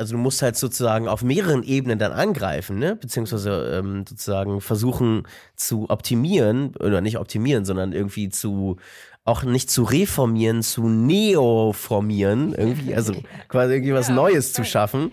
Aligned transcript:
also 0.00 0.14
du 0.14 0.18
musst 0.18 0.40
halt 0.40 0.56
sozusagen 0.56 1.08
auf 1.08 1.22
mehreren 1.22 1.62
Ebenen 1.62 1.98
dann 1.98 2.12
angreifen, 2.12 2.78
ne? 2.78 2.96
Beziehungsweise 2.96 3.78
ähm, 3.78 4.06
sozusagen 4.08 4.62
versuchen 4.62 5.24
zu 5.56 5.90
optimieren, 5.90 6.74
oder 6.80 7.02
nicht 7.02 7.18
optimieren, 7.18 7.66
sondern 7.66 7.92
irgendwie 7.92 8.30
zu 8.30 8.78
auch 9.24 9.42
nicht 9.42 9.70
zu 9.70 9.82
reformieren, 9.82 10.62
zu 10.62 10.88
neoformieren, 10.88 12.54
irgendwie, 12.54 12.94
also 12.94 13.12
quasi 13.48 13.74
irgendwie 13.74 13.92
was 13.92 14.08
ja, 14.08 14.14
Neues 14.14 14.54
zu 14.54 14.64
schaffen. 14.64 15.12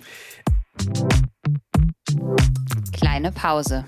Kleine 2.93 3.33
Pause. 3.33 3.83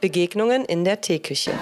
Begegnungen 0.00 0.64
in 0.64 0.84
der 0.84 1.02
Teeküche. 1.02 1.52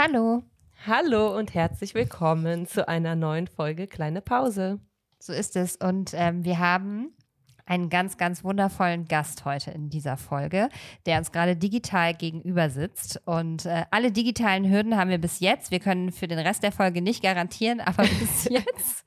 Hallo. 0.00 0.44
Hallo 0.86 1.36
und 1.36 1.54
herzlich 1.54 1.92
willkommen 1.92 2.68
zu 2.68 2.86
einer 2.86 3.16
neuen 3.16 3.48
Folge 3.48 3.88
Kleine 3.88 4.20
Pause. 4.20 4.78
So 5.18 5.32
ist 5.32 5.56
es. 5.56 5.74
Und 5.74 6.12
ähm, 6.14 6.44
wir 6.44 6.60
haben 6.60 7.16
einen 7.66 7.88
ganz, 7.88 8.16
ganz 8.16 8.44
wundervollen 8.44 9.06
Gast 9.06 9.44
heute 9.44 9.72
in 9.72 9.90
dieser 9.90 10.16
Folge, 10.16 10.68
der 11.06 11.18
uns 11.18 11.32
gerade 11.32 11.56
digital 11.56 12.14
gegenüber 12.14 12.70
sitzt. 12.70 13.20
Und 13.26 13.66
äh, 13.66 13.86
alle 13.90 14.12
digitalen 14.12 14.70
Hürden 14.70 14.96
haben 14.96 15.10
wir 15.10 15.18
bis 15.18 15.40
jetzt. 15.40 15.72
Wir 15.72 15.80
können 15.80 16.12
für 16.12 16.28
den 16.28 16.38
Rest 16.38 16.62
der 16.62 16.70
Folge 16.70 17.02
nicht 17.02 17.20
garantieren, 17.20 17.80
aber 17.80 18.04
bis 18.04 18.44
jetzt 18.48 19.04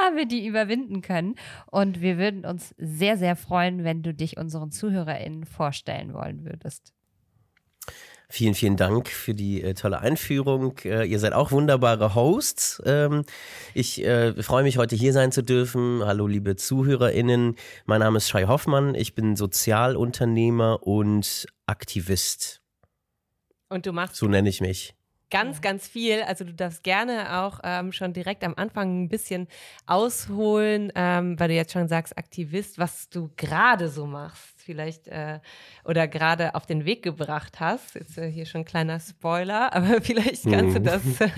haben 0.00 0.14
wir 0.14 0.26
die 0.26 0.46
überwinden 0.46 1.02
können. 1.02 1.34
Und 1.66 2.00
wir 2.00 2.16
würden 2.16 2.46
uns 2.46 2.76
sehr, 2.78 3.16
sehr 3.16 3.34
freuen, 3.34 3.82
wenn 3.82 4.04
du 4.04 4.14
dich 4.14 4.36
unseren 4.36 4.70
ZuhörerInnen 4.70 5.46
vorstellen 5.46 6.14
wollen 6.14 6.44
würdest. 6.44 6.94
Vielen, 8.30 8.54
vielen 8.54 8.76
Dank 8.76 9.08
für 9.08 9.34
die 9.34 9.62
äh, 9.62 9.72
tolle 9.72 10.00
Einführung. 10.00 10.76
Äh, 10.84 11.04
ihr 11.04 11.18
seid 11.18 11.32
auch 11.32 11.50
wunderbare 11.50 12.14
Hosts. 12.14 12.82
Ähm, 12.84 13.24
ich 13.72 14.04
äh, 14.04 14.42
freue 14.42 14.64
mich, 14.64 14.76
heute 14.76 14.96
hier 14.96 15.14
sein 15.14 15.32
zu 15.32 15.42
dürfen. 15.42 16.04
Hallo, 16.04 16.26
liebe 16.26 16.54
ZuhörerInnen. 16.54 17.56
Mein 17.86 18.00
Name 18.00 18.18
ist 18.18 18.28
Shai 18.28 18.44
Hoffmann. 18.44 18.94
Ich 18.94 19.14
bin 19.14 19.34
Sozialunternehmer 19.34 20.86
und 20.86 21.46
Aktivist. 21.64 22.60
Und 23.70 23.86
du 23.86 23.92
machst. 23.92 24.16
So 24.16 24.28
nenne 24.28 24.50
ich 24.50 24.60
mich 24.60 24.94
ganz, 25.30 25.60
ganz 25.60 25.86
viel. 25.86 26.22
Also 26.22 26.44
du 26.44 26.54
darfst 26.54 26.82
gerne 26.82 27.40
auch 27.42 27.60
ähm, 27.62 27.92
schon 27.92 28.12
direkt 28.12 28.44
am 28.44 28.54
Anfang 28.56 29.04
ein 29.04 29.08
bisschen 29.08 29.46
ausholen, 29.86 30.92
ähm, 30.94 31.38
weil 31.38 31.48
du 31.48 31.54
jetzt 31.54 31.72
schon 31.72 31.88
sagst, 31.88 32.16
Aktivist, 32.16 32.78
was 32.78 33.08
du 33.08 33.30
gerade 33.36 33.88
so 33.88 34.06
machst 34.06 34.57
vielleicht 34.68 35.08
äh, 35.08 35.40
oder 35.82 36.06
gerade 36.06 36.54
auf 36.54 36.66
den 36.66 36.84
Weg 36.84 37.02
gebracht 37.02 37.58
hast. 37.58 37.94
Jetzt 37.94 38.18
äh, 38.18 38.30
hier 38.30 38.44
schon 38.44 38.60
ein 38.60 38.64
kleiner 38.66 39.00
Spoiler, 39.00 39.72
aber 39.74 40.02
vielleicht 40.02 40.44
kannst 40.44 40.76
du 40.76 40.80
mhm. 40.80 40.84
das 40.84 41.02
äh, 41.20 41.30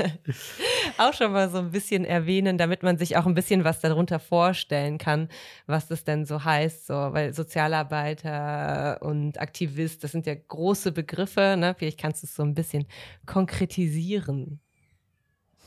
auch 0.98 1.14
schon 1.14 1.30
mal 1.30 1.48
so 1.48 1.58
ein 1.58 1.70
bisschen 1.70 2.04
erwähnen, 2.04 2.58
damit 2.58 2.82
man 2.82 2.98
sich 2.98 3.16
auch 3.16 3.26
ein 3.26 3.34
bisschen 3.34 3.62
was 3.62 3.78
darunter 3.78 4.18
vorstellen 4.18 4.98
kann, 4.98 5.28
was 5.66 5.86
das 5.86 6.02
denn 6.02 6.26
so 6.26 6.42
heißt. 6.42 6.88
So, 6.88 6.94
weil 6.94 7.32
Sozialarbeiter 7.32 8.98
und 9.00 9.40
Aktivist, 9.40 10.02
das 10.02 10.10
sind 10.10 10.26
ja 10.26 10.34
große 10.34 10.90
Begriffe. 10.90 11.54
Ne? 11.56 11.76
Vielleicht 11.78 12.00
kannst 12.00 12.24
du 12.24 12.26
es 12.26 12.34
so 12.34 12.42
ein 12.42 12.54
bisschen 12.54 12.86
konkretisieren. 13.26 14.58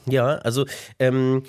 Ja, 0.05 0.35
also 0.39 0.65
ähm, 0.99 1.43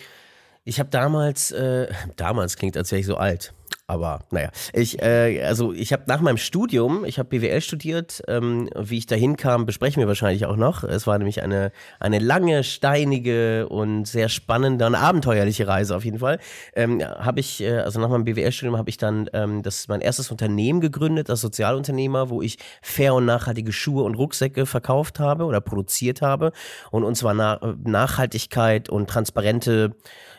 ich 0.62 0.78
habe 0.78 0.90
damals, 0.90 1.50
äh, 1.50 1.88
damals 2.14 2.56
klingt, 2.56 2.76
als 2.76 2.92
wäre 2.92 3.00
ich 3.00 3.06
so 3.06 3.16
alt 3.16 3.52
aber 3.86 4.20
naja, 4.30 4.50
ich, 4.72 5.02
äh, 5.02 5.42
also 5.42 5.74
ich 5.74 5.92
habe 5.92 6.04
nach 6.06 6.22
meinem 6.22 6.38
Studium, 6.38 7.04
ich 7.04 7.18
habe 7.18 7.28
BWL 7.28 7.60
studiert, 7.60 8.22
ähm, 8.28 8.70
wie 8.74 8.96
ich 8.96 9.04
dahin 9.04 9.36
kam, 9.36 9.66
besprechen 9.66 10.00
wir 10.00 10.08
wahrscheinlich 10.08 10.46
auch 10.46 10.56
noch. 10.56 10.84
Es 10.84 11.06
war 11.06 11.18
nämlich 11.18 11.42
eine, 11.42 11.70
eine 12.00 12.18
lange, 12.18 12.64
steinige 12.64 13.68
und 13.68 14.06
sehr 14.06 14.30
spannende 14.30 14.86
und 14.86 14.94
abenteuerliche 14.94 15.68
Reise 15.68 15.94
auf 15.94 16.04
jeden 16.04 16.18
Fall. 16.18 16.38
Ähm, 16.74 17.02
habe 17.02 17.40
ich, 17.40 17.60
äh, 17.60 17.76
also 17.76 18.00
nach 18.00 18.08
meinem 18.08 18.24
BWL-Studium 18.24 18.78
habe 18.78 18.88
ich 18.88 18.96
dann 18.96 19.28
ähm, 19.34 19.62
das 19.62 19.86
mein 19.88 20.00
erstes 20.00 20.30
Unternehmen 20.30 20.80
gegründet, 20.80 21.28
das 21.28 21.42
Sozialunternehmer, 21.42 22.30
wo 22.30 22.40
ich 22.40 22.56
fair 22.80 23.12
und 23.12 23.26
nachhaltige 23.26 23.72
Schuhe 23.72 24.04
und 24.04 24.14
Rucksäcke 24.14 24.64
verkauft 24.64 25.20
habe 25.20 25.44
oder 25.44 25.60
produziert 25.60 26.22
habe. 26.22 26.52
Und 26.90 27.04
uns 27.04 27.22
war 27.22 27.34
Na 27.34 27.60
Nachhaltigkeit 27.84 28.88
und 28.88 29.10
transparente 29.10 29.94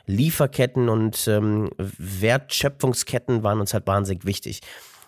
Lieferketten 0.08 0.88
und 0.88 1.28
ähm, 1.28 1.70
Wertschöpfungsketten 1.78 3.15
waren 3.44 3.60
uns 3.60 3.74
halt 3.74 3.88
wahnsinnig 3.88 4.26
wichtig. 4.26 4.62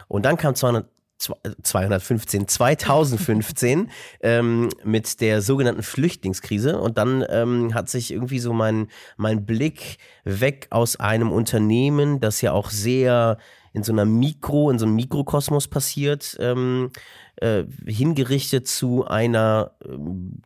Und 0.08 0.24
dann 0.26 0.38
kam 0.38 0.56
200, 0.56 0.88
215, 1.18 2.48
2015 2.48 3.90
ähm, 4.22 4.70
mit 4.84 5.20
der 5.20 5.42
sogenannten 5.42 5.84
Flüchtlingskrise 5.84 6.80
und 6.80 6.98
dann 6.98 7.26
ähm, 7.30 7.74
hat 7.74 7.90
sich 7.90 8.12
irgendwie 8.12 8.40
so 8.40 8.54
mein, 8.54 8.88
mein 9.18 9.46
Blick 9.46 9.98
weg 10.24 10.68
aus 10.70 11.00
einem 11.00 11.32
Unternehmen, 11.32 12.20
das 12.20 12.42
ja 12.42 12.52
auch 12.52 12.70
sehr 12.70 13.38
in 13.74 13.84
so 13.84 13.92
einer 13.92 14.06
Mikro, 14.06 14.70
in 14.70 14.80
so 14.80 14.86
einem 14.86 14.96
Mikrokosmos 14.96 15.68
passiert, 15.68 16.38
ähm, 16.40 16.92
äh, 17.38 17.64
hingerichtet 17.86 18.68
zu 18.68 19.06
einer 19.06 19.72
ähm, 19.86 20.42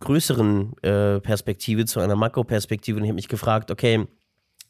größeren 0.00 0.76
äh, 0.82 1.20
Perspektive, 1.20 1.84
zu 1.84 2.00
einer 2.00 2.16
Makroperspektive 2.16 2.96
und 2.96 3.04
ich 3.04 3.08
habe 3.08 3.16
mich 3.16 3.28
gefragt, 3.28 3.70
okay, 3.70 4.06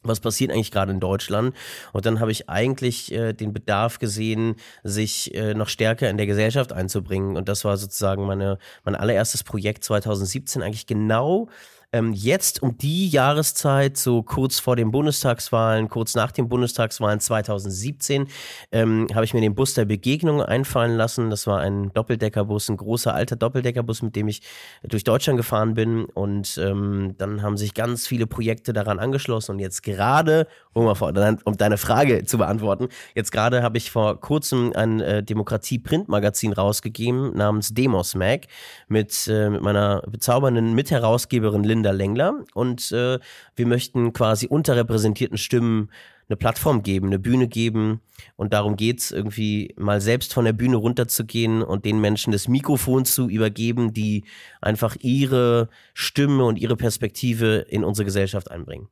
was 0.03 0.21
passiert 0.21 0.51
eigentlich 0.51 0.71
gerade 0.71 0.93
in 0.93 1.01
Deutschland? 1.01 1.55
Und 1.93 2.07
dann 2.07 2.21
habe 2.21 2.33
ich 2.33 2.49
eigentlich 2.49 3.13
äh, 3.13 3.33
den 3.33 3.53
Bedarf 3.53 3.99
gesehen, 3.99 4.57
sich 4.83 5.35
äh, 5.35 5.55
noch 5.55 5.69
stärker 5.69 6.11
in 6.11 6.17
der 6.17 6.27
Gesellschaft 6.27 6.73
einzubringen. 6.73 7.37
Und 7.37 7.49
das 7.49 7.65
war 7.65 7.77
sozusagen 7.77 8.27
meine, 8.27 8.59
mein 8.85 8.95
allererstes 8.95 9.45
Projekt 9.45 9.85
2017, 9.85 10.63
eigentlich 10.63 10.87
genau 10.87 11.49
ähm, 11.93 12.13
jetzt 12.15 12.63
um 12.63 12.79
die 12.79 13.09
Jahreszeit, 13.09 13.99
so 13.99 14.23
kurz 14.23 14.59
vor 14.59 14.77
den 14.77 14.91
Bundestagswahlen, 14.91 15.89
kurz 15.91 16.15
nach 16.15 16.33
den 16.33 16.49
Bundestagswahlen 16.49 17.21
2017, 17.21 18.29
ähm, 18.73 19.07
habe 19.15 19.27
ich 19.27 19.35
mir 19.35 19.43
den 19.43 19.55
Bus 19.55 19.75
der 19.75 19.85
Begegnung 19.85 20.41
einfallen 20.43 20.97
lassen. 20.97 21.29
Das 21.29 21.47
war 21.47 21.61
ein 21.61 21.93
Doppeldeckerbus, 21.93 22.71
ein 22.71 22.79
großer 22.79 23.15
alter 23.15 23.37
Doppeldeckerbus, 23.37 24.01
mit 24.01 24.17
dem 24.17 24.29
ich 24.29 24.41
durch 24.83 25.05
Deutschland 25.05 25.37
gefahren 25.37 25.75
bin. 25.75 26.07
Und 26.07 26.57
ähm, 26.57 27.15
dann 27.19 27.43
haben 27.43 27.59
sich 27.59 27.75
ganz 27.75 28.07
viele 28.07 28.27
Projekte 28.27 28.73
daran 28.73 28.99
angeschlossen. 28.99 29.53
Und 29.53 29.59
jetzt 29.59 29.83
gerade, 29.83 30.47
um, 30.73 30.87
um 30.87 31.57
deine 31.59 31.77
Frage 31.77 32.25
zu 32.25 32.39
beantworten, 32.39 32.89
jetzt 33.15 33.33
gerade 33.33 33.63
habe 33.63 33.77
ich 33.77 33.91
vor 33.91 34.19
kurzem 34.19 34.73
ein 34.75 35.01
äh, 35.01 35.23
Demokratie-Printmagazin 35.23 36.55
rausgegeben 36.55 37.37
namens 37.37 37.75
Demos 37.75 38.15
Mag 38.15 38.47
mit, 38.89 39.27
äh, 39.29 39.51
mit 39.51 39.61
meiner 39.61 40.03
bezaubernden 40.09 40.73
Mitherausgeberin 40.73 41.65
Linda 41.65 41.82
Linda 41.83 41.91
Lengler 41.91 42.45
und 42.55 42.93
äh, 42.93 43.19
wir 43.57 43.67
möchten 43.67 44.13
quasi 44.13 44.47
unterrepräsentierten 44.47 45.37
Stimmen 45.37 45.91
eine 46.29 46.37
Plattform 46.37 46.83
geben, 46.85 47.09
eine 47.09 47.19
Bühne 47.19 47.49
geben. 47.49 48.01
Und 48.37 48.53
darum 48.53 48.77
geht 48.77 49.01
es 49.01 49.11
irgendwie 49.11 49.75
mal 49.77 50.01
selbst 50.01 50.33
von 50.33 50.45
der 50.45 50.53
Bühne 50.53 50.77
runterzugehen 50.77 51.63
und 51.63 51.85
den 51.85 52.01
Menschen 52.01 52.33
das 52.33 52.47
Mikrofon 52.47 53.05
zu 53.05 53.29
übergeben, 53.29 53.93
die 53.93 54.25
einfach 54.61 54.97
ihre 55.01 55.69
Stimme 55.93 56.45
und 56.45 56.57
ihre 56.57 56.77
Perspektive 56.77 57.67
in 57.69 57.83
unsere 57.83 58.05
Gesellschaft 58.05 58.51
einbringen. 58.51 58.89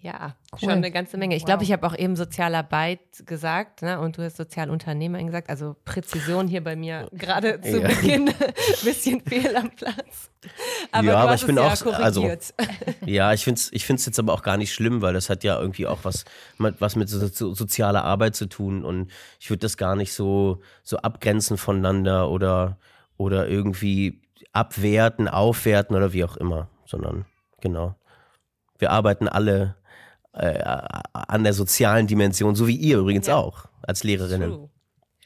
Ja, 0.00 0.36
cool. 0.52 0.58
schon 0.60 0.70
eine 0.70 0.92
ganze 0.92 1.16
Menge. 1.16 1.34
Ich 1.34 1.42
wow. 1.42 1.46
glaube, 1.48 1.64
ich 1.64 1.72
habe 1.72 1.84
auch 1.84 1.96
eben 1.96 2.14
Sozialarbeit 2.14 3.00
gesagt 3.26 3.82
ne? 3.82 3.98
und 3.98 4.16
du 4.16 4.22
hast 4.22 4.36
Sozialunternehmer 4.36 5.22
gesagt. 5.24 5.50
Also 5.50 5.74
Präzision 5.84 6.46
hier 6.46 6.62
bei 6.62 6.76
mir 6.76 7.08
gerade 7.12 7.60
zu 7.60 7.80
ja. 7.80 7.88
Beginn 7.88 8.28
ein 8.28 8.34
bisschen 8.84 9.20
fehl 9.22 9.56
am 9.56 9.70
Platz. 9.70 10.30
Aber 10.92 11.08
ja, 11.08 11.16
aber 11.16 11.34
ich 11.34 11.44
bin 11.44 11.58
auch, 11.58 11.84
ja 11.84 11.92
also, 11.94 12.30
ja, 13.04 13.32
ich 13.32 13.42
finde 13.42 13.58
es 13.58 13.72
ich 13.72 13.84
find's 13.84 14.06
jetzt 14.06 14.20
aber 14.20 14.32
auch 14.34 14.42
gar 14.42 14.56
nicht 14.56 14.72
schlimm, 14.72 15.02
weil 15.02 15.14
das 15.14 15.28
hat 15.30 15.42
ja 15.42 15.60
irgendwie 15.60 15.88
auch 15.88 15.98
was, 16.04 16.24
was 16.58 16.94
mit 16.94 17.08
so, 17.08 17.26
so, 17.26 17.52
sozialer 17.52 18.04
Arbeit 18.04 18.36
zu 18.36 18.46
tun 18.46 18.84
und 18.84 19.10
ich 19.40 19.50
würde 19.50 19.60
das 19.60 19.76
gar 19.76 19.96
nicht 19.96 20.12
so, 20.12 20.60
so 20.84 20.98
abgrenzen 20.98 21.58
voneinander 21.58 22.30
oder, 22.30 22.78
oder 23.16 23.48
irgendwie 23.48 24.20
abwerten, 24.52 25.26
aufwerten 25.26 25.96
oder 25.96 26.12
wie 26.12 26.22
auch 26.22 26.36
immer, 26.36 26.68
sondern 26.86 27.26
genau. 27.60 27.96
Wir 28.78 28.92
arbeiten 28.92 29.26
alle 29.26 29.74
äh, 30.32 30.62
an 31.12 31.44
der 31.44 31.52
sozialen 31.52 32.06
Dimension, 32.06 32.54
so 32.54 32.66
wie 32.66 32.76
ihr 32.76 32.98
übrigens 32.98 33.26
ja. 33.26 33.36
auch 33.36 33.66
als 33.82 34.04
Lehrerinnen. 34.04 34.50
True. 34.50 34.70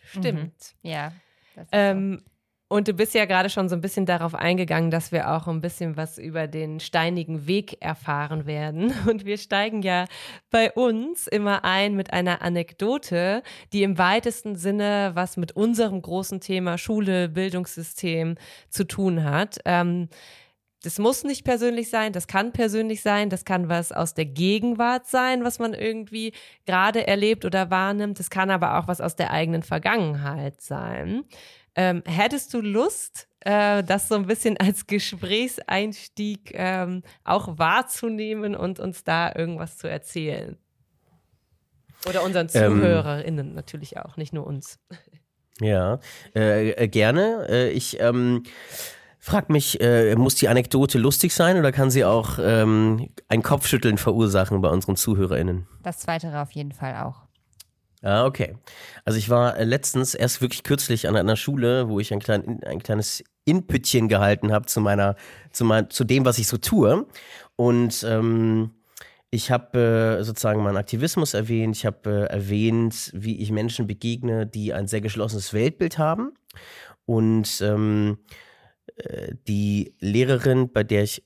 Stimmt. 0.05 0.75
Mhm. 0.83 0.91
Ja. 0.91 1.13
Ähm, 1.71 2.23
und 2.73 2.89
du 2.89 2.95
bist 2.95 3.13
ja 3.13 3.27
gerade 3.27 3.51
schon 3.51 3.69
so 3.69 3.75
ein 3.75 3.83
bisschen 3.83 4.07
darauf 4.07 4.35
eingegangen, 4.35 4.91
dass 4.91 5.13
wir 5.13 5.31
auch 5.31 5.47
ein 5.47 5.61
bisschen 5.61 5.99
was 5.99 6.17
über 6.17 6.47
den 6.47 6.81
steinigen 6.81 7.47
Weg 7.47 7.77
erfahren 7.83 8.47
werden. 8.47 8.95
Und 9.07 9.27
wir 9.27 9.37
steigen 9.37 9.83
ja 9.83 10.07
bei 10.51 10.73
uns 10.73 11.27
immer 11.27 11.65
ein 11.67 11.95
mit 11.95 12.15
einer 12.15 12.41
Anekdote, 12.41 13.43
die 13.75 13.83
im 13.83 13.99
weitesten 13.99 14.57
Sinne 14.57 15.11
was 15.13 15.37
mit 15.37 15.53
unserem 15.53 16.01
großen 16.01 16.41
Thema 16.41 16.79
Schule, 16.79 17.29
Bildungssystem 17.29 18.37
zu 18.71 18.85
tun 18.85 19.23
hat. 19.23 19.59
Ähm, 19.67 20.09
das 20.83 20.99
muss 20.99 21.25
nicht 21.25 21.45
persönlich 21.45 21.91
sein, 21.91 22.13
das 22.13 22.27
kann 22.27 22.53
persönlich 22.53 23.03
sein, 23.03 23.31
das 23.31 23.45
kann 23.45 23.69
was 23.69 23.93
aus 23.93 24.15
der 24.15 24.27
Gegenwart 24.27 25.07
sein, 25.07 25.45
was 25.45 25.59
man 25.59 25.75
irgendwie 25.75 26.33
gerade 26.67 27.07
erlebt 27.07 27.45
oder 27.45 27.71
wahrnimmt. 27.71 28.19
Das 28.19 28.31
kann 28.31 28.51
aber 28.51 28.79
auch 28.79 28.89
was 28.89 29.01
aus 29.01 29.17
der 29.17 29.31
eigenen 29.31 29.63
Vergangenheit 29.63 30.61
sein. 30.61 31.25
Ähm, 31.75 32.03
hättest 32.05 32.53
du 32.53 32.61
Lust, 32.61 33.29
äh, 33.41 33.83
das 33.83 34.09
so 34.09 34.17
ein 34.17 34.27
bisschen 34.27 34.57
als 34.59 34.87
Gesprächseinstieg 34.87 36.53
ähm, 36.55 37.03
auch 37.25 37.59
wahrzunehmen 37.59 38.55
und 38.55 38.79
uns 38.81 39.05
da 39.05 39.33
irgendwas 39.35 39.79
zu 39.79 39.89
erzählen? 39.89 40.59
Oder 42.09 42.25
unseren 42.25 42.49
ähm. 42.55 42.81
ZuhörerInnen 42.81 43.49
ähm, 43.49 43.55
natürlich 43.55 43.99
auch, 43.99 44.17
nicht 44.17 44.33
nur 44.33 44.47
uns. 44.47 44.79
Ja, 45.61 46.01
äh, 46.35 46.71
äh, 46.71 46.89
gerne. 46.89 47.47
Äh, 47.49 47.71
ich 47.71 48.01
ähm, 48.01 48.43
frag 49.23 49.51
mich, 49.51 49.81
äh, 49.81 50.17
muss 50.17 50.35
die 50.35 50.49
Anekdote 50.49 50.99
lustig 50.99 51.33
sein 51.33 51.57
oder 51.57 51.71
kann 51.71 51.93
sie 51.93 52.05
auch 52.05 52.41
ähm, 52.41 53.09
ein 53.29 53.43
Kopfschütteln 53.43 53.97
verursachen 53.97 54.61
bei 54.61 54.69
unseren 54.69 54.97
ZuhörerInnen? 54.97 55.69
Das 55.85 56.01
Zweite 56.01 56.37
auf 56.41 56.51
jeden 56.51 56.73
Fall 56.73 56.97
auch. 56.97 57.23
Ah, 58.03 58.27
okay. 58.27 58.57
Also 59.05 59.21
ich 59.21 59.31
war 59.31 59.57
äh, 59.57 59.63
letztens 59.63 60.15
erst 60.15 60.43
wirklich 60.43 60.65
kürzlich 60.65 61.07
an 61.07 61.15
einer 61.15 61.37
Schule, 61.37 61.89
wo 61.89 62.01
ich 62.01 62.13
ein, 62.13 62.19
klein, 62.19 62.65
ein 62.65 62.83
kleines 62.83 63.23
Inpüttchen 63.45 64.09
gehalten 64.09 64.51
habe 64.51 64.67
zu 64.67 64.81
meiner, 64.81 65.15
zu, 65.53 65.65
mein, 65.65 65.89
zu 65.89 66.03
dem, 66.03 66.25
was 66.25 66.39
ich 66.39 66.49
so 66.49 66.57
tue. 66.59 67.07
Und 67.55 68.03
ähm, 68.03 68.73
ich 69.31 69.53
habe 69.53 70.19
äh, 70.19 70.25
sozusagen 70.25 70.65
meinen 70.65 70.79
Aktivismus 70.79 71.35
erwähnt. 71.35 71.77
Ich 71.77 71.87
habe 71.87 72.29
äh, 72.29 72.33
erwähnt, 72.33 73.13
wie 73.15 73.41
ich 73.41 73.53
Menschen 73.53 73.87
begegne, 73.87 74.49
die 74.49 74.73
ein 74.73 74.89
sehr 74.89 75.01
geschlossenes 75.01 75.55
Weltbild 75.55 75.97
haben. 75.99 76.33
Und 77.07 77.61
ähm, 77.61 78.19
äh, 78.19 78.52
die 79.49 79.95
Lehrerin, 80.01 80.73
bei 80.73 80.85
der 80.85 81.03
ich 81.03 81.23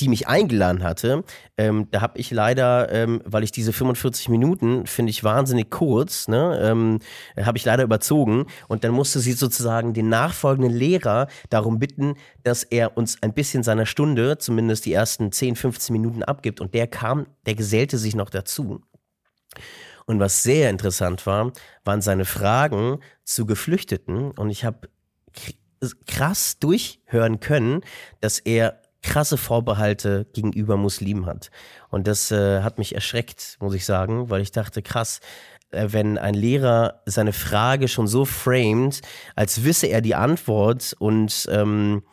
die 0.00 0.08
mich 0.08 0.26
eingeladen 0.26 0.82
hatte, 0.82 1.22
ähm, 1.58 1.88
da 1.90 2.00
habe 2.00 2.18
ich 2.18 2.30
leider, 2.30 2.90
ähm, 2.90 3.20
weil 3.24 3.44
ich 3.44 3.52
diese 3.52 3.72
45 3.72 4.30
Minuten 4.30 4.86
finde 4.86 5.10
ich 5.10 5.22
wahnsinnig 5.22 5.70
kurz, 5.70 6.28
ne, 6.28 6.58
ähm, 6.62 6.98
habe 7.38 7.58
ich 7.58 7.64
leider 7.64 7.84
überzogen. 7.84 8.46
Und 8.68 8.84
dann 8.84 8.92
musste 8.92 9.20
sie 9.20 9.32
sozusagen 9.32 9.92
den 9.92 10.08
nachfolgenden 10.08 10.72
Lehrer 10.72 11.28
darum 11.50 11.78
bitten, 11.78 12.14
dass 12.42 12.64
er 12.64 12.96
uns 12.96 13.22
ein 13.22 13.34
bisschen 13.34 13.62
seiner 13.62 13.86
Stunde, 13.86 14.38
zumindest 14.38 14.86
die 14.86 14.94
ersten 14.94 15.30
10, 15.30 15.56
15 15.56 15.92
Minuten 15.92 16.22
abgibt. 16.22 16.60
Und 16.60 16.72
der 16.74 16.86
kam, 16.86 17.26
der 17.44 17.54
gesellte 17.54 17.98
sich 17.98 18.16
noch 18.16 18.30
dazu. 18.30 18.80
Und 20.06 20.18
was 20.20 20.42
sehr 20.42 20.70
interessant 20.70 21.26
war, 21.26 21.52
waren 21.84 22.00
seine 22.00 22.24
Fragen 22.24 22.98
zu 23.24 23.46
Geflüchteten. 23.46 24.32
Und 24.32 24.50
ich 24.50 24.64
habe 24.64 24.88
krass 26.06 26.58
durchhören 26.58 27.40
können, 27.40 27.82
dass 28.20 28.38
er 28.38 28.80
krasse 29.02 29.36
Vorbehalte 29.36 30.26
gegenüber 30.32 30.76
Muslimen 30.76 31.26
hat. 31.26 31.50
Und 31.90 32.06
das 32.06 32.30
äh, 32.30 32.62
hat 32.62 32.78
mich 32.78 32.94
erschreckt, 32.94 33.56
muss 33.60 33.74
ich 33.74 33.84
sagen, 33.84 34.30
weil 34.30 34.40
ich 34.40 34.52
dachte, 34.52 34.80
krass, 34.80 35.20
äh, 35.72 35.88
wenn 35.90 36.18
ein 36.18 36.34
Lehrer 36.34 37.02
seine 37.06 37.32
Frage 37.32 37.88
schon 37.88 38.06
so 38.06 38.24
framed, 38.24 39.00
als 39.34 39.64
wisse 39.64 39.88
er 39.88 40.00
die 40.00 40.14
Antwort 40.14 40.94
und 40.98 41.46
ähm, 41.50 42.04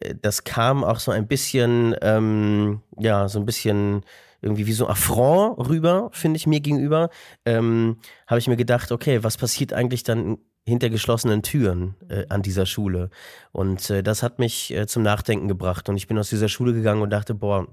äh, 0.00 0.14
das 0.20 0.44
kam 0.44 0.84
auch 0.84 1.00
so 1.00 1.10
ein 1.10 1.26
bisschen, 1.26 1.96
ähm, 2.00 2.80
ja, 2.98 3.28
so 3.28 3.40
ein 3.40 3.46
bisschen 3.46 4.02
irgendwie 4.40 4.66
wie 4.66 4.72
so 4.72 4.86
ein 4.86 4.92
Affront 4.92 5.68
rüber, 5.68 6.10
finde 6.12 6.36
ich 6.36 6.46
mir 6.46 6.60
gegenüber, 6.60 7.08
ähm, 7.44 7.96
habe 8.26 8.38
ich 8.38 8.46
mir 8.46 8.56
gedacht, 8.56 8.92
okay, 8.92 9.24
was 9.24 9.36
passiert 9.38 9.72
eigentlich 9.72 10.02
dann 10.02 10.38
hinter 10.66 10.90
geschlossenen 10.90 11.42
Türen 11.42 11.94
äh, 12.08 12.24
an 12.28 12.42
dieser 12.42 12.66
Schule. 12.66 13.10
Und 13.52 13.90
äh, 13.90 14.02
das 14.02 14.22
hat 14.22 14.38
mich 14.38 14.72
äh, 14.74 14.86
zum 14.86 15.02
Nachdenken 15.02 15.46
gebracht. 15.48 15.88
Und 15.88 15.96
ich 15.96 16.06
bin 16.06 16.18
aus 16.18 16.30
dieser 16.30 16.48
Schule 16.48 16.72
gegangen 16.72 17.02
und 17.02 17.10
dachte, 17.10 17.34
boah, 17.34 17.68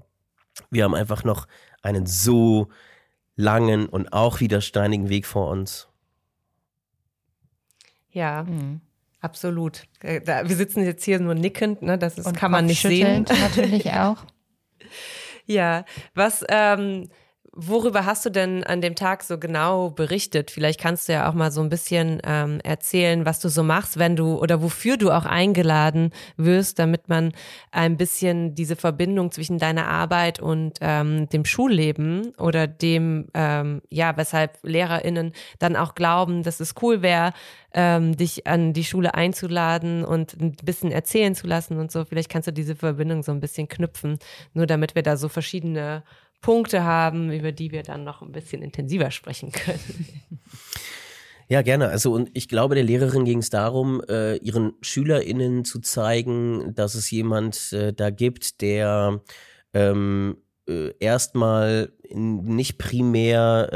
wir 0.70 0.84
haben 0.84 0.94
einfach 0.94 1.24
noch 1.24 1.48
einen 1.80 2.06
so 2.06 2.68
langen 3.34 3.86
und 3.86 4.12
auch 4.12 4.40
wieder 4.40 4.60
steinigen 4.60 5.08
Weg 5.08 5.26
vor 5.26 5.48
uns. 5.48 5.88
Ja, 8.10 8.44
mhm. 8.44 8.82
absolut. 9.20 9.84
Äh, 10.00 10.20
wir 10.46 10.56
sitzen 10.56 10.84
jetzt 10.84 11.02
hier 11.02 11.18
nur 11.18 11.34
nickend, 11.34 11.80
ne? 11.80 11.96
das 11.96 12.18
ist, 12.18 12.36
kann 12.36 12.50
man 12.50 12.66
nicht 12.66 12.82
sehen. 12.82 13.24
Natürlich 13.40 13.90
auch. 13.92 14.18
ja, 15.46 15.86
was 16.14 16.44
ähm, 16.50 17.08
Worüber 17.54 18.06
hast 18.06 18.24
du 18.24 18.30
denn 18.30 18.64
an 18.64 18.80
dem 18.80 18.94
Tag 18.94 19.22
so 19.22 19.36
genau 19.36 19.90
berichtet? 19.90 20.50
Vielleicht 20.50 20.80
kannst 20.80 21.06
du 21.06 21.12
ja 21.12 21.28
auch 21.28 21.34
mal 21.34 21.52
so 21.52 21.60
ein 21.60 21.68
bisschen 21.68 22.18
ähm, 22.24 22.60
erzählen, 22.64 23.26
was 23.26 23.40
du 23.40 23.50
so 23.50 23.62
machst, 23.62 23.98
wenn 23.98 24.16
du 24.16 24.38
oder 24.38 24.62
wofür 24.62 24.96
du 24.96 25.10
auch 25.10 25.26
eingeladen 25.26 26.12
wirst, 26.38 26.78
damit 26.78 27.10
man 27.10 27.32
ein 27.70 27.98
bisschen 27.98 28.54
diese 28.54 28.74
Verbindung 28.74 29.32
zwischen 29.32 29.58
deiner 29.58 29.86
Arbeit 29.86 30.40
und 30.40 30.78
ähm, 30.80 31.28
dem 31.28 31.44
Schulleben 31.44 32.34
oder 32.38 32.66
dem, 32.66 33.28
ähm, 33.34 33.82
ja, 33.90 34.16
weshalb 34.16 34.58
LehrerInnen 34.62 35.34
dann 35.58 35.76
auch 35.76 35.94
glauben, 35.94 36.44
dass 36.44 36.58
es 36.58 36.74
cool 36.80 37.02
wäre, 37.02 37.34
ähm, 37.74 38.16
dich 38.16 38.46
an 38.46 38.72
die 38.72 38.84
Schule 38.84 39.12
einzuladen 39.12 40.06
und 40.06 40.40
ein 40.40 40.56
bisschen 40.64 40.90
erzählen 40.90 41.34
zu 41.34 41.46
lassen 41.46 41.78
und 41.78 41.92
so. 41.92 42.06
Vielleicht 42.06 42.30
kannst 42.30 42.48
du 42.48 42.52
diese 42.52 42.76
Verbindung 42.76 43.22
so 43.22 43.30
ein 43.30 43.40
bisschen 43.40 43.68
knüpfen, 43.68 44.18
nur 44.54 44.64
damit 44.64 44.94
wir 44.94 45.02
da 45.02 45.18
so 45.18 45.28
verschiedene 45.28 46.02
Punkte 46.42 46.84
haben, 46.84 47.32
über 47.32 47.52
die 47.52 47.72
wir 47.72 47.82
dann 47.82 48.04
noch 48.04 48.20
ein 48.20 48.32
bisschen 48.32 48.62
intensiver 48.62 49.10
sprechen 49.10 49.52
können. 49.52 49.80
Ja, 51.48 51.60
gerne. 51.60 51.88
Also 51.88 52.14
und 52.14 52.30
ich 52.32 52.48
glaube, 52.48 52.76
der 52.76 52.84
Lehrerin 52.84 53.26
ging 53.26 53.40
es 53.40 53.50
darum, 53.50 54.02
äh, 54.08 54.36
ihren 54.36 54.72
SchülerInnen 54.80 55.66
zu 55.66 55.80
zeigen, 55.80 56.74
dass 56.74 56.94
es 56.94 57.10
jemand 57.10 57.74
äh, 57.74 57.92
da 57.92 58.08
gibt, 58.08 58.62
der 58.62 59.20
ähm, 59.74 60.38
äh, 60.66 60.94
erstmal 60.98 61.92
nicht 62.14 62.78
primär 62.78 63.68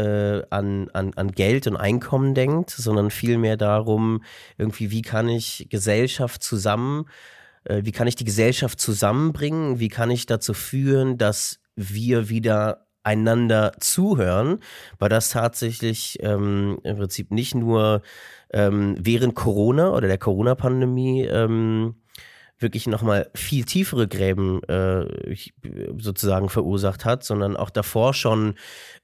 äh, 0.49 0.55
an, 0.55 0.89
an, 0.95 1.13
an 1.17 1.33
Geld 1.33 1.67
und 1.67 1.77
Einkommen 1.77 2.35
denkt, 2.35 2.71
sondern 2.71 3.11
vielmehr 3.11 3.59
darum, 3.59 4.23
irgendwie, 4.57 4.91
wie 4.91 5.03
kann 5.03 5.29
ich 5.29 5.67
Gesellschaft 5.69 6.43
zusammen, 6.43 7.07
äh, 7.65 7.83
wie 7.85 7.93
kann 7.93 8.07
ich 8.07 8.17
die 8.17 8.25
Gesellschaft 8.25 8.81
zusammenbringen, 8.81 9.81
wie 9.81 9.89
kann 9.89 10.11
ich 10.11 10.25
dazu 10.25 10.55
führen, 10.55 11.19
dass 11.19 11.59
wir 11.77 12.29
wieder 12.29 12.87
einander 13.03 13.73
zuhören, 13.79 14.59
weil 14.99 15.09
das 15.09 15.31
tatsächlich 15.31 16.19
ähm, 16.23 16.79
im 16.83 16.97
Prinzip 16.97 17.31
nicht 17.31 17.55
nur 17.55 18.03
ähm, 18.53 18.97
während 18.99 19.37
Corona 19.37 19.91
oder 19.91 20.09
der 20.09 20.19
Corona-Pandemie 20.19 21.23
ähm, 21.23 21.95
wirklich 22.59 22.87
nochmal 22.87 23.31
viel 23.35 23.65
tiefere 23.65 24.09
Gräben 24.09 24.63
äh, 24.65 25.05
sozusagen 25.99 26.49
verursacht 26.49 27.05
hat, 27.05 27.23
sondern 27.23 27.57
auch 27.57 27.71
davor 27.71 28.15
schon, 28.15 28.55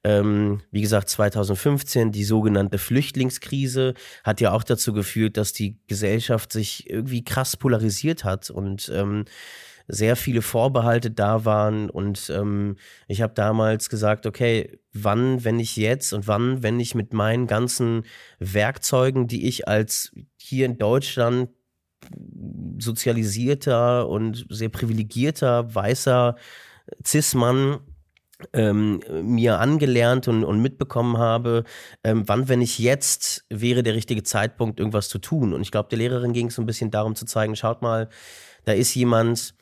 ähm, 0.03 0.61
wie 0.71 0.81
gesagt, 0.81 1.09
2015 1.09 2.11
die 2.11 2.23
sogenannte 2.23 2.79
Flüchtlingskrise 2.79 3.93
hat 4.23 4.41
ja 4.41 4.51
auch 4.51 4.63
dazu 4.63 4.91
geführt, 4.91 5.37
dass 5.37 5.53
die 5.53 5.77
Gesellschaft 5.87 6.51
sich 6.51 6.89
irgendwie 6.89 7.23
krass 7.23 7.55
polarisiert 7.55 8.23
hat 8.23 8.49
und 8.49 8.91
ähm, 8.93 9.25
sehr 9.87 10.15
viele 10.15 10.41
Vorbehalte 10.41 11.11
da 11.11 11.45
waren 11.45 11.89
und 11.89 12.31
ähm, 12.33 12.77
ich 13.07 13.21
habe 13.21 13.33
damals 13.33 13.89
gesagt, 13.89 14.25
okay, 14.25 14.79
wann, 14.93 15.43
wenn 15.43 15.59
ich 15.59 15.75
jetzt 15.75 16.13
und 16.13 16.27
wann, 16.27 16.63
wenn 16.63 16.79
ich 16.79 16.95
mit 16.95 17.13
meinen 17.13 17.47
ganzen 17.47 18.03
Werkzeugen, 18.39 19.27
die 19.27 19.47
ich 19.47 19.67
als 19.67 20.13
hier 20.37 20.65
in 20.65 20.77
Deutschland 20.77 21.49
sozialisierter 22.79 24.07
und 24.07 24.45
sehr 24.49 24.69
privilegierter 24.69 25.73
weißer 25.73 26.35
Cis-Mann 27.05 27.79
ähm, 28.51 29.01
mir 29.21 29.59
angelernt 29.59 30.27
und, 30.27 30.43
und 30.43 30.61
mitbekommen 30.61 31.17
habe, 31.17 31.63
ähm, 32.03 32.23
wann, 32.25 32.49
wenn 32.49 32.61
ich 32.61 32.79
jetzt, 32.79 33.45
wäre 33.49 33.83
der 33.83 33.95
richtige 33.95 34.23
Zeitpunkt, 34.23 34.79
irgendwas 34.79 35.07
zu 35.07 35.19
tun. 35.19 35.53
Und 35.53 35.61
ich 35.61 35.71
glaube, 35.71 35.89
der 35.89 35.99
Lehrerin 35.99 36.33
ging 36.33 36.47
es 36.47 36.55
so 36.55 36.61
ein 36.61 36.65
bisschen 36.65 36.91
darum 36.91 37.15
zu 37.15 37.25
zeigen, 37.25 37.55
schaut 37.55 37.81
mal, 37.81 38.09
da 38.65 38.73
ist 38.73 38.93
jemand, 38.95 39.55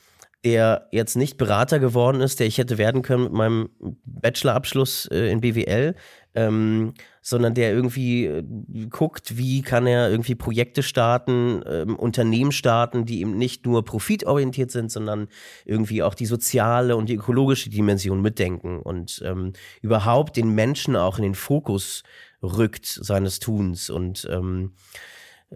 der 0.44 0.88
jetzt 0.92 1.16
nicht 1.16 1.38
Berater 1.38 1.80
geworden 1.80 2.22
ist, 2.22 2.40
der 2.40 2.48
ich 2.48 2.58
hätte 2.58 2.78
werden 2.78 3.04
können 3.04 3.26
mit 3.26 3.34
meinem 3.34 3.70
Bachelorabschluss 4.06 5.06
äh, 5.12 5.32
in 5.32 5.42
BWL, 5.42 5.96
ähm, 6.34 6.94
sondern 7.22 7.54
der 7.54 7.72
irgendwie 7.72 8.26
äh, 8.26 8.44
guckt, 8.90 9.38
wie 9.38 9.62
kann 9.62 9.86
er 9.86 10.10
irgendwie 10.10 10.34
Projekte 10.34 10.82
starten, 10.82 11.62
ähm, 11.68 11.96
Unternehmen 11.96 12.52
starten, 12.52 13.06
die 13.06 13.22
eben 13.22 13.38
nicht 13.38 13.66
nur 13.66 13.86
profitorientiert 13.86 14.72
sind, 14.72 14.92
sondern 14.92 15.28
irgendwie 15.66 16.02
auch 16.02 16.16
die 16.16 16.26
soziale 16.26 16.96
und 16.96 17.10
die 17.10 17.16
ökologische 17.16 17.70
Dimension 17.70 18.22
mitdenken 18.22 18.80
und 18.80 19.22
ähm, 19.24 19.54
überhaupt 19.82 20.38
den 20.38 20.56
Menschen 20.56 20.96
auch 20.96 21.18
in 21.18 21.24
den 21.24 21.36
Fokus 21.36 22.02
rückt 22.42 22.86
seines 22.86 23.40
Tuns 23.40 23.92
und 23.92 24.28
ähm, 24.32 24.74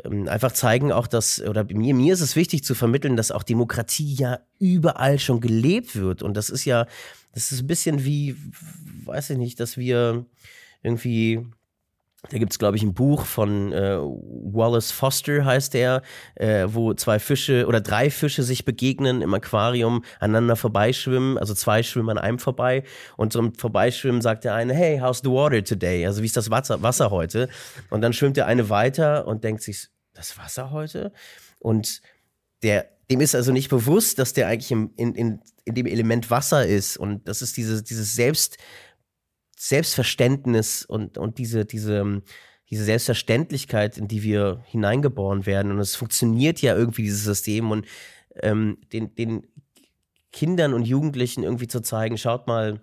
einfach 0.03 0.51
zeigen 0.51 0.91
auch, 0.91 1.07
dass, 1.07 1.41
oder 1.41 1.63
mir, 1.63 1.93
mir 1.93 2.13
ist 2.13 2.21
es 2.21 2.35
wichtig 2.35 2.63
zu 2.63 2.75
vermitteln, 2.75 3.15
dass 3.15 3.31
auch 3.31 3.43
Demokratie 3.43 4.13
ja 4.13 4.39
überall 4.59 5.19
schon 5.19 5.39
gelebt 5.39 5.95
wird. 5.95 6.21
Und 6.21 6.35
das 6.35 6.49
ist 6.49 6.65
ja, 6.65 6.85
das 7.33 7.51
ist 7.51 7.61
ein 7.61 7.67
bisschen 7.67 8.03
wie, 8.03 8.35
weiß 9.05 9.31
ich 9.31 9.37
nicht, 9.37 9.59
dass 9.59 9.77
wir 9.77 10.25
irgendwie 10.83 11.45
da 12.29 12.37
gibt 12.37 12.51
es, 12.51 12.59
glaube 12.59 12.77
ich, 12.77 12.83
ein 12.83 12.93
Buch 12.93 13.25
von 13.25 13.71
äh, 13.71 13.97
Wallace 13.97 14.91
Foster, 14.91 15.45
heißt 15.45 15.73
der, 15.73 16.01
äh, 16.35 16.65
wo 16.67 16.93
zwei 16.93 17.19
Fische 17.19 17.67
oder 17.67 17.81
drei 17.81 18.09
Fische 18.09 18.43
sich 18.43 18.65
begegnen 18.65 19.21
im 19.21 19.33
Aquarium, 19.33 20.03
aneinander 20.19 20.55
vorbeischwimmen, 20.55 21.37
also 21.37 21.53
zwei 21.53 21.83
schwimmen 21.83 22.09
an 22.09 22.17
einem 22.17 22.39
vorbei 22.39 22.83
und 23.17 23.33
zum 23.33 23.53
Vorbeischwimmen 23.53 24.21
sagt 24.21 24.43
der 24.43 24.53
eine, 24.53 24.73
hey, 24.73 24.99
how's 24.99 25.19
the 25.23 25.29
water 25.29 25.63
today? 25.63 26.05
Also 26.05 26.21
wie 26.21 26.25
ist 26.25 26.37
das 26.37 26.49
Wasser, 26.49 26.81
Wasser 26.81 27.11
heute? 27.11 27.49
Und 27.89 28.01
dann 28.01 28.13
schwimmt 28.13 28.37
der 28.37 28.47
eine 28.47 28.69
weiter 28.69 29.27
und 29.27 29.43
denkt 29.43 29.61
sich, 29.61 29.89
das 30.13 30.37
Wasser 30.37 30.71
heute? 30.71 31.11
Und 31.59 32.01
der, 32.63 32.87
dem 33.11 33.21
ist 33.21 33.35
also 33.35 33.51
nicht 33.51 33.69
bewusst, 33.69 34.17
dass 34.17 34.33
der 34.33 34.47
eigentlich 34.47 34.71
im, 34.71 34.91
in, 34.95 35.13
in, 35.13 35.41
in 35.65 35.75
dem 35.75 35.85
Element 35.85 36.31
Wasser 36.31 36.65
ist 36.65 36.97
und 36.97 37.27
das 37.27 37.41
ist 37.41 37.57
diese, 37.57 37.83
dieses 37.83 38.15
Selbst 38.15 38.57
Selbstverständnis 39.67 40.85
und, 40.85 41.17
und 41.17 41.37
diese, 41.37 41.65
diese, 41.65 42.21
diese 42.69 42.83
Selbstverständlichkeit, 42.83 43.97
in 43.97 44.07
die 44.07 44.21
wir 44.23 44.61
hineingeboren 44.65 45.45
werden. 45.45 45.71
Und 45.71 45.79
es 45.79 45.95
funktioniert 45.95 46.61
ja 46.61 46.75
irgendwie, 46.75 47.03
dieses 47.03 47.23
System. 47.23 47.71
Und 47.71 47.85
ähm, 48.41 48.77
den, 48.93 49.15
den 49.15 49.47
Kindern 50.31 50.73
und 50.73 50.85
Jugendlichen 50.85 51.43
irgendwie 51.43 51.67
zu 51.67 51.81
zeigen, 51.81 52.17
schaut 52.17 52.45
mal, 52.47 52.81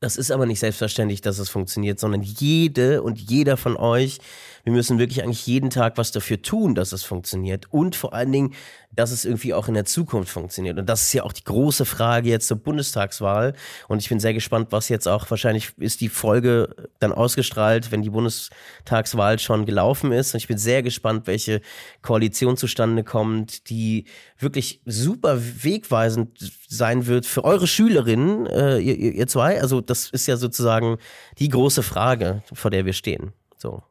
das 0.00 0.16
ist 0.16 0.30
aber 0.30 0.46
nicht 0.46 0.60
selbstverständlich, 0.60 1.20
dass 1.20 1.38
es 1.38 1.48
funktioniert, 1.48 1.98
sondern 1.98 2.22
jede 2.22 3.02
und 3.02 3.18
jeder 3.18 3.56
von 3.56 3.76
euch, 3.76 4.20
wir 4.64 4.72
müssen 4.72 4.98
wirklich 4.98 5.22
eigentlich 5.22 5.46
jeden 5.46 5.70
Tag 5.70 5.98
was 5.98 6.10
dafür 6.10 6.40
tun, 6.42 6.74
dass 6.74 6.92
es 6.92 7.04
funktioniert. 7.04 7.66
Und 7.70 7.96
vor 7.96 8.14
allen 8.14 8.32
Dingen, 8.32 8.54
dass 8.90 9.10
es 9.10 9.24
irgendwie 9.24 9.52
auch 9.52 9.68
in 9.68 9.74
der 9.74 9.84
Zukunft 9.84 10.30
funktioniert. 10.30 10.78
Und 10.78 10.88
das 10.88 11.02
ist 11.02 11.12
ja 11.12 11.22
auch 11.22 11.32
die 11.32 11.44
große 11.44 11.84
Frage 11.84 12.30
jetzt 12.30 12.48
zur 12.48 12.56
Bundestagswahl. 12.56 13.54
Und 13.88 14.00
ich 14.00 14.08
bin 14.08 14.20
sehr 14.20 14.32
gespannt, 14.32 14.68
was 14.70 14.88
jetzt 14.88 15.06
auch 15.06 15.30
wahrscheinlich 15.30 15.76
ist 15.78 16.00
die 16.00 16.08
Folge 16.08 16.74
dann 16.98 17.12
ausgestrahlt, 17.12 17.92
wenn 17.92 18.02
die 18.02 18.10
Bundestagswahl 18.10 19.38
schon 19.38 19.66
gelaufen 19.66 20.12
ist. 20.12 20.32
Und 20.32 20.38
ich 20.38 20.48
bin 20.48 20.58
sehr 20.58 20.82
gespannt, 20.82 21.26
welche 21.26 21.60
Koalition 22.02 22.56
zustande 22.56 23.04
kommt, 23.04 23.68
die 23.68 24.06
wirklich 24.38 24.80
super 24.86 25.38
wegweisend 25.40 26.38
sein 26.68 27.06
wird 27.06 27.26
für 27.26 27.44
eure 27.44 27.66
Schülerinnen, 27.66 28.46
äh, 28.46 28.78
ihr, 28.78 29.14
ihr 29.14 29.26
zwei. 29.26 29.60
Also 29.60 29.82
das 29.82 30.08
ist 30.10 30.26
ja 30.26 30.36
sozusagen 30.36 30.96
die 31.38 31.48
große 31.48 31.82
Frage, 31.82 32.42
vor 32.52 32.70
der 32.70 32.86
wir 32.86 32.94
stehen. 32.94 33.32
So. 33.56 33.82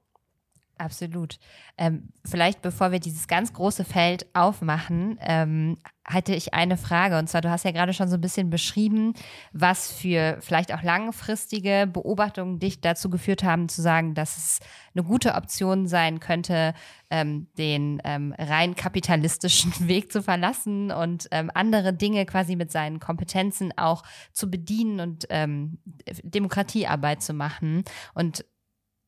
Absolut. 0.83 1.39
Ähm, 1.77 2.09
vielleicht 2.25 2.61
bevor 2.61 2.91
wir 2.91 2.99
dieses 2.99 3.29
ganz 3.29 3.53
große 3.53 3.85
Feld 3.85 4.25
aufmachen, 4.33 5.17
ähm, 5.21 5.77
hatte 6.03 6.35
ich 6.35 6.53
eine 6.53 6.75
Frage. 6.75 7.17
Und 7.17 7.29
zwar, 7.29 7.39
du 7.39 7.49
hast 7.49 7.63
ja 7.63 7.71
gerade 7.71 7.93
schon 7.93 8.09
so 8.09 8.15
ein 8.15 8.21
bisschen 8.21 8.49
beschrieben, 8.49 9.13
was 9.53 9.93
für 9.93 10.39
vielleicht 10.41 10.73
auch 10.73 10.83
langfristige 10.83 11.87
Beobachtungen 11.87 12.59
dich 12.59 12.81
dazu 12.81 13.09
geführt 13.09 13.43
haben, 13.45 13.69
zu 13.69 13.81
sagen, 13.81 14.13
dass 14.13 14.35
es 14.35 14.59
eine 14.93 15.05
gute 15.05 15.35
Option 15.35 15.87
sein 15.87 16.19
könnte, 16.19 16.73
ähm, 17.09 17.47
den 17.57 18.01
ähm, 18.03 18.35
rein 18.37 18.75
kapitalistischen 18.75 19.71
Weg 19.87 20.11
zu 20.11 20.21
verlassen 20.21 20.91
und 20.91 21.29
ähm, 21.31 21.49
andere 21.53 21.93
Dinge 21.93 22.25
quasi 22.25 22.57
mit 22.57 22.73
seinen 22.73 22.99
Kompetenzen 22.99 23.71
auch 23.77 24.03
zu 24.33 24.51
bedienen 24.51 24.99
und 24.99 25.27
ähm, 25.29 25.77
Demokratiearbeit 26.23 27.21
zu 27.23 27.33
machen. 27.33 27.85
Und 28.13 28.43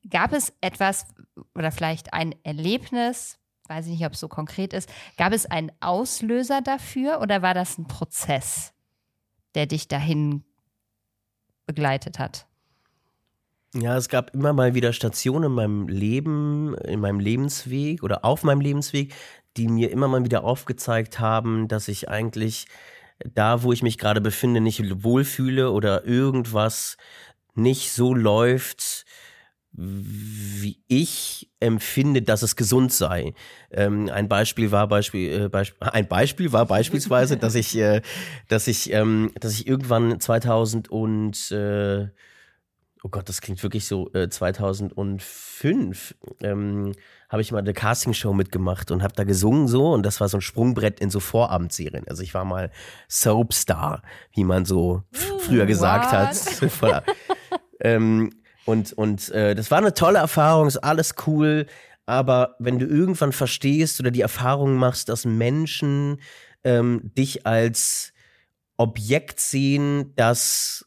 Gab 0.09 0.33
es 0.33 0.53
etwas 0.61 1.07
oder 1.55 1.71
vielleicht 1.71 2.13
ein 2.13 2.35
Erlebnis, 2.43 3.39
weiß 3.67 3.85
ich 3.85 3.93
nicht, 3.93 4.05
ob 4.05 4.13
es 4.13 4.19
so 4.19 4.27
konkret 4.27 4.73
ist, 4.73 4.89
gab 5.17 5.33
es 5.33 5.45
einen 5.45 5.71
Auslöser 5.79 6.61
dafür 6.61 7.21
oder 7.21 7.41
war 7.41 7.53
das 7.53 7.77
ein 7.77 7.87
Prozess, 7.87 8.73
der 9.55 9.65
dich 9.65 9.87
dahin 9.87 10.43
begleitet 11.65 12.19
hat? 12.19 12.47
Ja, 13.73 13.97
es 13.97 14.07
gab 14.07 14.33
immer 14.33 14.53
mal 14.53 14.73
wieder 14.73 14.93
Stationen 14.93 15.45
in 15.45 15.51
meinem 15.51 15.87
Leben, 15.87 16.75
in 16.77 17.01
meinem 17.01 17.19
Lebensweg 17.19 18.03
oder 18.03 18.23
auf 18.23 18.43
meinem 18.43 18.61
Lebensweg, 18.61 19.13
die 19.57 19.67
mir 19.67 19.91
immer 19.91 20.07
mal 20.07 20.23
wieder 20.23 20.43
aufgezeigt 20.43 21.19
haben, 21.19 21.67
dass 21.67 21.87
ich 21.87 22.07
eigentlich 22.07 22.67
da, 23.23 23.63
wo 23.63 23.73
ich 23.73 23.83
mich 23.83 23.97
gerade 23.97 24.21
befinde, 24.21 24.61
nicht 24.61 25.03
wohlfühle 25.03 25.71
oder 25.71 26.05
irgendwas 26.05 26.97
nicht 27.53 27.91
so 27.91 28.13
läuft, 28.13 29.04
wie 29.77 30.79
ich 30.87 31.51
empfinde, 31.59 32.21
dass 32.21 32.43
es 32.43 32.55
gesund 32.55 32.93
sei. 32.93 33.33
Ähm, 33.71 34.09
ein 34.09 34.29
Beispiel 34.29 34.71
war 34.71 34.87
Beispiel, 34.87 35.43
äh, 35.43 35.49
Beisp 35.49 35.75
ein 35.79 36.07
Beispiel 36.07 36.53
war 36.53 36.65
beispielsweise, 36.65 37.37
dass 37.37 37.55
ich, 37.55 37.77
äh, 37.77 38.01
dass 38.47 38.67
ich, 38.67 38.91
ähm, 38.93 39.31
dass 39.39 39.53
ich 39.53 39.67
irgendwann 39.67 40.19
2000 40.19 40.89
und 40.89 41.51
äh, 41.51 42.07
oh 43.03 43.09
Gott, 43.09 43.27
das 43.29 43.41
klingt 43.41 43.61
wirklich 43.63 43.85
so 43.85 44.11
äh, 44.13 44.29
2005 44.29 46.15
ähm, 46.41 46.93
habe 47.29 47.41
ich 47.41 47.51
mal 47.51 47.59
eine 47.59 47.73
Castingshow 47.73 48.33
mitgemacht 48.33 48.91
und 48.91 49.03
habe 49.03 49.13
da 49.13 49.23
gesungen 49.25 49.67
so 49.67 49.91
und 49.91 50.05
das 50.05 50.21
war 50.21 50.29
so 50.29 50.37
ein 50.37 50.41
Sprungbrett 50.41 50.99
in 50.99 51.09
so 51.09 51.19
Vorabendserien. 51.19 52.07
Also 52.07 52.23
ich 52.23 52.33
war 52.33 52.45
mal 52.45 52.71
Soapstar, 53.09 54.01
wie 54.33 54.43
man 54.43 54.65
so 54.65 55.03
früher 55.11 55.65
gesagt 55.65 56.13
What? 56.13 56.81
hat. 56.93 57.03
ähm, 57.81 58.31
und, 58.65 58.93
und 58.93 59.29
äh, 59.29 59.55
das 59.55 59.71
war 59.71 59.77
eine 59.77 59.93
tolle 59.93 60.19
Erfahrung, 60.19 60.67
ist 60.67 60.77
alles 60.77 61.15
cool. 61.27 61.67
Aber 62.05 62.55
wenn 62.59 62.79
du 62.79 62.85
irgendwann 62.85 63.31
verstehst 63.31 63.99
oder 63.99 64.11
die 64.11 64.21
Erfahrung 64.21 64.75
machst, 64.75 65.09
dass 65.09 65.25
Menschen 65.25 66.19
ähm, 66.63 67.11
dich 67.17 67.45
als 67.45 68.13
Objekt 68.77 69.39
sehen, 69.39 70.13
das 70.15 70.85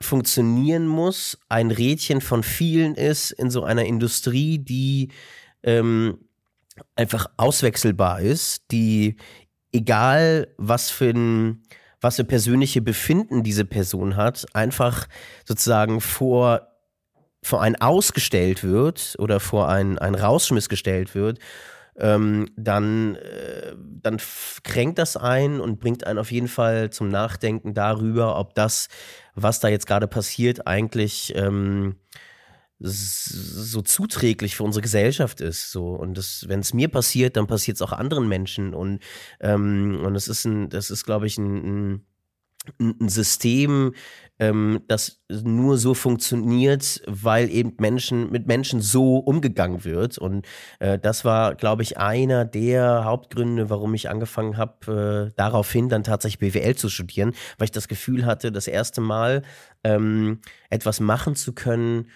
funktionieren 0.00 0.86
muss, 0.86 1.38
ein 1.48 1.70
Rädchen 1.70 2.20
von 2.20 2.42
vielen 2.42 2.94
ist 2.94 3.30
in 3.30 3.50
so 3.50 3.64
einer 3.64 3.84
Industrie, 3.84 4.58
die 4.58 5.10
ähm, 5.62 6.18
einfach 6.94 7.26
auswechselbar 7.36 8.20
ist, 8.20 8.70
die 8.70 9.16
egal 9.72 10.48
was 10.58 10.90
für 10.90 11.10
ein 11.10 11.62
was 12.02 12.16
für 12.16 12.24
persönliche 12.24 12.82
Befinden 12.82 13.42
diese 13.42 13.64
Person 13.64 14.16
hat, 14.16 14.46
einfach 14.54 15.08
sozusagen 15.46 16.00
vor 16.02 16.75
vor 17.46 17.62
einen 17.62 17.76
ausgestellt 17.76 18.64
wird 18.64 19.14
oder 19.20 19.38
vor 19.38 19.68
einen, 19.68 19.98
einen 19.98 20.16
Rausschmiss 20.16 20.68
gestellt 20.68 21.14
wird, 21.14 21.38
ähm, 21.96 22.48
dann, 22.56 23.14
äh, 23.14 23.74
dann 23.78 24.18
kränkt 24.64 24.98
das 24.98 25.16
ein 25.16 25.60
und 25.60 25.78
bringt 25.78 26.04
einen 26.04 26.18
auf 26.18 26.32
jeden 26.32 26.48
Fall 26.48 26.90
zum 26.90 27.08
Nachdenken 27.08 27.72
darüber, 27.72 28.36
ob 28.36 28.54
das, 28.56 28.88
was 29.36 29.60
da 29.60 29.68
jetzt 29.68 29.86
gerade 29.86 30.08
passiert, 30.08 30.66
eigentlich 30.66 31.34
ähm, 31.36 31.94
so 32.80 33.80
zuträglich 33.80 34.56
für 34.56 34.64
unsere 34.64 34.82
Gesellschaft 34.82 35.40
ist. 35.40 35.70
So. 35.70 35.90
Und 35.90 36.18
wenn 36.48 36.60
es 36.60 36.74
mir 36.74 36.88
passiert, 36.88 37.36
dann 37.36 37.46
passiert 37.46 37.76
es 37.76 37.82
auch 37.82 37.92
anderen 37.92 38.28
Menschen. 38.28 38.74
Und, 38.74 38.98
ähm, 39.40 40.00
und 40.04 40.14
das 40.14 40.26
ist 40.26 40.44
ein, 40.44 40.68
das 40.68 40.90
ist, 40.90 41.04
glaube 41.04 41.28
ich, 41.28 41.38
ein, 41.38 41.92
ein 41.94 42.06
ein 42.78 43.08
System, 43.08 43.94
ähm, 44.38 44.82
das 44.88 45.22
nur 45.30 45.78
so 45.78 45.94
funktioniert, 45.94 47.02
weil 47.06 47.50
eben 47.50 47.74
Menschen 47.78 48.30
mit 48.30 48.46
Menschen 48.46 48.80
so 48.80 49.16
umgegangen 49.18 49.84
wird. 49.84 50.18
Und 50.18 50.46
äh, 50.78 50.98
das 50.98 51.24
war, 51.24 51.54
glaube 51.54 51.82
ich, 51.82 51.98
einer 51.98 52.44
der 52.44 53.04
Hauptgründe, 53.04 53.70
warum 53.70 53.94
ich 53.94 54.10
angefangen 54.10 54.56
habe, 54.56 55.30
äh, 55.30 55.34
daraufhin 55.36 55.88
dann 55.88 56.04
tatsächlich 56.04 56.52
BWL 56.52 56.76
zu 56.76 56.88
studieren, 56.88 57.32
weil 57.58 57.66
ich 57.66 57.72
das 57.72 57.88
Gefühl 57.88 58.26
hatte, 58.26 58.52
das 58.52 58.66
erste 58.66 59.00
Mal 59.00 59.42
ähm, 59.84 60.40
etwas 60.70 61.00
machen 61.00 61.34
zu 61.34 61.52
können, 61.52 62.08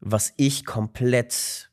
was 0.00 0.34
ich 0.36 0.66
komplett 0.66 1.70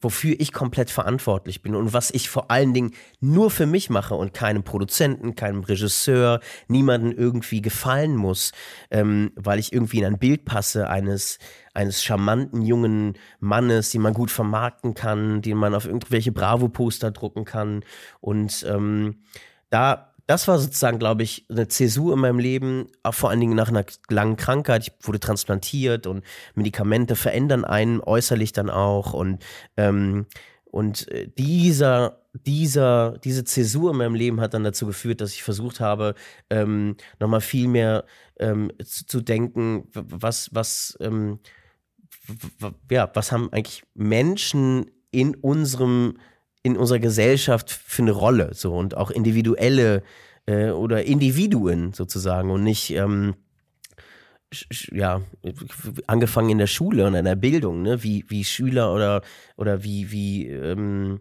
wofür 0.00 0.36
ich 0.38 0.52
komplett 0.52 0.90
verantwortlich 0.90 1.62
bin 1.62 1.74
und 1.74 1.92
was 1.92 2.10
ich 2.10 2.28
vor 2.28 2.50
allen 2.50 2.74
Dingen 2.74 2.92
nur 3.20 3.50
für 3.50 3.66
mich 3.66 3.90
mache 3.90 4.14
und 4.14 4.34
keinem 4.34 4.62
Produzenten, 4.62 5.34
keinem 5.34 5.62
Regisseur, 5.62 6.40
niemanden 6.68 7.12
irgendwie 7.12 7.62
gefallen 7.62 8.16
muss, 8.16 8.52
ähm, 8.90 9.32
weil 9.34 9.58
ich 9.58 9.72
irgendwie 9.72 9.98
in 9.98 10.04
ein 10.04 10.18
Bild 10.18 10.44
passe 10.44 10.88
eines 10.88 11.38
eines 11.74 12.02
charmanten 12.02 12.62
jungen 12.62 13.14
Mannes, 13.38 13.90
den 13.90 14.02
man 14.02 14.12
gut 14.12 14.32
vermarkten 14.32 14.94
kann, 14.94 15.42
den 15.42 15.56
man 15.56 15.76
auf 15.76 15.86
irgendwelche 15.86 16.32
Bravo-Poster 16.32 17.12
drucken 17.12 17.44
kann. 17.44 17.84
Und 18.20 18.66
ähm, 18.68 19.22
da 19.70 20.12
das 20.28 20.46
war 20.46 20.58
sozusagen, 20.58 20.98
glaube 20.98 21.22
ich, 21.22 21.46
eine 21.48 21.68
Zäsur 21.68 22.12
in 22.12 22.20
meinem 22.20 22.38
Leben, 22.38 22.88
auch 23.02 23.14
vor 23.14 23.30
allen 23.30 23.40
Dingen 23.40 23.56
nach 23.56 23.70
einer 23.70 23.86
langen 24.10 24.36
Krankheit. 24.36 24.86
Ich 24.86 25.06
wurde 25.06 25.20
transplantiert 25.20 26.06
und 26.06 26.22
Medikamente 26.54 27.16
verändern 27.16 27.64
einen 27.64 28.02
äußerlich 28.02 28.52
dann 28.52 28.68
auch. 28.68 29.14
Und, 29.14 29.42
ähm, 29.78 30.26
und 30.66 31.08
äh, 31.08 31.28
dieser, 31.38 32.26
dieser, 32.34 33.16
diese 33.24 33.44
Zäsur 33.44 33.92
in 33.92 33.96
meinem 33.96 34.14
Leben 34.14 34.38
hat 34.42 34.52
dann 34.52 34.64
dazu 34.64 34.84
geführt, 34.84 35.22
dass 35.22 35.32
ich 35.32 35.42
versucht 35.42 35.80
habe, 35.80 36.14
ähm, 36.50 36.96
nochmal 37.18 37.40
viel 37.40 37.66
mehr 37.66 38.04
ähm, 38.38 38.70
zu, 38.84 39.06
zu, 39.06 39.20
denken, 39.22 39.88
was, 39.94 40.50
was, 40.52 40.98
ähm, 41.00 41.38
ja, 42.90 43.10
was 43.14 43.32
haben 43.32 43.50
eigentlich 43.50 43.82
Menschen 43.94 44.90
in 45.10 45.34
unserem 45.36 46.18
in 46.72 46.76
unserer 46.76 46.98
Gesellschaft 46.98 47.70
für 47.70 48.02
eine 48.02 48.12
Rolle 48.12 48.50
so 48.54 48.74
und 48.74 48.96
auch 48.96 49.10
individuelle 49.10 50.02
äh, 50.46 50.70
oder 50.70 51.04
Individuen 51.04 51.92
sozusagen 51.92 52.50
und 52.50 52.62
nicht 52.62 52.90
ähm, 52.90 53.34
ja, 54.90 55.20
angefangen 56.06 56.50
in 56.50 56.58
der 56.58 56.66
Schule 56.66 57.06
und 57.06 57.14
in 57.14 57.24
der 57.24 57.36
Bildung, 57.36 57.82
ne, 57.82 58.02
wie, 58.02 58.24
wie 58.28 58.44
Schüler 58.44 58.94
oder, 58.94 59.22
oder 59.56 59.84
wie, 59.84 60.10
wie, 60.10 60.46
ähm, 60.46 61.20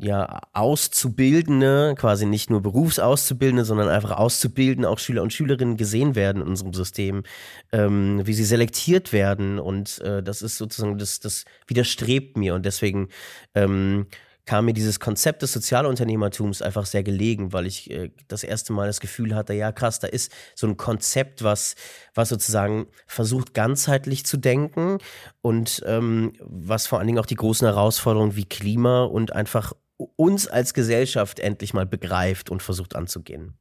ja, 0.00 0.40
Auszubildende, 0.52 1.94
quasi 1.98 2.26
nicht 2.26 2.50
nur 2.50 2.62
Berufsauszubildende, 2.62 3.64
sondern 3.64 3.88
einfach 3.88 4.12
Auszubildende, 4.12 4.88
auch 4.88 4.98
Schüler 4.98 5.22
und 5.22 5.32
Schülerinnen 5.32 5.76
gesehen 5.76 6.14
werden 6.14 6.42
in 6.42 6.48
unserem 6.48 6.72
System, 6.72 7.24
ähm, 7.72 8.20
wie 8.24 8.34
sie 8.34 8.44
selektiert 8.44 9.12
werden 9.12 9.58
und 9.58 10.00
äh, 10.00 10.22
das 10.22 10.42
ist 10.42 10.58
sozusagen, 10.58 10.98
das, 10.98 11.20
das 11.20 11.44
widerstrebt 11.66 12.36
mir 12.36 12.54
und 12.54 12.64
deswegen 12.64 13.08
ähm, 13.54 14.06
kam 14.48 14.64
mir 14.64 14.72
dieses 14.72 14.98
Konzept 14.98 15.42
des 15.42 15.52
Sozialunternehmertums 15.52 16.62
einfach 16.62 16.86
sehr 16.86 17.02
gelegen, 17.02 17.52
weil 17.52 17.66
ich 17.66 17.90
äh, 17.90 18.10
das 18.28 18.44
erste 18.44 18.72
Mal 18.72 18.86
das 18.86 18.98
Gefühl 18.98 19.34
hatte, 19.34 19.52
ja 19.52 19.72
krass, 19.72 20.00
da 20.00 20.06
ist 20.06 20.32
so 20.54 20.66
ein 20.66 20.78
Konzept, 20.78 21.44
was, 21.44 21.74
was 22.14 22.30
sozusagen 22.30 22.86
versucht 23.06 23.52
ganzheitlich 23.52 24.24
zu 24.24 24.38
denken 24.38 25.00
und 25.42 25.82
ähm, 25.84 26.32
was 26.40 26.86
vor 26.86 26.98
allen 26.98 27.08
Dingen 27.08 27.18
auch 27.18 27.26
die 27.26 27.34
großen 27.34 27.66
Herausforderungen 27.66 28.36
wie 28.36 28.46
Klima 28.46 29.04
und 29.04 29.34
einfach 29.34 29.74
uns 30.16 30.48
als 30.48 30.72
Gesellschaft 30.72 31.40
endlich 31.40 31.74
mal 31.74 31.84
begreift 31.84 32.48
und 32.48 32.62
versucht 32.62 32.96
anzugehen. 32.96 33.58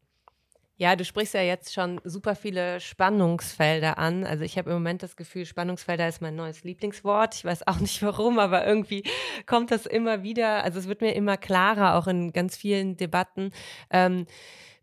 Ja, 0.79 0.95
du 0.95 1.03
sprichst 1.03 1.33
ja 1.33 1.41
jetzt 1.41 1.73
schon 1.73 1.99
super 2.03 2.35
viele 2.35 2.79
Spannungsfelder 2.79 3.97
an. 3.97 4.23
Also 4.23 4.43
ich 4.43 4.59
habe 4.59 4.69
im 4.69 4.75
Moment 4.75 5.01
das 5.01 5.15
Gefühl, 5.15 5.45
Spannungsfelder 5.47 6.07
ist 6.07 6.21
mein 6.21 6.35
neues 6.35 6.63
Lieblingswort. 6.63 7.33
Ich 7.33 7.45
weiß 7.45 7.65
auch 7.67 7.79
nicht 7.79 8.03
warum, 8.03 8.37
aber 8.37 8.65
irgendwie 8.65 9.03
kommt 9.47 9.71
das 9.71 9.87
immer 9.87 10.21
wieder. 10.21 10.63
Also 10.63 10.77
es 10.77 10.87
wird 10.87 11.01
mir 11.01 11.13
immer 11.15 11.35
klarer, 11.35 11.95
auch 11.95 12.05
in 12.05 12.31
ganz 12.31 12.55
vielen 12.57 12.95
Debatten. 12.95 13.51
Ähm, 13.89 14.27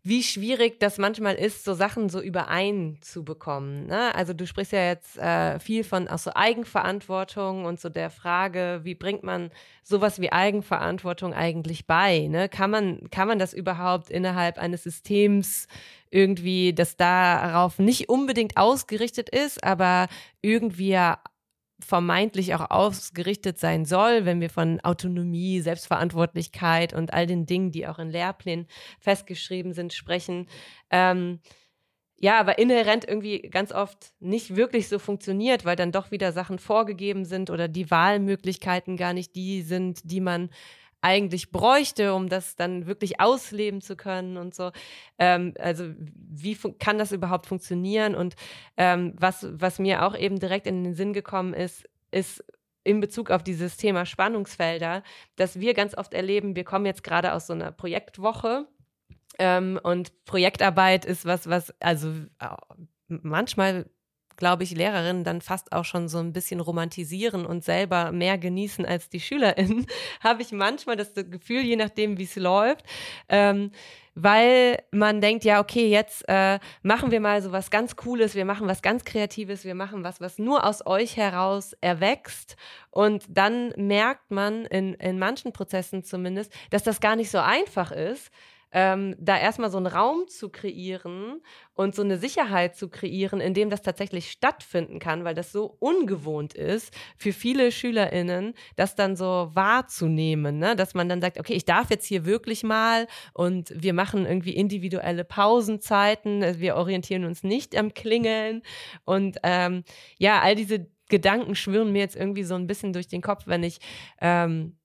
wie 0.05 0.21
schwierig 0.21 0.79
das 0.79 0.99
manchmal 0.99 1.33
ist, 1.33 1.65
so 1.65 1.73
Sachen 1.73 2.09
so 2.09 2.21
übereinzubekommen. 2.21 3.87
Ne? 3.87 4.13
Also 4.13 4.33
du 4.33 4.45
sprichst 4.45 4.71
ja 4.71 4.85
jetzt 4.85 5.17
äh, 5.17 5.59
viel 5.59 5.83
von 5.83 6.07
auch 6.07 6.19
so 6.19 6.29
Eigenverantwortung 6.35 7.65
und 7.65 7.79
so 7.81 7.89
der 7.89 8.11
Frage, 8.11 8.81
wie 8.83 8.93
bringt 8.93 9.23
man 9.23 9.49
sowas 9.81 10.21
wie 10.21 10.31
Eigenverantwortung 10.31 11.33
eigentlich 11.33 11.87
bei? 11.87 12.27
Ne? 12.27 12.49
Kann 12.49 12.69
man 12.69 13.09
kann 13.09 13.27
man 13.27 13.39
das 13.39 13.51
überhaupt 13.51 14.11
innerhalb 14.11 14.59
eines 14.59 14.83
Systems 14.83 15.67
irgendwie, 16.11 16.71
das 16.71 16.97
darauf 16.97 17.79
nicht 17.79 18.07
unbedingt 18.07 18.57
ausgerichtet 18.57 19.29
ist, 19.29 19.63
aber 19.63 20.07
irgendwie 20.43 20.89
ja 20.89 21.17
vermeintlich 21.79 22.55
auch 22.55 22.69
ausgerichtet 22.69 23.59
sein 23.59 23.85
soll, 23.85 24.25
wenn 24.25 24.39
wir 24.39 24.49
von 24.49 24.79
Autonomie, 24.81 25.59
Selbstverantwortlichkeit 25.61 26.93
und 26.93 27.13
all 27.13 27.25
den 27.25 27.45
Dingen, 27.45 27.71
die 27.71 27.87
auch 27.87 27.99
in 27.99 28.09
Lehrplänen 28.09 28.67
festgeschrieben 28.99 29.73
sind, 29.73 29.93
sprechen. 29.93 30.47
Ähm, 30.89 31.39
ja, 32.17 32.39
aber 32.39 32.57
inhärent 32.59 33.05
irgendwie 33.05 33.41
ganz 33.41 33.73
oft 33.73 34.13
nicht 34.19 34.55
wirklich 34.55 34.87
so 34.87 34.99
funktioniert, 34.99 35.65
weil 35.65 35.75
dann 35.75 35.91
doch 35.91 36.11
wieder 36.11 36.31
Sachen 36.31 36.59
vorgegeben 36.59 37.25
sind 37.25 37.49
oder 37.49 37.67
die 37.67 37.91
Wahlmöglichkeiten 37.91 38.95
gar 38.95 39.13
nicht 39.13 39.35
die 39.35 39.61
sind, 39.61 39.99
die 40.09 40.21
man 40.21 40.49
eigentlich 41.05 41.51
bräuchte, 41.51 42.15
um 42.15 42.29
das 42.29 42.55
dann 42.55 42.87
wirklich 42.87 43.19
ausleben 43.19 43.79
zu 43.79 43.95
können 43.95 44.37
und 44.37 44.55
so. 44.55 44.71
Ähm, 45.19 45.53
also 45.59 45.93
wie 45.99 46.57
kann 46.79 46.97
das 46.97 47.11
überhaupt 47.11 47.45
funktionieren? 47.45 48.15
Und 48.15 48.35
ähm, 48.75 49.13
was, 49.15 49.45
was 49.51 49.77
mir 49.77 50.03
auch 50.03 50.17
eben 50.17 50.39
direkt 50.39 50.65
in 50.65 50.83
den 50.83 50.95
Sinn 50.95 51.13
gekommen 51.13 51.53
ist, 51.53 51.87
ist 52.09 52.43
in 52.83 53.01
Bezug 53.01 53.29
auf 53.29 53.43
dieses 53.43 53.77
Thema 53.77 54.07
Spannungsfelder, 54.07 55.03
dass 55.35 55.59
wir 55.59 55.75
ganz 55.75 55.95
oft 55.95 56.15
erleben, 56.15 56.55
wir 56.55 56.63
kommen 56.63 56.87
jetzt 56.87 57.03
gerade 57.03 57.33
aus 57.33 57.45
so 57.45 57.53
einer 57.53 57.71
Projektwoche 57.71 58.67
ähm, 59.37 59.79
und 59.83 60.25
Projektarbeit 60.25 61.05
ist 61.05 61.25
was, 61.25 61.47
was 61.47 61.71
also 61.81 62.13
manchmal 63.07 63.85
glaube 64.37 64.63
ich, 64.63 64.71
Lehrerinnen 64.71 65.23
dann 65.23 65.41
fast 65.41 65.71
auch 65.71 65.85
schon 65.85 66.07
so 66.07 66.19
ein 66.19 66.33
bisschen 66.33 66.59
romantisieren 66.59 67.45
und 67.45 67.63
selber 67.63 68.11
mehr 68.11 68.37
genießen 68.37 68.85
als 68.85 69.09
die 69.09 69.19
SchülerInnen, 69.19 69.85
habe 70.21 70.41
ich 70.41 70.51
manchmal 70.51 70.95
das 70.95 71.13
Gefühl, 71.13 71.61
je 71.61 71.75
nachdem, 71.75 72.17
wie 72.17 72.23
es 72.23 72.35
läuft, 72.35 72.85
ähm, 73.29 73.71
weil 74.15 74.79
man 74.91 75.19
denkt, 75.19 75.43
ja, 75.43 75.59
okay, 75.59 75.89
jetzt 75.89 76.23
äh, 76.29 76.59
machen 76.81 77.11
wir 77.11 77.19
mal 77.19 77.41
so 77.41 77.51
was 77.51 77.69
ganz 77.69 77.97
Cooles, 77.97 78.33
wir 78.33 78.45
machen 78.45 78.67
was 78.67 78.81
ganz 78.81 79.03
Kreatives, 79.03 79.65
wir 79.65 79.75
machen 79.75 80.05
was, 80.05 80.21
was 80.21 80.39
nur 80.39 80.65
aus 80.65 80.85
euch 80.85 81.17
heraus 81.17 81.73
erwächst. 81.81 82.55
Und 82.91 83.25
dann 83.27 83.73
merkt 83.75 84.31
man 84.31 84.65
in, 84.65 84.93
in 84.93 85.19
manchen 85.19 85.51
Prozessen 85.51 86.03
zumindest, 86.03 86.53
dass 86.69 86.83
das 86.83 87.01
gar 87.01 87.17
nicht 87.17 87.29
so 87.29 87.39
einfach 87.39 87.91
ist, 87.91 88.31
ähm, 88.75 89.15
da 89.17 89.39
erstmal 89.39 89.71
so 89.71 89.77
einen 89.77 89.87
Raum 89.87 90.27
zu 90.27 90.49
kreieren 90.49 91.41
und 91.75 91.95
so 91.95 92.01
eine 92.01 92.17
Sicherheit 92.17 92.75
zu 92.75 92.89
kreieren, 92.89 93.39
in 93.39 93.53
dem 93.53 93.69
das 93.69 93.81
tatsächlich 93.81 94.29
stattfinden 94.29 94.99
kann, 94.99 95.23
weil 95.23 95.33
das 95.33 95.53
so 95.53 95.77
ungewohnt 95.79 96.53
ist 96.53 96.93
für 97.17 97.31
viele 97.31 97.71
SchülerInnen, 97.71 98.53
das 98.75 98.93
dann 98.95 99.15
so 99.15 99.49
wahrzunehmen, 99.53 100.59
ne? 100.59 100.75
dass 100.75 100.93
man 100.93 101.07
dann 101.07 101.21
sagt, 101.21 101.39
okay, 101.39 101.53
ich 101.53 101.63
darf 101.63 101.89
jetzt 101.89 102.05
hier 102.05 102.25
wirklich 102.25 102.63
mal 102.63 103.07
und 103.33 103.71
wir 103.73 103.93
machen 103.93 104.25
irgendwie 104.25 104.53
individuelle 104.53 105.23
Pausenzeiten, 105.23 106.59
wir 106.59 106.75
orientieren 106.75 107.23
uns 107.23 107.43
nicht 107.43 107.77
am 107.77 107.93
Klingeln 107.93 108.61
und 109.05 109.37
ähm, 109.43 109.85
ja, 110.17 110.41
all 110.41 110.55
diese 110.55 110.87
Gedanken 111.07 111.55
schwirren 111.55 111.93
mir 111.93 111.99
jetzt 111.99 112.17
irgendwie 112.17 112.43
so 112.43 112.55
ein 112.55 112.67
bisschen 112.67 112.91
durch 112.91 113.07
den 113.07 113.21
Kopf, 113.21 113.43
wenn 113.47 113.63
ich 113.63 113.79
ähm, 114.19 114.75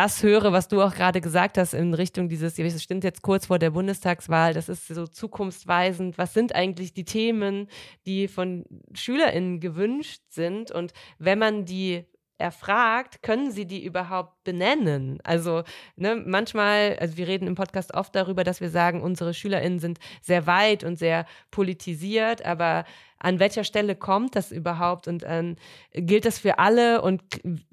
das 0.00 0.22
höre, 0.22 0.50
was 0.50 0.66
du 0.66 0.80
auch 0.80 0.94
gerade 0.94 1.20
gesagt 1.20 1.58
hast 1.58 1.74
in 1.74 1.92
Richtung 1.92 2.30
dieses, 2.30 2.54
das 2.54 2.82
stimmt 2.82 3.04
jetzt 3.04 3.20
kurz 3.20 3.46
vor 3.46 3.58
der 3.58 3.68
Bundestagswahl, 3.68 4.54
das 4.54 4.70
ist 4.70 4.88
so 4.88 5.06
zukunftsweisend. 5.06 6.16
Was 6.16 6.32
sind 6.32 6.54
eigentlich 6.54 6.94
die 6.94 7.04
Themen, 7.04 7.68
die 8.06 8.26
von 8.26 8.64
SchülerInnen 8.94 9.60
gewünscht 9.60 10.22
sind? 10.30 10.70
Und 10.70 10.94
wenn 11.18 11.38
man 11.38 11.66
die 11.66 12.06
erfragt, 12.40 13.22
können 13.22 13.50
sie 13.50 13.66
die 13.66 13.84
überhaupt 13.84 14.42
benennen? 14.44 15.20
Also 15.22 15.62
ne, 15.96 16.16
manchmal, 16.16 16.96
also 16.98 17.16
wir 17.16 17.28
reden 17.28 17.46
im 17.46 17.54
Podcast 17.54 17.94
oft 17.94 18.14
darüber, 18.14 18.44
dass 18.44 18.60
wir 18.60 18.70
sagen, 18.70 19.02
unsere 19.02 19.34
SchülerInnen 19.34 19.78
sind 19.78 19.98
sehr 20.20 20.46
weit 20.46 20.82
und 20.84 20.98
sehr 20.98 21.26
politisiert, 21.50 22.44
aber 22.44 22.84
an 23.20 23.38
welcher 23.38 23.64
Stelle 23.64 23.94
kommt 23.94 24.34
das 24.34 24.50
überhaupt 24.50 25.06
und 25.06 25.24
ähm, 25.26 25.56
gilt 25.92 26.24
das 26.24 26.38
für 26.38 26.58
alle 26.58 27.02
und 27.02 27.22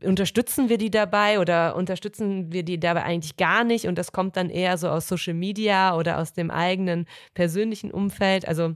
unterstützen 0.04 0.68
wir 0.68 0.78
die 0.78 0.92
dabei 0.92 1.40
oder 1.40 1.76
unterstützen 1.76 2.52
wir 2.52 2.64
die 2.64 2.80
dabei 2.80 3.04
eigentlich 3.04 3.38
gar 3.38 3.64
nicht 3.64 3.88
und 3.88 3.98
das 3.98 4.12
kommt 4.12 4.36
dann 4.36 4.50
eher 4.50 4.78
so 4.78 4.90
aus 4.90 5.08
Social 5.08 5.34
Media 5.34 5.96
oder 5.96 6.20
aus 6.20 6.34
dem 6.34 6.52
eigenen 6.52 7.06
persönlichen 7.34 7.92
Umfeld. 7.92 8.46
Also 8.48 8.76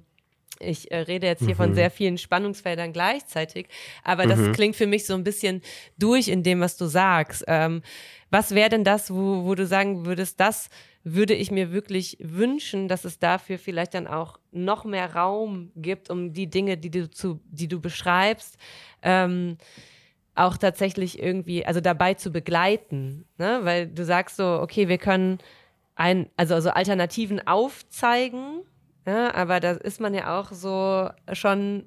ich 0.60 0.92
äh, 0.92 0.98
rede 0.98 1.28
jetzt 1.28 1.40
hier 1.40 1.56
mhm. 1.56 1.58
von 1.58 1.76
sehr 1.76 1.92
vielen 1.92 2.18
Spannungsfeldern 2.18 2.94
gleichzeitig, 2.94 3.68
aber 4.04 4.26
das 4.26 4.40
mhm. 4.40 4.52
klingt 4.54 4.76
für 4.76 4.88
mich 4.88 5.06
so 5.06 5.14
ein 5.14 5.24
bisschen 5.24 5.62
durch 5.98 6.28
in 6.28 6.44
dem, 6.44 6.60
was 6.60 6.78
du 6.78 6.86
sagst. 6.86 7.44
Ähm, 7.48 7.82
was 8.30 8.56
wäre 8.56 8.70
denn 8.70 8.84
das, 8.84 9.12
wo, 9.12 9.44
wo 9.44 9.56
du 9.56 9.66
sagen 9.66 10.06
würdest, 10.06 10.40
das 10.40 10.70
würde 11.04 11.34
ich 11.34 11.52
mir 11.52 11.72
wirklich 11.72 12.18
wünschen, 12.20 12.88
dass 12.88 13.06
es 13.06 13.20
dafür 13.20 13.58
vielleicht 13.58 13.94
dann 13.94 14.08
auch 14.08 14.40
noch 14.52 14.86
mehr 14.86 15.16
Raum 15.16 15.72
gibt, 15.76 16.10
um 16.10 16.32
die 16.34 16.48
Dinge, 16.48 16.78
die 16.78 16.92
du, 16.92 17.10
zu, 17.10 17.40
die 17.50 17.68
du 17.68 17.82
beschreibst, 17.82 18.58
ähm, 19.02 19.58
auch 20.36 20.58
tatsächlich 20.58 21.22
irgendwie, 21.22 21.66
also 21.66 21.82
dabei 21.82 22.14
zu 22.14 22.32
begleiten, 22.32 23.26
ne? 23.38 23.60
Weil 23.64 23.88
du 23.88 24.06
sagst 24.06 24.38
so, 24.38 24.60
okay, 24.62 24.88
wir 24.88 24.98
können 24.98 25.40
ein, 25.96 26.30
also, 26.38 26.56
also 26.56 26.70
Alternativen 26.70 27.46
aufzeigen, 27.46 28.62
ja, 29.06 29.34
aber 29.34 29.60
da 29.60 29.72
ist 29.72 30.00
man 30.00 30.14
ja 30.14 30.40
auch 30.40 30.52
so 30.52 31.10
schon 31.34 31.86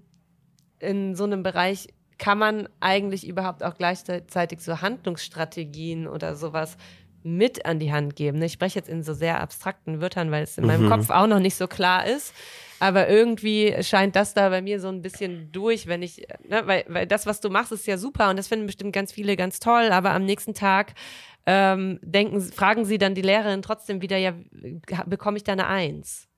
in 0.81 1.15
so 1.15 1.25
einem 1.25 1.43
Bereich, 1.43 1.89
kann 2.19 2.39
man 2.39 2.69
eigentlich 2.81 3.27
überhaupt 3.27 3.63
auch 3.65 3.75
gleichzeitig 3.75 4.61
so 4.61 4.81
Handlungsstrategien 4.81 6.07
oder 6.07 6.37
sowas 6.37 6.77
mit 7.23 7.65
an 7.65 7.79
die 7.79 7.93
Hand 7.93 8.17
geben. 8.17 8.41
Ich 8.43 8.53
spreche 8.53 8.79
jetzt 8.79 8.89
in 8.89 9.03
so 9.03 9.15
sehr 9.15 9.41
abstrakten 9.41 10.01
Wörtern, 10.01 10.31
weil 10.31 10.43
es 10.43 10.59
in 10.59 10.67
meinem 10.67 10.85
mhm. 10.85 10.91
Kopf 10.91 11.11
auch 11.11 11.27
noch 11.27 11.41
nicht 11.41 11.57
so 11.57 11.67
klar 11.67 12.07
ist. 12.07 12.35
Aber 12.81 13.09
irgendwie 13.09 13.75
scheint 13.83 14.15
das 14.15 14.35
da 14.35 14.51
bei 14.51 14.61
mir 14.61 14.79
so 14.79 14.89
ein 14.89 15.01
bisschen 15.01 15.51
durch, 15.53 15.87
wenn 15.87 16.03
ich, 16.03 16.27
ne, 16.47 16.63
weil, 16.67 16.85
weil 16.89 17.07
das, 17.07 17.25
was 17.25 17.41
du 17.41 17.49
machst, 17.49 17.73
ist 17.73 17.87
ja 17.87 17.97
super 17.97 18.29
und 18.29 18.37
das 18.37 18.49
finden 18.49 18.67
bestimmt 18.67 18.93
ganz 18.93 19.13
viele 19.13 19.37
ganz 19.37 19.59
toll, 19.59 19.91
aber 19.91 20.11
am 20.11 20.25
nächsten 20.25 20.55
Tag 20.55 20.93
ähm, 21.47 21.99
denken, 22.03 22.41
fragen 22.41 22.85
sie 22.85 22.99
dann 22.99 23.15
die 23.15 23.23
Lehrerin 23.23 23.63
trotzdem 23.63 24.03
wieder, 24.03 24.19
ja, 24.19 24.35
bekomme 25.07 25.37
ich 25.37 25.45
da 25.45 25.53
eine 25.53 25.67
Eins? 25.67 26.29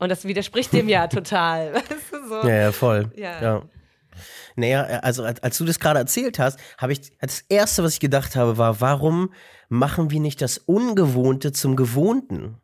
Und 0.00 0.08
das 0.08 0.24
widerspricht 0.24 0.72
dem 0.72 0.88
ja 0.88 1.06
total. 1.06 1.74
so. 2.28 2.48
Ja, 2.48 2.54
ja, 2.54 2.72
voll. 2.72 3.12
Ja. 3.14 3.42
ja. 3.42 3.62
Naja, 4.56 4.82
also 4.82 5.24
als 5.24 5.56
du 5.58 5.64
das 5.64 5.78
gerade 5.78 6.00
erzählt 6.00 6.38
hast, 6.38 6.58
habe 6.78 6.92
ich 6.92 7.16
das 7.18 7.44
erste, 7.48 7.84
was 7.84 7.94
ich 7.94 8.00
gedacht 8.00 8.34
habe, 8.34 8.58
war, 8.58 8.80
warum 8.80 9.32
machen 9.68 10.10
wir 10.10 10.20
nicht 10.20 10.42
das 10.42 10.58
Ungewohnte 10.58 11.52
zum 11.52 11.76
Gewohnten? 11.76 12.56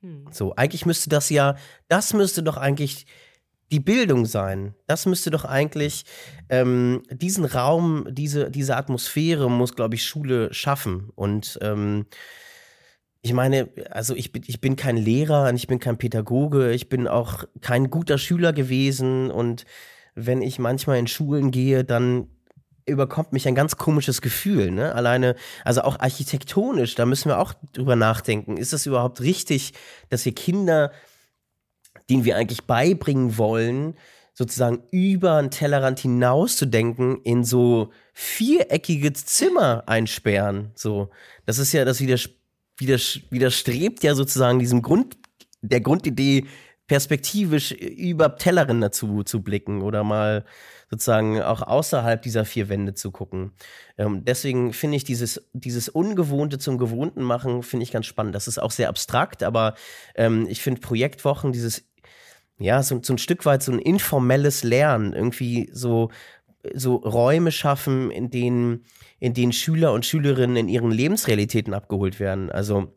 Hm. 0.00 0.26
So, 0.30 0.54
eigentlich 0.56 0.86
müsste 0.86 1.10
das 1.10 1.30
ja, 1.30 1.56
das 1.88 2.14
müsste 2.14 2.42
doch 2.42 2.56
eigentlich 2.56 3.06
die 3.70 3.80
Bildung 3.80 4.26
sein. 4.26 4.74
Das 4.86 5.06
müsste 5.06 5.30
doch 5.30 5.44
eigentlich 5.44 6.04
ähm, 6.48 7.02
diesen 7.10 7.44
Raum, 7.44 8.06
diese, 8.10 8.50
diese 8.50 8.76
Atmosphäre 8.76 9.50
muss, 9.50 9.74
glaube 9.74 9.96
ich, 9.96 10.04
Schule 10.04 10.52
schaffen. 10.54 11.10
Und 11.14 11.58
ähm, 11.60 12.06
ich 13.24 13.32
meine, 13.32 13.70
also 13.90 14.14
ich 14.14 14.32
bin, 14.32 14.42
ich 14.46 14.60
bin 14.60 14.76
kein 14.76 14.98
Lehrer 14.98 15.48
und 15.48 15.56
ich 15.56 15.66
bin 15.66 15.80
kein 15.80 15.96
Pädagoge, 15.96 16.72
ich 16.72 16.90
bin 16.90 17.08
auch 17.08 17.44
kein 17.62 17.88
guter 17.88 18.18
Schüler 18.18 18.52
gewesen 18.52 19.30
und 19.30 19.64
wenn 20.14 20.42
ich 20.42 20.58
manchmal 20.58 20.98
in 20.98 21.06
Schulen 21.06 21.50
gehe, 21.50 21.84
dann 21.84 22.28
überkommt 22.84 23.32
mich 23.32 23.48
ein 23.48 23.54
ganz 23.54 23.78
komisches 23.78 24.20
Gefühl, 24.20 24.70
ne? 24.70 24.94
Alleine, 24.94 25.36
also 25.64 25.80
auch 25.80 26.00
architektonisch, 26.00 26.96
da 26.96 27.06
müssen 27.06 27.30
wir 27.30 27.38
auch 27.38 27.54
drüber 27.72 27.96
nachdenken. 27.96 28.58
Ist 28.58 28.74
es 28.74 28.84
überhaupt 28.84 29.22
richtig, 29.22 29.72
dass 30.10 30.26
wir 30.26 30.34
Kinder, 30.34 30.92
denen 32.10 32.26
wir 32.26 32.36
eigentlich 32.36 32.64
beibringen 32.64 33.38
wollen, 33.38 33.94
sozusagen 34.34 34.82
über 34.90 35.36
einen 35.36 35.50
Tellerrand 35.50 35.98
hinaus 35.98 36.56
zu 36.56 36.66
denken, 36.66 37.22
in 37.24 37.42
so 37.42 37.90
viereckige 38.12 39.14
Zimmer 39.14 39.84
einsperren. 39.86 40.72
So, 40.74 41.08
das 41.46 41.56
ist 41.56 41.72
ja, 41.72 41.86
das 41.86 42.00
widers 42.00 42.24
widers 42.24 42.43
widerstrebt 42.78 44.02
ja 44.02 44.14
sozusagen 44.14 44.58
diesem 44.58 44.82
Grund, 44.82 45.16
der 45.62 45.80
Grundidee, 45.80 46.46
perspektivisch 46.86 47.72
über 47.72 48.36
Tellerränder 48.36 48.92
zu, 48.92 49.22
zu 49.22 49.42
blicken 49.42 49.80
oder 49.80 50.04
mal 50.04 50.44
sozusagen 50.90 51.40
auch 51.40 51.62
außerhalb 51.62 52.20
dieser 52.20 52.44
vier 52.44 52.68
Wände 52.68 52.94
zu 52.94 53.10
gucken. 53.10 53.52
Ähm, 53.96 54.24
deswegen 54.24 54.72
finde 54.72 54.98
ich 54.98 55.04
dieses, 55.04 55.48
dieses 55.54 55.88
Ungewohnte 55.88 56.58
zum 56.58 56.76
Gewohnten 56.76 57.22
machen, 57.22 57.62
finde 57.62 57.84
ich 57.84 57.92
ganz 57.92 58.06
spannend. 58.06 58.34
Das 58.34 58.48
ist 58.48 58.58
auch 58.58 58.70
sehr 58.70 58.90
abstrakt, 58.90 59.42
aber 59.42 59.74
ähm, 60.14 60.46
ich 60.48 60.60
finde 60.60 60.82
Projektwochen, 60.82 61.52
dieses 61.52 61.84
ja, 62.58 62.82
so, 62.84 63.00
so 63.02 63.14
ein 63.14 63.18
Stück 63.18 63.46
weit 63.46 63.62
so 63.64 63.72
ein 63.72 63.80
informelles 63.80 64.62
Lernen, 64.62 65.12
irgendwie 65.12 65.68
so, 65.72 66.10
so 66.74 66.96
Räume 66.96 67.52
schaffen, 67.52 68.10
in 68.10 68.30
denen, 68.30 68.84
in 69.18 69.34
denen 69.34 69.52
Schüler 69.52 69.92
und 69.92 70.06
Schülerinnen 70.06 70.56
in 70.56 70.68
ihren 70.68 70.90
Lebensrealitäten 70.90 71.74
abgeholt 71.74 72.20
werden. 72.20 72.50
Also 72.50 72.94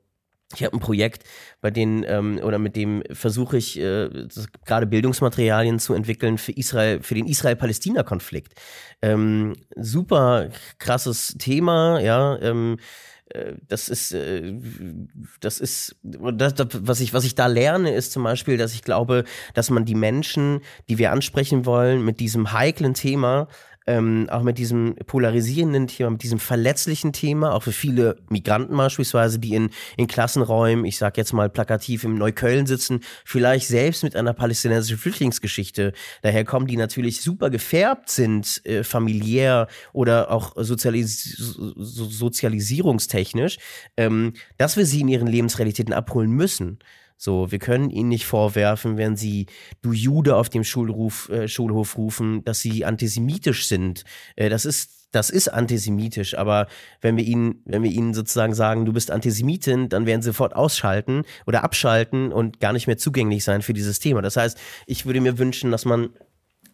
ich 0.56 0.64
habe 0.64 0.78
ein 0.78 0.80
Projekt, 0.80 1.24
bei 1.60 1.72
dem 1.72 2.06
ähm, 2.08 2.40
oder 2.42 2.58
mit 2.58 2.78
dem 2.78 3.04
versuche 3.12 3.58
ich 3.58 3.78
äh, 3.78 4.10
gerade 4.66 4.88
Bildungsmaterialien 4.88 5.78
zu 5.80 5.94
entwickeln 5.94 6.38
für 6.38 6.54
Israel, 6.54 7.02
für 7.02 7.16
den 7.16 7.28
Israel-Palästina-Konflikt. 7.28 8.54
Ähm, 9.02 9.56
super 9.76 10.50
krasses 10.80 11.36
Thema, 11.38 12.00
ja. 12.00 12.40
Ähm, 12.42 12.78
äh, 12.80 12.84
das 13.68 13.90
ist, 13.90 14.14
äh, 14.14 14.54
das 15.40 15.60
ist, 15.60 15.96
das, 16.04 16.54
was 16.74 17.00
ich, 17.00 17.14
was 17.14 17.26
ich 17.26 17.36
da 17.36 17.48
lerne, 17.48 17.94
ist 17.94 18.12
zum 18.12 18.24
Beispiel, 18.24 18.58
dass 18.58 18.74
ich 18.74 18.84
glaube, 18.84 19.24
dass 19.54 19.70
man 19.70 19.86
die 19.86 19.96
Menschen, 19.96 20.62
die 20.90 20.98
wir 20.98 21.12
ansprechen 21.12 21.66
wollen, 21.66 22.04
mit 22.04 22.20
diesem 22.20 22.52
heiklen 22.54 22.94
Thema 22.94 23.48
ähm, 23.88 24.28
auch 24.30 24.44
mit 24.44 24.58
diesem 24.58 24.96
polarisierenden 25.08 25.88
Thema, 25.88 26.12
mit 26.12 26.24
diesem 26.24 26.40
verletzlichen 26.40 27.14
Thema, 27.14 27.54
auch 27.54 27.64
für 27.64 27.72
viele 27.72 28.18
Migranten 28.30 28.76
beispielsweise, 28.76 29.40
die 29.40 29.56
in, 29.56 29.70
in 29.96 30.08
Klassenräumen, 30.08 30.86
ich 30.86 30.98
sag 30.98 31.18
jetzt 31.18 31.34
mal 31.34 31.50
plakativ 31.50 32.04
im 32.04 32.16
Neukölln 32.16 32.68
sitzen, 32.68 33.00
vielleicht 33.26 33.68
selbst 33.68 34.04
mit 34.04 34.16
einer 34.16 34.34
palästinensischen 34.34 34.98
Flüchtlingsgeschichte 34.98 35.94
daherkommen, 36.22 36.68
die 36.68 36.78
natürlich 36.78 37.22
super 37.22 37.50
gefärbt 37.50 38.10
sind, 38.10 38.62
äh, 38.66 38.84
familiär 38.84 39.68
oder 39.94 40.32
auch 40.32 40.54
sozialis 40.58 41.24
so, 41.38 42.06
sozialisierungstechnisch, 42.06 43.58
ähm, 43.96 44.34
dass 44.58 44.78
wir 44.78 44.86
sie 44.86 45.02
in 45.02 45.08
ihren 45.08 45.28
Lebensrealitäten 45.28 45.94
abholen 45.94 46.32
müssen. 46.32 46.80
So, 47.18 47.52
wir 47.52 47.60
können 47.60 47.90
ihnen 47.90 48.10
nicht 48.10 48.26
vorwerfen, 48.26 48.98
wenn 48.98 49.16
sie 49.16 49.48
du 49.82 49.92
Jude 49.92 50.36
auf 50.36 50.50
dem 50.50 50.64
Schulruf, 50.64 51.30
äh, 51.30 51.48
Schulhof 51.48 51.98
rufen, 51.98 52.44
dass 52.46 52.60
sie 52.60 52.86
antisemitisch 52.86 53.68
sind. 53.68 54.04
Äh, 54.36 54.50
das 54.50 54.66
ist 54.66 54.98
das 55.12 55.30
ist 55.30 55.48
antisemitisch, 55.48 56.38
aber 56.38 56.68
wenn 57.02 57.16
wir 57.16 57.24
ihnen, 57.24 57.62
wenn 57.66 57.82
wir 57.82 57.90
ihnen 57.90 58.14
sozusagen 58.14 58.54
sagen, 58.54 58.86
du 58.86 58.92
bist 58.92 59.10
Antisemitin, 59.10 59.88
dann 59.88 60.06
werden 60.06 60.22
sie 60.22 60.28
sofort 60.28 60.54
ausschalten 60.56 61.24
oder 61.46 61.64
abschalten 61.64 62.34
und 62.34 62.60
gar 62.60 62.74
nicht 62.74 62.88
mehr 62.88 62.98
zugänglich 62.98 63.44
sein 63.44 63.62
für 63.62 63.74
dieses 63.74 64.00
Thema. 64.00 64.22
Das 64.22 64.36
heißt, 64.36 64.58
ich 64.86 65.06
würde 65.06 65.22
mir 65.22 65.38
wünschen, 65.38 65.72
dass 65.72 65.86
man 65.86 66.10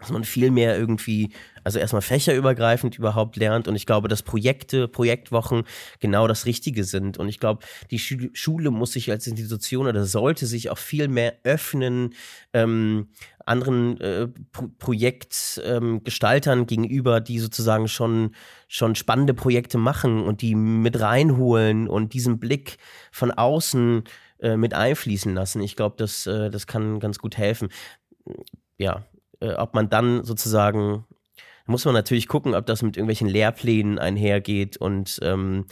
dass 0.03 0.11
man 0.11 0.25
viel 0.25 0.51
mehr 0.51 0.77
irgendwie, 0.77 1.31
also 1.63 1.79
erstmal 1.79 2.01
fächerübergreifend 2.01 2.97
überhaupt 2.97 3.37
lernt. 3.37 3.69
Und 3.69 3.75
ich 3.75 3.85
glaube, 3.85 4.09
dass 4.09 4.21
Projekte, 4.21 4.89
Projektwochen 4.89 5.63
genau 6.01 6.27
das 6.27 6.45
Richtige 6.45 6.83
sind. 6.83 7.17
Und 7.17 7.29
ich 7.29 7.39
glaube, 7.39 7.65
die 7.89 7.99
Schule 7.99 8.69
muss 8.69 8.91
sich 8.91 9.09
als 9.09 9.27
Institution 9.27 9.87
oder 9.87 10.03
sollte 10.03 10.45
sich 10.45 10.69
auch 10.69 10.77
viel 10.77 11.07
mehr 11.07 11.37
öffnen, 11.43 12.13
ähm, 12.51 13.07
anderen 13.45 13.99
äh, 14.01 14.27
Pro 14.51 14.67
Projektgestaltern 14.77 16.59
ähm, 16.59 16.67
gegenüber, 16.67 17.21
die 17.21 17.39
sozusagen 17.39 17.87
schon, 17.87 18.35
schon 18.67 18.95
spannende 18.95 19.33
Projekte 19.33 19.77
machen 19.77 20.21
und 20.23 20.41
die 20.41 20.55
mit 20.55 20.99
reinholen 20.99 21.87
und 21.87 22.13
diesen 22.13 22.39
Blick 22.39 22.77
von 23.11 23.31
außen 23.31 24.03
äh, 24.39 24.57
mit 24.57 24.73
einfließen 24.73 25.33
lassen. 25.33 25.61
Ich 25.61 25.77
glaube, 25.77 25.95
das, 25.97 26.27
äh, 26.27 26.49
das 26.49 26.67
kann 26.67 26.99
ganz 26.99 27.19
gut 27.19 27.37
helfen. 27.37 27.69
Ja, 28.77 29.05
äh, 29.43 29.53
ob 29.53 29.73
man 29.73 29.89
dann 29.89 30.23
sozusagen, 30.23 31.05
muss 31.65 31.85
man 31.85 31.93
natürlich 31.93 32.27
gucken, 32.27 32.55
ob 32.55 32.65
das 32.65 32.81
mit 32.81 32.97
irgendwelchen 32.97 33.27
Lehrplänen 33.27 33.99
einhergeht 33.99 34.77
und 34.77 35.19
ähm, 35.21 35.65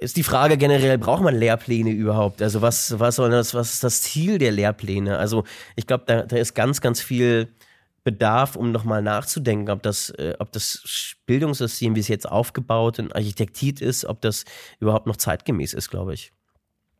ist 0.00 0.16
die 0.16 0.22
Frage 0.22 0.56
generell, 0.56 0.96
braucht 0.96 1.22
man 1.22 1.34
Lehrpläne 1.34 1.90
überhaupt? 1.90 2.40
Also 2.40 2.62
was, 2.62 2.98
was 3.00 3.16
soll 3.16 3.30
das, 3.30 3.54
was 3.54 3.74
ist 3.74 3.84
das 3.84 4.02
Ziel 4.02 4.38
der 4.38 4.52
Lehrpläne? 4.52 5.18
Also 5.18 5.44
ich 5.74 5.86
glaube, 5.86 6.04
da, 6.06 6.22
da 6.22 6.36
ist 6.36 6.54
ganz, 6.54 6.80
ganz 6.80 7.00
viel 7.00 7.48
Bedarf, 8.04 8.56
um 8.56 8.70
nochmal 8.70 9.02
nachzudenken, 9.02 9.70
ob 9.70 9.82
das, 9.82 10.10
äh, 10.10 10.34
ob 10.38 10.52
das 10.52 11.16
Bildungssystem, 11.26 11.96
wie 11.96 12.00
es 12.00 12.08
jetzt 12.08 12.28
aufgebaut 12.28 12.98
und 13.00 13.14
architektiert 13.14 13.80
ist, 13.80 14.04
ob 14.04 14.20
das 14.20 14.44
überhaupt 14.78 15.06
noch 15.06 15.16
zeitgemäß 15.16 15.74
ist, 15.74 15.90
glaube 15.90 16.14
ich. 16.14 16.32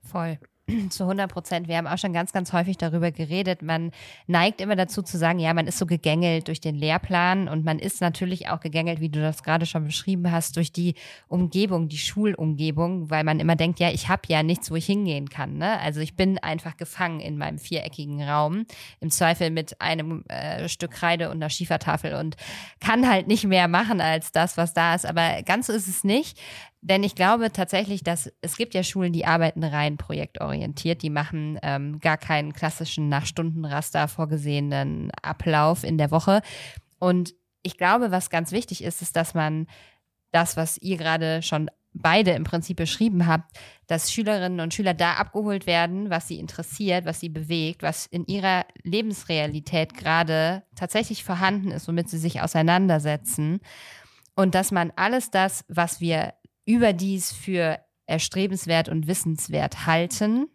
Voll. 0.02 0.38
Zu 0.90 1.04
100 1.04 1.30
Prozent. 1.30 1.68
Wir 1.68 1.76
haben 1.76 1.86
auch 1.86 1.98
schon 1.98 2.12
ganz, 2.12 2.32
ganz 2.32 2.52
häufig 2.52 2.76
darüber 2.76 3.10
geredet. 3.10 3.62
Man 3.62 3.90
neigt 4.26 4.60
immer 4.60 4.76
dazu 4.76 5.02
zu 5.02 5.16
sagen, 5.16 5.38
ja, 5.38 5.54
man 5.54 5.66
ist 5.66 5.78
so 5.78 5.86
gegängelt 5.86 6.48
durch 6.48 6.60
den 6.60 6.74
Lehrplan 6.74 7.48
und 7.48 7.64
man 7.64 7.78
ist 7.78 8.00
natürlich 8.00 8.48
auch 8.48 8.60
gegängelt, 8.60 9.00
wie 9.00 9.08
du 9.08 9.20
das 9.20 9.42
gerade 9.42 9.66
schon 9.66 9.84
beschrieben 9.84 10.30
hast, 10.30 10.56
durch 10.56 10.72
die 10.72 10.94
Umgebung, 11.28 11.88
die 11.88 11.98
Schulumgebung, 11.98 13.10
weil 13.10 13.24
man 13.24 13.40
immer 13.40 13.56
denkt, 13.56 13.80
ja, 13.80 13.90
ich 13.90 14.08
habe 14.08 14.22
ja 14.28 14.42
nichts, 14.42 14.70
wo 14.70 14.76
ich 14.76 14.86
hingehen 14.86 15.28
kann. 15.28 15.58
Ne? 15.58 15.80
Also 15.80 16.00
ich 16.00 16.16
bin 16.16 16.38
einfach 16.38 16.76
gefangen 16.76 17.20
in 17.20 17.38
meinem 17.38 17.58
viereckigen 17.58 18.22
Raum, 18.22 18.66
im 19.00 19.10
Zweifel 19.10 19.50
mit 19.50 19.80
einem 19.80 20.24
äh, 20.28 20.68
Stück 20.68 20.90
Kreide 20.90 21.30
und 21.30 21.36
einer 21.36 21.50
Schiefertafel 21.50 22.14
und 22.14 22.36
kann 22.80 23.08
halt 23.08 23.28
nicht 23.28 23.44
mehr 23.44 23.68
machen 23.68 24.00
als 24.00 24.32
das, 24.32 24.56
was 24.56 24.74
da 24.74 24.94
ist. 24.94 25.06
Aber 25.06 25.42
ganz 25.42 25.68
so 25.68 25.72
ist 25.72 25.88
es 25.88 26.04
nicht. 26.04 26.38
Denn 26.80 27.02
ich 27.02 27.14
glaube 27.14 27.52
tatsächlich, 27.52 28.04
dass 28.04 28.32
es 28.40 28.56
gibt 28.56 28.72
ja 28.74 28.82
Schulen, 28.82 29.12
die 29.12 29.26
arbeiten 29.26 29.64
rein 29.64 29.96
projektorientiert, 29.96 31.02
die 31.02 31.10
machen 31.10 31.58
ähm, 31.62 31.98
gar 31.98 32.16
keinen 32.16 32.52
klassischen 32.52 33.08
nach 33.08 33.26
Stundenraster 33.26 34.06
vorgesehenen 34.06 35.10
Ablauf 35.22 35.82
in 35.82 35.98
der 35.98 36.10
Woche. 36.10 36.40
Und 37.00 37.34
ich 37.62 37.76
glaube, 37.76 38.10
was 38.10 38.30
ganz 38.30 38.52
wichtig 38.52 38.84
ist, 38.84 39.02
ist, 39.02 39.16
dass 39.16 39.34
man 39.34 39.66
das, 40.30 40.56
was 40.56 40.78
ihr 40.78 40.96
gerade 40.96 41.42
schon 41.42 41.68
beide 41.94 42.32
im 42.32 42.44
Prinzip 42.44 42.76
beschrieben 42.76 43.26
habt, 43.26 43.58
dass 43.86 44.12
Schülerinnen 44.12 44.60
und 44.60 44.72
Schüler 44.72 44.94
da 44.94 45.14
abgeholt 45.14 45.66
werden, 45.66 46.10
was 46.10 46.28
sie 46.28 46.38
interessiert, 46.38 47.04
was 47.06 47.18
sie 47.18 47.28
bewegt, 47.28 47.82
was 47.82 48.06
in 48.06 48.24
ihrer 48.26 48.66
Lebensrealität 48.82 49.94
gerade 49.94 50.62
tatsächlich 50.76 51.24
vorhanden 51.24 51.70
ist, 51.70 51.88
womit 51.88 52.08
sie 52.08 52.18
sich 52.18 52.40
auseinandersetzen. 52.40 53.60
Und 54.36 54.54
dass 54.54 54.70
man 54.70 54.92
alles 54.94 55.30
das, 55.30 55.64
was 55.68 56.00
wir 56.00 56.34
überdies 56.68 57.32
für 57.32 57.80
erstrebenswert 58.06 58.88
und 58.88 59.06
wissenswert 59.06 59.86
halten. 59.86 60.48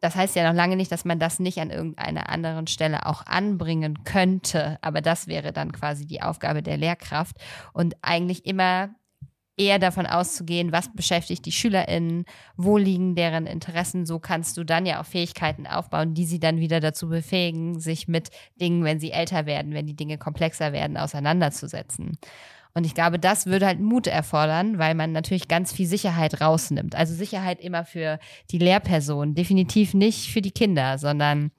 Das 0.00 0.14
heißt 0.14 0.36
ja 0.36 0.48
noch 0.48 0.56
lange 0.56 0.76
nicht, 0.76 0.92
dass 0.92 1.04
man 1.04 1.18
das 1.18 1.40
nicht 1.40 1.58
an 1.58 1.70
irgendeiner 1.70 2.28
anderen 2.28 2.68
Stelle 2.68 3.04
auch 3.04 3.26
anbringen 3.26 4.04
könnte, 4.04 4.78
aber 4.80 5.00
das 5.00 5.26
wäre 5.26 5.52
dann 5.52 5.72
quasi 5.72 6.06
die 6.06 6.22
Aufgabe 6.22 6.62
der 6.62 6.76
Lehrkraft 6.76 7.36
und 7.72 7.96
eigentlich 8.00 8.46
immer 8.46 8.90
eher 9.56 9.80
davon 9.80 10.06
auszugehen, 10.06 10.70
was 10.70 10.92
beschäftigt 10.94 11.44
die 11.44 11.52
SchülerInnen, 11.52 12.24
wo 12.56 12.78
liegen 12.78 13.16
deren 13.16 13.46
Interessen, 13.46 14.06
so 14.06 14.20
kannst 14.20 14.56
du 14.56 14.62
dann 14.62 14.86
ja 14.86 15.00
auch 15.00 15.06
Fähigkeiten 15.06 15.66
aufbauen, 15.66 16.14
die 16.14 16.26
sie 16.26 16.38
dann 16.38 16.60
wieder 16.60 16.78
dazu 16.78 17.08
befähigen, 17.08 17.80
sich 17.80 18.06
mit 18.06 18.30
Dingen, 18.60 18.84
wenn 18.84 19.00
sie 19.00 19.10
älter 19.10 19.46
werden, 19.46 19.74
wenn 19.74 19.86
die 19.86 19.96
Dinge 19.96 20.16
komplexer 20.16 20.72
werden, 20.72 20.96
auseinanderzusetzen. 20.96 22.18
Und 22.78 22.84
ich 22.84 22.94
glaube, 22.94 23.18
das 23.18 23.46
würde 23.46 23.66
halt 23.66 23.80
Mut 23.80 24.06
erfordern, 24.06 24.78
weil 24.78 24.94
man 24.94 25.10
natürlich 25.10 25.48
ganz 25.48 25.72
viel 25.72 25.88
Sicherheit 25.88 26.40
rausnimmt. 26.40 26.94
Also 26.94 27.12
Sicherheit 27.12 27.58
immer 27.58 27.84
für 27.84 28.20
die 28.52 28.58
Lehrperson, 28.58 29.34
definitiv 29.34 29.94
nicht 29.94 30.30
für 30.30 30.40
die 30.40 30.52
Kinder, 30.52 30.96
sondern 30.96 31.50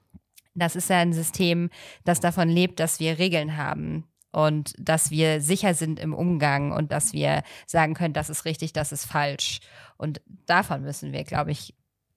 das 0.54 0.76
ist 0.76 0.88
ja 0.88 0.96
ein 0.96 1.12
System, 1.12 1.68
das 2.06 2.20
davon 2.20 2.48
lebt, 2.48 2.80
dass 2.80 3.00
wir 3.00 3.18
Regeln 3.18 3.58
haben 3.58 4.08
und 4.32 4.72
dass 4.78 5.10
wir 5.10 5.42
sicher 5.42 5.74
sind 5.74 6.00
im 6.00 6.14
Umgang 6.14 6.72
und 6.72 6.90
dass 6.90 7.12
wir 7.12 7.42
sagen 7.66 7.92
können, 7.92 8.14
das 8.14 8.30
ist 8.30 8.46
richtig, 8.46 8.72
das 8.72 8.90
ist 8.90 9.04
falsch. 9.04 9.60
Und 9.98 10.22
davon 10.46 10.80
müssen 10.80 11.12
wir, 11.12 11.24
glaube 11.24 11.50
ich, 11.50 11.74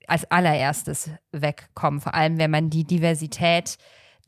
als 0.08 0.32
allererstes 0.32 1.10
wegkommen. 1.34 2.00
Vor 2.00 2.14
allem, 2.14 2.38
wenn 2.38 2.52
man 2.52 2.70
die 2.70 2.86
Diversität 2.86 3.78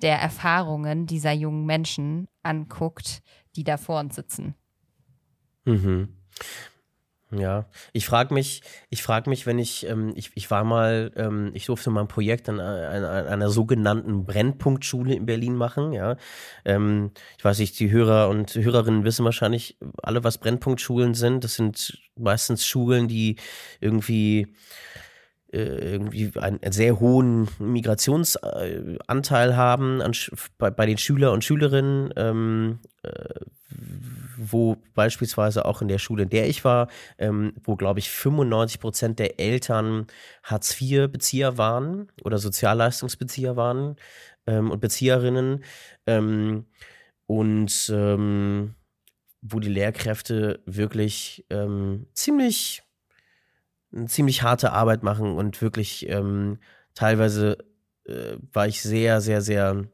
der 0.02 0.20
Erfahrungen 0.20 1.06
dieser 1.06 1.32
jungen 1.32 1.66
Menschen 1.66 2.28
anguckt, 2.44 3.22
die 3.56 3.64
da 3.64 3.78
vor 3.78 4.02
uns 4.02 4.16
sitzen. 4.16 4.56
Mhm. 5.66 6.10
Ja, 7.32 7.66
ich 7.92 8.06
frage 8.06 8.34
mich, 8.36 8.62
ich 8.90 9.02
frage 9.02 9.30
mich, 9.32 9.48
wenn 9.48 9.58
ich, 9.58 9.86
ähm, 9.88 10.14
ich, 10.16 10.32
ich 10.36 10.52
war 10.52 10.64
mal, 10.64 11.12
ähm, 11.16 11.52
ich 11.56 11.66
durfte 11.66 11.90
mal 11.90 12.02
ein 12.02 12.08
Projekt 12.08 12.48
an, 12.50 12.60
an, 12.60 13.04
an 13.04 13.28
einer 13.28 13.50
sogenannten 13.50 14.26
Brennpunktschule 14.26 15.16
in 15.16 15.26
Berlin 15.26 15.56
machen, 15.56 15.92
ja. 15.92 16.18
Ähm, 16.66 17.12
ich 17.38 17.44
weiß 17.44 17.58
nicht, 17.60 17.80
die 17.80 17.90
Hörer 17.90 18.30
und 18.30 18.54
Hörerinnen 18.54 19.04
wissen 19.06 19.26
wahrscheinlich 19.26 19.78
alle, 20.04 20.24
was 20.24 20.38
Brennpunktschulen 20.38 21.16
sind. 21.16 21.44
Das 21.44 21.56
sind 21.56 22.00
meistens 22.16 22.66
Schulen, 22.66 23.08
die 23.08 23.38
irgendwie 23.82 24.48
irgendwie 25.60 26.32
einen 26.40 26.60
sehr 26.72 27.00
hohen 27.00 27.48
Migrationsanteil 27.60 29.56
haben 29.56 30.02
an, 30.02 30.12
bei, 30.58 30.70
bei 30.70 30.86
den 30.86 30.98
Schüler 30.98 31.32
und 31.32 31.44
Schülerinnen, 31.44 32.14
ähm, 32.16 32.80
äh, 33.04 33.40
wo 34.38 34.78
beispielsweise 34.94 35.66
auch 35.66 35.82
in 35.82 35.88
der 35.88 35.98
Schule, 35.98 36.24
in 36.24 36.30
der 36.30 36.48
ich 36.50 36.66
war, 36.66 36.88
ähm, 37.18 37.54
wo 37.64 37.76
glaube 37.76 38.00
ich 38.00 38.10
95 38.10 38.80
Prozent 38.80 39.20
der 39.20 39.40
Eltern 39.40 40.08
Hartz-IV-Bezieher 40.44 41.58
waren 41.58 42.12
oder 42.24 42.38
Sozialleistungsbezieher 42.38 43.56
waren 43.56 43.96
ähm, 44.48 44.72
und 44.72 44.82
Bezieherinnen 44.82 45.64
ähm, 46.06 46.66
und 47.28 47.92
ähm, 47.94 48.76
wo 49.42 49.60
die 49.60 49.70
Lehrkräfte 49.70 50.62
wirklich 50.66 51.46
ähm, 51.50 52.08
ziemlich 52.14 52.85
ziemlich 54.08 54.44
harte 54.44 54.72
Arbeit 54.72 55.04
machen 55.04 55.36
und 55.36 55.62
wirklich 55.62 56.08
ähm, 56.10 56.60
teilweise 56.94 57.58
äh, 58.06 58.38
war 58.54 58.68
ich 58.68 58.82
sehr, 58.82 59.22
sehr, 59.22 59.42
sehr 59.42 59.86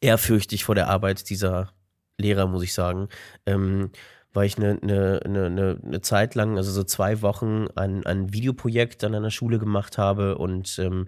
ehrfürchtig 0.00 0.64
vor 0.64 0.74
der 0.74 0.88
Arbeit 0.88 1.28
dieser 1.30 1.72
Lehrer, 2.18 2.46
muss 2.46 2.62
ich 2.62 2.74
sagen. 2.74 3.08
Ähm, 3.46 3.90
weil 4.34 4.46
ich 4.46 4.56
eine, 4.56 4.78
eine, 4.82 5.20
eine, 5.24 5.78
eine 5.84 6.00
Zeit 6.00 6.34
lang, 6.34 6.56
also 6.56 6.70
so 6.72 6.84
zwei 6.84 7.20
Wochen, 7.20 7.66
ein, 7.74 8.06
ein 8.06 8.32
Videoprojekt 8.32 9.04
an 9.04 9.14
einer 9.14 9.30
Schule 9.30 9.58
gemacht 9.58 9.98
habe 9.98 10.38
und 10.38 10.78
ähm, 10.78 11.06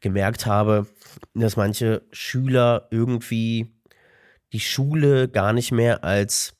gemerkt 0.00 0.46
habe, 0.46 0.86
dass 1.34 1.56
manche 1.56 2.02
Schüler 2.12 2.86
irgendwie 2.90 3.74
die 4.52 4.60
Schule 4.60 5.28
gar 5.28 5.52
nicht 5.52 5.72
mehr 5.72 6.04
als 6.04 6.54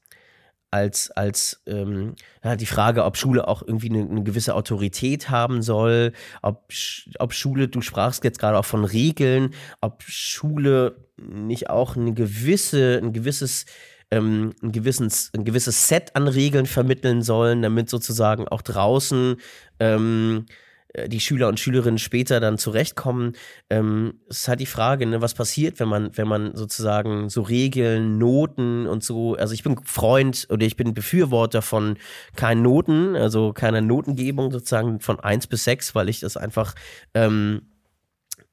als, 0.71 1.11
als 1.11 1.63
ähm, 1.67 2.15
ja, 2.45 2.57
die 2.57 2.67
Frage, 2.67 3.05
ob 3.05 3.17
Schule 3.17 3.49
auch 3.49 3.63
irgendwie 3.63 3.91
eine, 3.91 4.09
eine, 4.09 4.23
gewisse 4.23 4.55
Autorität 4.55 5.31
haben 5.31 5.63
soll, 5.63 6.13
ob, 6.43 6.69
ob 7.19 7.33
Schule, 7.33 7.69
du 7.69 7.81
sprachst 7.81 8.23
jetzt 8.25 8.39
gerade 8.39 8.59
auch 8.59 8.65
von 8.65 8.85
Regeln, 8.85 9.55
ob 9.81 10.03
Schule 10.03 10.97
nicht 11.17 11.71
auch 11.71 11.97
eine 11.97 12.15
gewisse, 12.15 13.01
ein 13.03 13.13
gewisses 13.13 13.67
ähm, 14.13 14.55
ein, 14.63 14.73
gewisses, 14.73 15.31
ein 15.37 15.45
gewisses 15.45 15.89
Set 15.89 16.17
an 16.17 16.27
Regeln 16.27 16.67
vermitteln 16.67 17.23
sollen, 17.23 17.63
damit 17.63 17.89
sozusagen 17.89 18.49
auch 18.49 18.63
draußen 18.63 19.37
ähm, 19.79 20.47
äh, 20.49 20.53
die 21.07 21.21
Schüler 21.21 21.49
und 21.49 21.61
Schülerinnen 21.61 21.99
später 21.99 22.41
dann 22.41 22.59
zurechtkommen. 22.59 23.35
Ähm, 23.69 24.21
es 24.29 24.41
ist 24.41 24.49
halt 24.49 24.61
die 24.61 24.67
Frage, 24.67 25.07
ne, 25.07 25.21
was 25.21 25.35
passiert, 25.35 25.79
wenn 25.81 25.89
man, 25.89 26.17
wenn 26.17 26.27
man 26.27 26.57
sozusagen 26.57 27.29
so 27.29 27.43
Regeln, 27.43 28.19
Noten 28.19 28.87
und 28.87 29.05
so, 29.05 29.35
also 29.35 29.55
ich 29.55 29.63
bin 29.63 29.79
Freund 29.85 30.47
oder 30.51 30.67
ich 30.67 30.77
bin 30.77 30.95
Befürworter 30.95 31.63
von 31.63 31.97
keinen 32.35 32.63
Noten, 32.63 33.15
also 33.17 33.53
keiner 33.53 33.81
Notengebung 33.81 34.51
sozusagen 34.51 35.01
von 35.01 35.21
eins 35.21 35.47
bis 35.47 35.65
sechs, 35.65 35.95
weil 35.95 36.09
ich 36.09 36.21
das 36.21 36.37
einfach 36.37 36.75
ähm, 37.15 37.63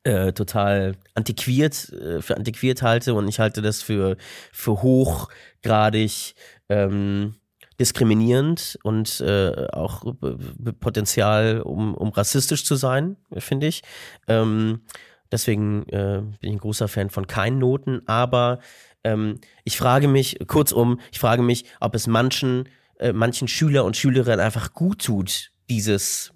äh, 0.04 0.32
total 0.34 0.96
antiquiert, 1.16 1.92
äh, 1.92 2.22
für 2.22 2.38
antiquiert 2.38 2.82
halte 2.82 3.14
und 3.14 3.28
ich 3.28 3.40
halte 3.40 3.62
das 3.62 3.82
für, 3.82 4.16
für 4.52 4.82
hochgradig 4.84 6.36
ähm, 6.70 7.36
diskriminierend 7.80 8.80
und 8.84 9.22
äh, 9.22 9.68
auch 9.72 10.04
Potenzial, 10.80 11.62
um, 11.62 11.94
um 11.94 12.10
rassistisch 12.10 12.66
zu 12.66 12.76
sein, 12.76 13.18
finde 13.38 13.68
ich. 13.68 13.84
Ähm, 14.28 14.82
deswegen 15.32 15.84
äh, 15.90 16.22
bin 16.22 16.50
ich 16.50 16.52
ein 16.54 16.60
großer 16.60 16.88
Fan 16.88 17.10
von 17.10 17.28
keinen 17.28 17.60
Noten, 17.60 18.02
aber 18.08 18.60
ähm, 19.04 19.40
ich 19.64 19.78
frage 19.78 20.08
mich, 20.08 20.40
kurzum, 20.48 21.00
ich 21.12 21.20
frage 21.20 21.42
mich, 21.44 21.66
ob 21.80 21.96
es 21.96 22.08
manchen, 22.08 22.68
äh, 23.00 23.14
manchen 23.14 23.48
Schüler 23.48 23.86
und 23.86 23.96
Schülerinnen 23.96 24.40
einfach 24.40 24.74
gut 24.74 25.06
tut, 25.06 25.52
dieses 25.70 26.34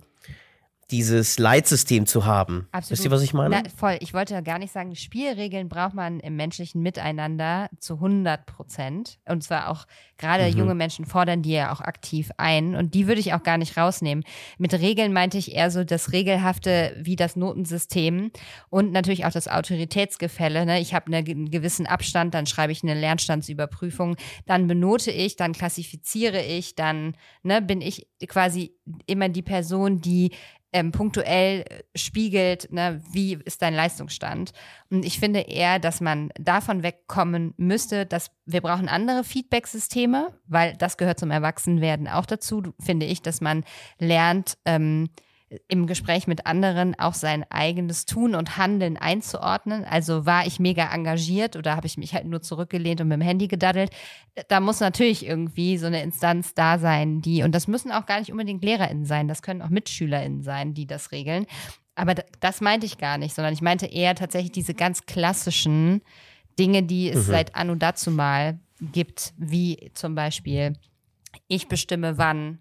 dieses 0.91 1.39
Leitsystem 1.39 2.05
zu 2.05 2.25
haben. 2.25 2.67
Absolut. 2.71 2.91
Wisst 2.91 3.05
ihr, 3.05 3.11
was 3.11 3.21
ich 3.21 3.33
meine? 3.33 3.61
Na, 3.63 3.69
voll. 3.75 3.97
Ich 4.01 4.13
wollte 4.13 4.33
ja 4.33 4.41
gar 4.41 4.59
nicht 4.59 4.71
sagen, 4.73 4.95
Spielregeln 4.95 5.69
braucht 5.69 5.93
man 5.93 6.19
im 6.19 6.35
menschlichen 6.35 6.81
Miteinander 6.81 7.69
zu 7.79 7.95
100 7.95 8.45
Prozent. 8.45 9.19
Und 9.25 9.43
zwar 9.43 9.69
auch 9.69 9.85
gerade 10.17 10.51
mhm. 10.51 10.57
junge 10.57 10.75
Menschen 10.75 11.05
fordern 11.05 11.41
die 11.41 11.53
ja 11.53 11.73
auch 11.73 11.81
aktiv 11.81 12.31
ein. 12.37 12.75
Und 12.75 12.93
die 12.93 13.07
würde 13.07 13.21
ich 13.21 13.33
auch 13.33 13.43
gar 13.43 13.57
nicht 13.57 13.77
rausnehmen. 13.77 14.23
Mit 14.57 14.73
Regeln 14.73 15.13
meinte 15.13 15.37
ich 15.37 15.55
eher 15.55 15.71
so 15.71 15.83
das 15.83 16.11
Regelhafte 16.11 16.95
wie 16.99 17.15
das 17.15 17.35
Notensystem 17.35 18.31
und 18.69 18.91
natürlich 18.91 19.25
auch 19.25 19.31
das 19.31 19.47
Autoritätsgefälle. 19.47 20.65
Ne? 20.65 20.79
Ich 20.81 20.93
habe 20.93 21.13
einen 21.13 21.49
gewissen 21.49 21.87
Abstand, 21.87 22.33
dann 22.33 22.45
schreibe 22.45 22.71
ich 22.71 22.83
eine 22.83 22.93
Lernstandsüberprüfung, 22.93 24.15
dann 24.45 24.67
benote 24.67 25.11
ich, 25.11 25.35
dann 25.35 25.53
klassifiziere 25.53 26.41
ich, 26.41 26.75
dann 26.75 27.15
ne, 27.43 27.61
bin 27.61 27.81
ich 27.81 28.07
quasi 28.27 28.73
immer 29.05 29.29
die 29.29 29.41
Person, 29.41 30.01
die 30.01 30.31
ähm, 30.73 30.91
punktuell 30.91 31.61
äh, 31.61 31.83
spiegelt, 31.95 32.71
ne, 32.71 33.01
wie 33.11 33.33
ist 33.45 33.61
dein 33.61 33.73
Leistungsstand. 33.73 34.51
Und 34.89 35.05
ich 35.05 35.19
finde 35.19 35.41
eher, 35.41 35.79
dass 35.79 36.01
man 36.01 36.29
davon 36.39 36.83
wegkommen 36.83 37.53
müsste, 37.57 38.05
dass 38.05 38.31
wir 38.45 38.61
brauchen 38.61 38.87
andere 38.87 39.23
Feedback-Systeme, 39.23 40.33
weil 40.47 40.75
das 40.77 40.97
gehört 40.97 41.19
zum 41.19 41.31
Erwachsenwerden 41.31 42.07
auch 42.07 42.25
dazu, 42.25 42.63
finde 42.79 43.05
ich, 43.05 43.21
dass 43.21 43.41
man 43.41 43.63
lernt, 43.99 44.57
ähm, 44.65 45.09
im 45.67 45.85
Gespräch 45.85 46.27
mit 46.27 46.45
anderen 46.45 46.97
auch 46.97 47.13
sein 47.13 47.45
eigenes 47.49 48.05
Tun 48.05 48.35
und 48.35 48.57
Handeln 48.57 48.97
einzuordnen. 48.97 49.83
Also 49.83 50.25
war 50.25 50.45
ich 50.47 50.59
mega 50.59 50.93
engagiert 50.93 51.57
oder 51.57 51.75
habe 51.75 51.87
ich 51.87 51.97
mich 51.97 52.13
halt 52.13 52.25
nur 52.25 52.41
zurückgelehnt 52.41 53.01
und 53.01 53.09
mit 53.09 53.19
dem 53.19 53.21
Handy 53.21 53.47
gedaddelt. 53.47 53.91
Da 54.47 54.61
muss 54.61 54.79
natürlich 54.79 55.25
irgendwie 55.25 55.77
so 55.77 55.87
eine 55.87 56.03
Instanz 56.03 56.53
da 56.53 56.79
sein, 56.79 57.21
die, 57.21 57.43
und 57.43 57.53
das 57.53 57.67
müssen 57.67 57.91
auch 57.91 58.05
gar 58.05 58.19
nicht 58.19 58.31
unbedingt 58.31 58.63
LehrerInnen 58.63 59.05
sein, 59.05 59.27
das 59.27 59.41
können 59.41 59.61
auch 59.61 59.69
MitschülerInnen 59.69 60.41
sein, 60.41 60.73
die 60.73 60.87
das 60.87 61.11
regeln. 61.11 61.45
Aber 61.95 62.15
das 62.39 62.61
meinte 62.61 62.85
ich 62.85 62.97
gar 62.97 63.17
nicht, 63.17 63.35
sondern 63.35 63.53
ich 63.53 63.61
meinte 63.61 63.87
eher 63.87 64.15
tatsächlich 64.15 64.53
diese 64.53 64.73
ganz 64.73 65.05
klassischen 65.05 66.01
Dinge, 66.57 66.83
die 66.83 67.09
es 67.09 67.27
mhm. 67.27 67.31
seit 67.31 67.55
Anno 67.55 67.75
dazu 67.75 68.09
mal 68.09 68.59
gibt, 68.79 69.33
wie 69.37 69.91
zum 69.93 70.15
Beispiel, 70.15 70.77
ich 71.47 71.67
bestimme 71.67 72.17
wann 72.17 72.59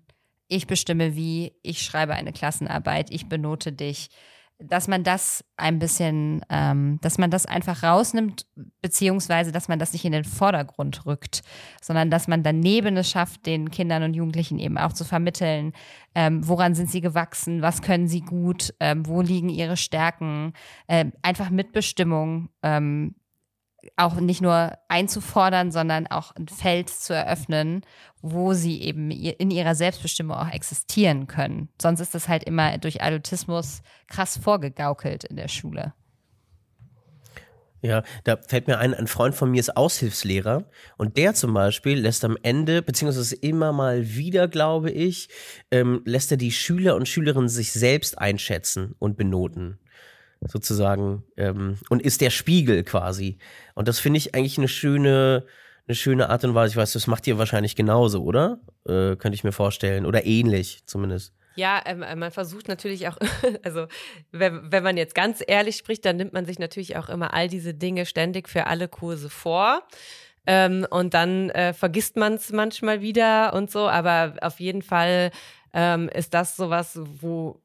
ich 0.50 0.66
bestimme 0.66 1.14
wie, 1.14 1.52
ich 1.62 1.82
schreibe 1.82 2.14
eine 2.14 2.32
Klassenarbeit, 2.32 3.10
ich 3.10 3.28
benote 3.28 3.72
dich, 3.72 4.10
dass 4.58 4.88
man 4.88 5.04
das 5.04 5.42
ein 5.56 5.78
bisschen, 5.78 6.44
ähm, 6.50 6.98
dass 7.00 7.16
man 7.18 7.30
das 7.30 7.46
einfach 7.46 7.82
rausnimmt, 7.82 8.46
beziehungsweise 8.82 9.52
dass 9.52 9.68
man 9.68 9.78
das 9.78 9.92
nicht 9.92 10.04
in 10.04 10.12
den 10.12 10.24
Vordergrund 10.24 11.06
rückt, 11.06 11.42
sondern 11.80 12.10
dass 12.10 12.28
man 12.28 12.42
daneben 12.42 12.96
es 12.96 13.08
schafft, 13.08 13.46
den 13.46 13.70
Kindern 13.70 14.02
und 14.02 14.14
Jugendlichen 14.14 14.58
eben 14.58 14.76
auch 14.76 14.92
zu 14.92 15.04
vermitteln, 15.04 15.72
ähm, 16.14 16.46
woran 16.46 16.74
sind 16.74 16.90
sie 16.90 17.00
gewachsen, 17.00 17.62
was 17.62 17.80
können 17.80 18.08
sie 18.08 18.20
gut, 18.20 18.74
ähm, 18.80 19.06
wo 19.06 19.22
liegen 19.22 19.48
ihre 19.48 19.76
Stärken, 19.76 20.52
ähm, 20.88 21.12
einfach 21.22 21.48
Mitbestimmung 21.48 22.50
ähm, 22.62 23.14
auch 23.96 24.14
nicht 24.14 24.40
nur 24.40 24.78
einzufordern, 24.88 25.70
sondern 25.70 26.06
auch 26.06 26.34
ein 26.36 26.48
Feld 26.48 26.90
zu 26.90 27.14
eröffnen, 27.14 27.82
wo 28.22 28.52
sie 28.52 28.82
eben 28.82 29.10
in 29.10 29.50
ihrer 29.50 29.74
Selbstbestimmung 29.74 30.36
auch 30.36 30.50
existieren 30.50 31.26
können. 31.26 31.68
Sonst 31.80 32.00
ist 32.00 32.14
das 32.14 32.28
halt 32.28 32.44
immer 32.44 32.78
durch 32.78 33.02
Adultismus 33.02 33.82
krass 34.08 34.38
vorgegaukelt 34.38 35.24
in 35.24 35.36
der 35.36 35.48
Schule. 35.48 35.94
Ja, 37.82 38.02
da 38.24 38.36
fällt 38.36 38.66
mir 38.66 38.78
ein, 38.78 38.92
ein 38.92 39.06
Freund 39.06 39.34
von 39.34 39.50
mir 39.50 39.60
ist 39.60 39.74
Aushilfslehrer 39.74 40.66
und 40.98 41.16
der 41.16 41.32
zum 41.32 41.54
Beispiel 41.54 41.98
lässt 41.98 42.26
am 42.26 42.36
Ende, 42.42 42.82
beziehungsweise 42.82 43.34
immer 43.36 43.72
mal 43.72 44.14
wieder, 44.14 44.48
glaube 44.48 44.90
ich, 44.90 45.30
ähm, 45.70 46.02
lässt 46.04 46.30
er 46.30 46.36
die 46.36 46.52
Schüler 46.52 46.94
und 46.94 47.08
Schülerinnen 47.08 47.48
sich 47.48 47.72
selbst 47.72 48.18
einschätzen 48.18 48.94
und 48.98 49.16
benoten 49.16 49.79
sozusagen 50.40 51.24
ähm, 51.36 51.76
und 51.88 52.02
ist 52.02 52.20
der 52.20 52.30
Spiegel 52.30 52.82
quasi. 52.84 53.38
Und 53.74 53.88
das 53.88 53.98
finde 53.98 54.18
ich 54.18 54.34
eigentlich 54.34 54.58
eine 54.58 54.68
schöne, 54.68 55.46
eine 55.86 55.94
schöne 55.94 56.30
Art 56.30 56.44
und 56.44 56.54
Weise. 56.54 56.72
Ich 56.72 56.76
weiß, 56.76 56.92
das 56.92 57.06
macht 57.06 57.26
ihr 57.26 57.38
wahrscheinlich 57.38 57.76
genauso, 57.76 58.22
oder? 58.22 58.60
Äh, 58.86 59.16
könnte 59.16 59.34
ich 59.34 59.44
mir 59.44 59.52
vorstellen. 59.52 60.06
Oder 60.06 60.24
ähnlich 60.24 60.82
zumindest. 60.86 61.34
Ja, 61.56 61.82
ähm, 61.84 62.02
äh, 62.02 62.16
man 62.16 62.30
versucht 62.30 62.68
natürlich 62.68 63.08
auch, 63.08 63.18
also 63.62 63.86
wenn, 64.32 64.72
wenn 64.72 64.82
man 64.82 64.96
jetzt 64.96 65.14
ganz 65.14 65.42
ehrlich 65.46 65.76
spricht, 65.76 66.04
dann 66.04 66.16
nimmt 66.16 66.32
man 66.32 66.46
sich 66.46 66.58
natürlich 66.58 66.96
auch 66.96 67.08
immer 67.08 67.34
all 67.34 67.48
diese 67.48 67.74
Dinge 67.74 68.06
ständig 68.06 68.48
für 68.48 68.66
alle 68.66 68.88
Kurse 68.88 69.28
vor. 69.28 69.82
Ähm, 70.46 70.86
und 70.90 71.12
dann 71.12 71.50
äh, 71.50 71.74
vergisst 71.74 72.16
man 72.16 72.34
es 72.34 72.50
manchmal 72.50 73.02
wieder 73.02 73.52
und 73.52 73.70
so. 73.70 73.88
Aber 73.88 74.36
auf 74.40 74.58
jeden 74.58 74.82
Fall 74.82 75.32
ähm, 75.74 76.08
ist 76.08 76.34
das 76.34 76.56
sowas, 76.56 76.98
wo 77.20 77.60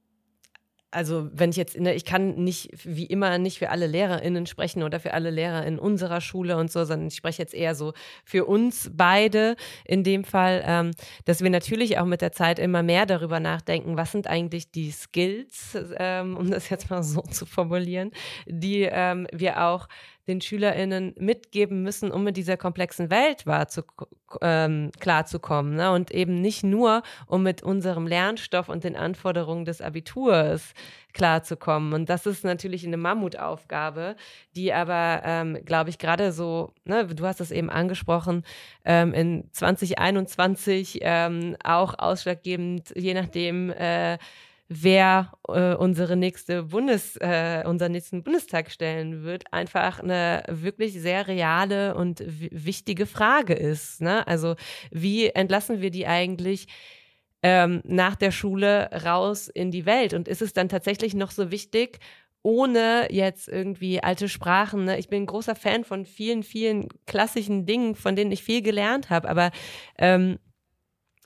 also 0.95 1.29
wenn 1.33 1.49
ich 1.49 1.57
jetzt, 1.57 1.77
ne, 1.79 1.93
ich 1.93 2.05
kann 2.05 2.35
nicht 2.35 2.69
wie 2.83 3.05
immer 3.05 3.37
nicht 3.37 3.59
für 3.59 3.69
alle 3.69 3.85
LehrerInnen 3.87 4.45
sprechen 4.45 4.81
oder 4.81 4.99
für 4.99 5.13
alle 5.13 5.29
Lehrer 5.29 5.65
in 5.65 5.77
unserer 5.77 6.21
Schule 6.21 6.57
und 6.57 6.71
so, 6.71 6.85
sondern 6.85 7.07
ich 7.09 7.15
spreche 7.15 7.41
jetzt 7.41 7.53
eher 7.53 7.75
so 7.75 7.93
für 8.23 8.45
uns 8.45 8.89
beide 8.93 9.55
in 9.83 10.03
dem 10.03 10.23
Fall, 10.23 10.63
ähm, 10.65 10.91
dass 11.25 11.43
wir 11.43 11.49
natürlich 11.49 11.99
auch 11.99 12.05
mit 12.05 12.21
der 12.21 12.31
Zeit 12.31 12.59
immer 12.59 12.81
mehr 12.81 13.05
darüber 13.05 13.39
nachdenken, 13.39 13.97
was 13.97 14.11
sind 14.11 14.27
eigentlich 14.27 14.71
die 14.71 14.91
Skills, 14.91 15.77
ähm, 15.97 16.37
um 16.37 16.49
das 16.49 16.69
jetzt 16.69 16.89
mal 16.89 17.03
so 17.03 17.21
zu 17.21 17.45
formulieren, 17.45 18.11
die 18.47 18.87
ähm, 18.89 19.27
wir 19.33 19.63
auch 19.63 19.87
den 20.27 20.41
SchülerInnen 20.41 21.13
mitgeben 21.17 21.83
müssen, 21.83 22.11
um 22.11 22.23
mit 22.23 22.37
dieser 22.37 22.57
komplexen 22.57 23.09
Welt 23.09 23.45
wahr 23.45 23.67
zu, 23.67 23.83
ähm, 24.41 24.91
klarzukommen. 24.99 25.75
Ne? 25.75 25.91
Und 25.91 26.11
eben 26.11 26.41
nicht 26.41 26.63
nur, 26.63 27.03
um 27.27 27.43
mit 27.43 27.63
unserem 27.63 28.07
Lernstoff 28.07 28.69
und 28.69 28.83
den 28.83 28.95
Anforderungen 28.95 29.65
des 29.65 29.81
Abiturs 29.81 30.73
klarzukommen. 31.13 31.93
Und 31.93 32.09
das 32.09 32.25
ist 32.25 32.43
natürlich 32.43 32.85
eine 32.85 32.97
Mammutaufgabe, 32.97 34.15
die 34.55 34.73
aber, 34.73 35.21
ähm, 35.23 35.59
glaube 35.63 35.89
ich, 35.89 35.97
gerade 35.97 36.31
so, 36.31 36.73
ne, 36.83 37.05
du 37.05 37.25
hast 37.25 37.39
es 37.39 37.51
eben 37.51 37.69
angesprochen, 37.69 38.43
ähm, 38.83 39.13
in 39.13 39.49
2021 39.51 40.99
ähm, 41.01 41.55
auch 41.63 41.97
ausschlaggebend, 41.97 42.93
je 42.95 43.13
nachdem, 43.13 43.69
äh, 43.69 44.17
wer 44.67 45.31
äh, 45.47 45.75
unsere 45.75 46.15
nächste 46.15 46.63
Bundes, 46.63 47.17
äh, 47.17 47.63
unseren 47.65 47.91
nächsten 47.91 48.23
Bundestag 48.23 48.71
stellen 48.71 49.23
wird, 49.23 49.51
einfach 49.53 49.99
eine 49.99 50.43
wirklich 50.47 50.93
sehr 50.93 51.27
reale 51.27 51.95
und 51.95 52.23
wichtige 52.25 53.05
Frage 53.05 53.53
ist. 53.53 54.01
Ne? 54.01 54.25
Also 54.27 54.55
wie 54.91 55.27
entlassen 55.27 55.81
wir 55.81 55.91
die 55.91 56.07
eigentlich 56.07 56.67
ähm, 57.43 57.81
nach 57.85 58.15
der 58.15 58.31
Schule 58.31 58.89
raus 59.05 59.47
in 59.47 59.69
die 59.69 59.85
Welt? 59.85 60.13
Und 60.13 60.27
ist 60.27 60.41
es 60.41 60.53
dann 60.53 60.69
tatsächlich 60.69 61.13
noch 61.13 61.31
so 61.31 61.51
wichtig, 61.51 61.99
ohne 62.41 63.07
jetzt 63.11 63.47
irgendwie 63.47 64.03
alte 64.03 64.29
Sprachen. 64.29 64.85
Ne? 64.85 64.99
Ich 64.99 65.09
bin 65.09 65.23
ein 65.23 65.27
großer 65.27 65.55
Fan 65.55 65.83
von 65.83 66.05
vielen, 66.05 66.43
vielen 66.43 66.89
klassischen 67.07 67.65
Dingen, 67.65 67.95
von 67.95 68.15
denen 68.15 68.31
ich 68.31 68.43
viel 68.43 68.61
gelernt 68.61 69.09
habe, 69.09 69.27
aber 69.29 69.51
ähm, 69.97 70.37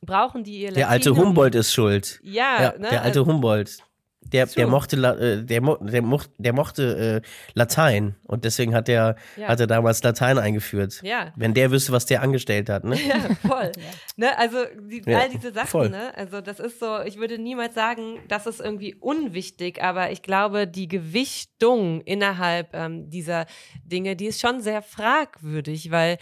brauchen 0.01 0.43
die 0.43 0.62
ihr 0.62 0.71
Der 0.71 0.89
alte 0.89 1.15
Humboldt 1.15 1.55
ist 1.55 1.73
schuld. 1.73 2.19
Ja, 2.23 2.62
ja 2.62 2.71
ne? 2.77 2.89
der 2.89 3.03
alte 3.03 3.19
also, 3.19 3.25
Humboldt. 3.25 3.79
Der, 4.21 4.45
der 4.45 4.67
mochte, 4.67 4.97
äh, 4.97 5.43
der, 5.43 5.62
der, 5.62 6.19
der 6.38 6.53
mochte 6.53 7.21
äh, 7.23 7.27
Latein 7.53 8.15
und 8.27 8.43
deswegen 8.43 8.75
hat 8.75 8.88
er, 8.88 9.15
ja. 9.38 9.47
hat 9.47 9.59
er 9.59 9.65
damals 9.65 10.03
Latein 10.03 10.38
eingeführt. 10.38 11.01
Ja. 11.03 11.33
Wenn 11.35 11.53
der 11.53 11.71
wüsste, 11.71 11.93
was 11.93 12.05
der 12.05 12.21
angestellt 12.21 12.69
hat, 12.69 12.83
ne? 12.83 12.97
Ja, 13.07 13.15
voll. 13.47 13.71
ne, 14.17 14.38
also 14.38 14.57
die, 14.81 15.01
ja, 15.05 15.19
all 15.19 15.29
diese 15.29 15.51
Sachen, 15.51 15.67
voll. 15.67 15.89
ne? 15.89 16.15
Also 16.15 16.41
das 16.41 16.59
ist 16.59 16.79
so, 16.79 16.99
ich 17.01 17.17
würde 17.17 17.39
niemals 17.39 17.73
sagen, 17.73 18.19
das 18.27 18.45
ist 18.45 18.59
irgendwie 18.59 18.93
unwichtig, 18.93 19.81
aber 19.81 20.12
ich 20.12 20.21
glaube, 20.21 20.67
die 20.67 20.88
Gewichtung 20.88 22.01
innerhalb 22.01 22.75
ähm, 22.75 23.09
dieser 23.09 23.47
Dinge, 23.83 24.15
die 24.15 24.27
ist 24.27 24.41
schon 24.41 24.62
sehr 24.62 24.83
fragwürdig, 24.83 25.89
weil, 25.89 26.19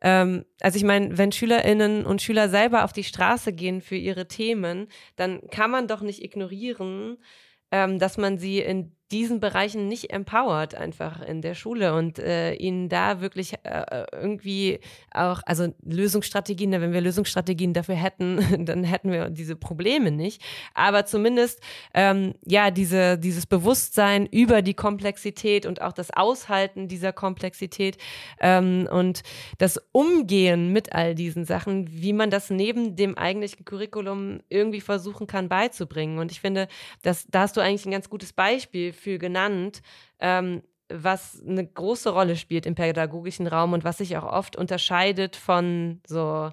ähm, 0.00 0.44
also 0.60 0.76
ich 0.76 0.84
meine, 0.84 1.18
wenn 1.18 1.32
SchülerInnen 1.32 2.06
und 2.06 2.22
Schüler 2.22 2.48
selber 2.48 2.84
auf 2.84 2.92
die 2.92 3.04
Straße 3.04 3.52
gehen 3.52 3.80
für 3.80 3.96
ihre 3.96 4.28
Themen, 4.28 4.88
dann 5.16 5.40
kann 5.50 5.70
man 5.70 5.88
doch 5.88 6.00
nicht 6.00 6.22
ignorieren, 6.22 7.18
ähm, 7.70 7.98
dass 7.98 8.16
man 8.16 8.38
sie 8.38 8.60
in 8.60 8.96
diesen 9.10 9.40
Bereichen 9.40 9.88
nicht 9.88 10.12
empowert 10.12 10.74
einfach 10.74 11.20
in 11.20 11.42
der 11.42 11.54
Schule 11.54 11.94
und 11.94 12.18
äh, 12.18 12.54
ihnen 12.54 12.88
da 12.88 13.20
wirklich 13.20 13.54
äh, 13.64 14.04
irgendwie 14.12 14.78
auch, 15.10 15.42
also 15.46 15.74
Lösungsstrategien, 15.84 16.70
wenn 16.72 16.92
wir 16.92 17.00
Lösungsstrategien 17.00 17.74
dafür 17.74 17.96
hätten, 17.96 18.64
dann 18.64 18.84
hätten 18.84 19.10
wir 19.10 19.30
diese 19.30 19.56
Probleme 19.56 20.10
nicht. 20.10 20.42
Aber 20.74 21.06
zumindest 21.06 21.60
ähm, 21.92 22.34
ja 22.46 22.70
diese 22.70 23.18
dieses 23.18 23.46
Bewusstsein 23.46 24.26
über 24.26 24.62
die 24.62 24.74
Komplexität 24.74 25.66
und 25.66 25.82
auch 25.82 25.92
das 25.92 26.10
Aushalten 26.12 26.86
dieser 26.86 27.12
Komplexität 27.12 27.98
ähm, 28.40 28.88
und 28.90 29.22
das 29.58 29.80
Umgehen 29.92 30.72
mit 30.72 30.92
all 30.92 31.14
diesen 31.14 31.44
Sachen, 31.44 31.88
wie 31.90 32.12
man 32.12 32.30
das 32.30 32.50
neben 32.50 32.96
dem 32.96 33.18
eigentlichen 33.18 33.64
Curriculum 33.64 34.40
irgendwie 34.48 34.80
versuchen 34.80 35.26
kann 35.26 35.48
beizubringen. 35.48 36.18
Und 36.18 36.30
ich 36.30 36.40
finde, 36.40 36.68
dass 37.02 37.26
da 37.28 37.40
hast 37.40 37.56
du 37.56 37.60
eigentlich 37.60 37.86
ein 37.86 37.92
ganz 37.92 38.08
gutes 38.08 38.32
Beispiel 38.32 38.92
für 39.00 39.18
genannt, 39.18 39.82
ähm, 40.20 40.62
was 40.88 41.42
eine 41.46 41.66
große 41.66 42.10
Rolle 42.10 42.36
spielt 42.36 42.66
im 42.66 42.74
pädagogischen 42.74 43.46
Raum 43.46 43.72
und 43.72 43.84
was 43.84 43.98
sich 43.98 44.16
auch 44.16 44.24
oft 44.24 44.56
unterscheidet 44.56 45.36
von 45.36 46.00
so 46.06 46.50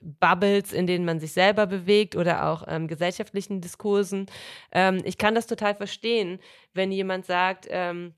Bubbles, 0.00 0.72
in 0.72 0.86
denen 0.86 1.04
man 1.04 1.20
sich 1.20 1.32
selber 1.32 1.66
bewegt 1.66 2.16
oder 2.16 2.48
auch 2.50 2.64
ähm, 2.68 2.86
gesellschaftlichen 2.86 3.60
Diskursen. 3.60 4.26
Ähm, 4.72 5.00
ich 5.04 5.18
kann 5.18 5.34
das 5.34 5.46
total 5.46 5.74
verstehen, 5.74 6.38
wenn 6.74 6.92
jemand 6.92 7.26
sagt, 7.26 7.66
ähm, 7.70 8.14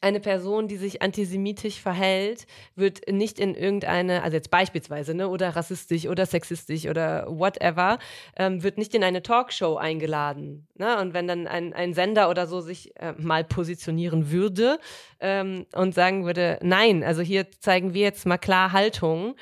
eine 0.00 0.20
Person, 0.20 0.68
die 0.68 0.76
sich 0.76 1.02
antisemitisch 1.02 1.80
verhält, 1.80 2.46
wird 2.76 3.10
nicht 3.10 3.40
in 3.40 3.54
irgendeine, 3.54 4.22
also 4.22 4.36
jetzt 4.36 4.50
beispielsweise, 4.50 5.14
ne, 5.14 5.28
oder 5.28 5.56
rassistisch 5.56 6.06
oder 6.06 6.24
sexistisch 6.24 6.86
oder 6.86 7.26
whatever, 7.28 7.98
ähm, 8.36 8.62
wird 8.62 8.78
nicht 8.78 8.94
in 8.94 9.02
eine 9.02 9.22
Talkshow 9.22 9.76
eingeladen. 9.76 10.68
Ne? 10.76 11.00
Und 11.00 11.14
wenn 11.14 11.26
dann 11.26 11.46
ein, 11.46 11.72
ein 11.72 11.94
Sender 11.94 12.30
oder 12.30 12.46
so 12.46 12.60
sich 12.60 12.96
äh, 12.96 13.12
mal 13.18 13.42
positionieren 13.44 14.30
würde 14.30 14.78
ähm, 15.20 15.66
und 15.74 15.94
sagen 15.94 16.24
würde, 16.24 16.58
nein, 16.62 17.02
also 17.02 17.22
hier 17.22 17.50
zeigen 17.60 17.92
wir 17.92 18.02
jetzt 18.02 18.26
mal 18.26 18.38
klar 18.38 18.72
Haltung, 18.72 19.34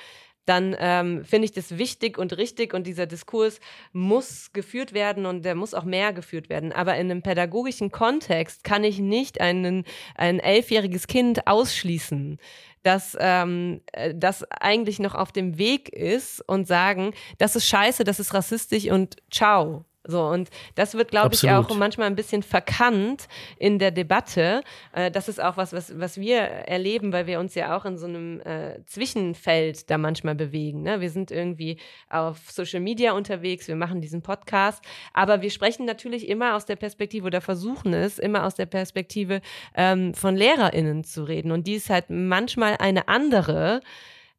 dann 0.47 0.75
ähm, 0.79 1.25
finde 1.25 1.45
ich 1.45 1.53
das 1.53 1.77
wichtig 1.77 2.19
und 2.19 2.37
richtig 2.37 2.73
und 2.73 2.87
dieser 2.87 3.07
Diskurs 3.07 3.61
muss 3.93 4.53
geführt 4.53 4.95
werden 4.95 5.27
und 5.27 5.45
der 5.45 5.55
muss 5.55 5.75
auch 5.75 5.85
mehr 5.85 6.13
geführt 6.13 6.49
werden. 6.49 6.73
Aber 6.73 6.95
in 6.97 7.11
einem 7.11 7.23
pädagogischen 7.23 7.91
Kontext 7.91 8.65
kann 8.65 8.85
ich 8.85 8.99
nicht 8.99 9.41
einen, 9.41 9.85
ein 10.15 10.39
elfjähriges 10.39 11.07
Kind 11.07 11.47
ausschließen 11.47 12.39
dass 12.83 13.17
ähm, 13.19 13.81
äh, 13.91 14.15
das 14.15 14.45
eigentlich 14.49 15.01
noch 15.01 15.17
auf 15.17 15.33
dem 15.33 15.59
Weg 15.59 15.89
ist 15.89 16.41
und 16.49 16.69
sagen, 16.69 17.15
das 17.39 17.57
ist 17.57 17.67
scheiße, 17.67 18.05
das 18.05 18.21
ist 18.21 18.33
rassistisch 18.33 18.89
und 18.89 19.17
ciao. 19.29 19.85
So, 20.07 20.23
und 20.27 20.51
das 20.75 20.95
wird, 20.95 21.11
glaube 21.11 21.35
ich, 21.35 21.51
auch 21.51 21.75
manchmal 21.77 22.07
ein 22.07 22.17
bisschen 22.17 22.43
verkannt 22.43 23.27
in 23.59 23.79
der 23.79 23.91
Debatte. 23.91 24.63
Äh, 24.93 25.11
das 25.11 25.29
ist 25.29 25.43
auch 25.43 25.57
was, 25.57 25.73
was, 25.73 25.99
was 25.99 26.19
wir 26.21 26.39
erleben, 26.39 27.13
weil 27.13 27.27
wir 27.27 27.41
uns 27.41 27.55
ja 27.55 27.77
auch 27.77 27.85
in 27.85 27.99
so 27.99 28.07
einem 28.07 28.41
äh, 28.41 28.85
Zwischenfeld 28.87 29.91
da 29.91 29.99
manchmal 29.99 30.35
bewegen. 30.35 30.83
Ne? 30.83 31.01
Wir 31.01 31.11
sind 31.11 31.31
irgendwie 31.31 31.79
auf 32.09 32.51
Social 32.51 32.81
Media 32.81 33.13
unterwegs, 33.13 33.69
wir 33.69 33.77
machen 33.77 34.01
diesen 34.01 34.23
Podcast, 34.23 34.85
aber 35.13 35.43
wir 35.43 35.51
sprechen 35.51 35.87
natürlich 35.87 36.29
immer 36.29 36.55
aus 36.55 36.67
der 36.67 36.77
Perspektive 36.77 37.27
oder 37.27 37.41
versuchen 37.41 37.93
es 37.93 38.19
immer 38.19 38.45
aus 38.45 38.55
der 38.55 38.67
Perspektive 38.67 39.41
ähm, 39.75 40.15
von 40.15 40.37
LehrerInnen 40.37 41.05
zu 41.05 41.25
reden. 41.25 41.51
Und 41.51 41.67
die 41.67 41.75
ist 41.75 41.91
halt 41.91 42.11
manchmal 42.11 42.77
eine 42.79 43.09
andere 43.09 43.81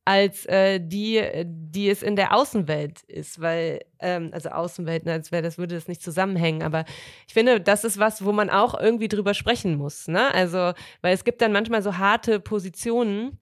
als 0.08 0.46
äh, 0.46 0.80
die, 0.80 1.22
die 1.46 1.90
es 1.90 2.02
in 2.02 2.16
der 2.16 2.34
Außenwelt 2.34 3.04
ist, 3.04 3.42
weil, 3.42 3.82
ähm, 4.00 4.30
also 4.32 4.50
Außenwelt, 4.50 5.06
ne, 5.06 5.12
als 5.12 5.34
wäre 5.34 5.44
das, 5.44 5.58
würde 5.58 5.76
das 5.76 5.90
nicht 5.90 6.02
zusammenhängen, 6.02 6.64
aber 6.64 6.86
ich 7.28 7.34
finde, 7.34 7.60
das 7.60 7.84
ist 7.84 8.00
was, 8.00 8.24
wo 8.24 8.32
man 8.32 8.50
auch 8.50 8.80
irgendwie 8.80 9.10
drüber 9.10 9.34
sprechen 9.34 9.76
muss, 9.76 10.08
ne? 10.08 10.34
Also, 10.34 10.72
weil 11.02 11.14
es 11.14 11.26
gibt 11.26 11.42
dann 11.42 11.52
manchmal 11.52 11.82
so 11.82 11.98
harte 11.98 12.40
Positionen, 12.40 13.38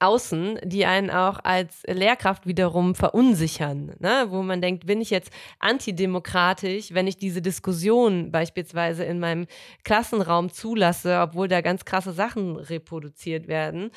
außen, 0.00 0.58
die 0.64 0.84
einen 0.84 1.10
auch 1.10 1.38
als 1.44 1.84
Lehrkraft 1.86 2.46
wiederum 2.46 2.96
verunsichern, 2.96 3.94
ne? 4.00 4.26
wo 4.30 4.42
man 4.42 4.60
denkt, 4.60 4.84
bin 4.84 5.00
ich 5.00 5.10
jetzt 5.10 5.30
antidemokratisch, 5.60 6.92
wenn 6.92 7.06
ich 7.06 7.18
diese 7.18 7.40
Diskussion 7.40 8.32
beispielsweise 8.32 9.04
in 9.04 9.20
meinem 9.20 9.46
Klassenraum 9.84 10.50
zulasse, 10.50 11.20
obwohl 11.20 11.46
da 11.46 11.60
ganz 11.60 11.84
krasse 11.84 12.12
Sachen 12.12 12.56
reproduziert 12.56 13.46
werden. 13.46 13.92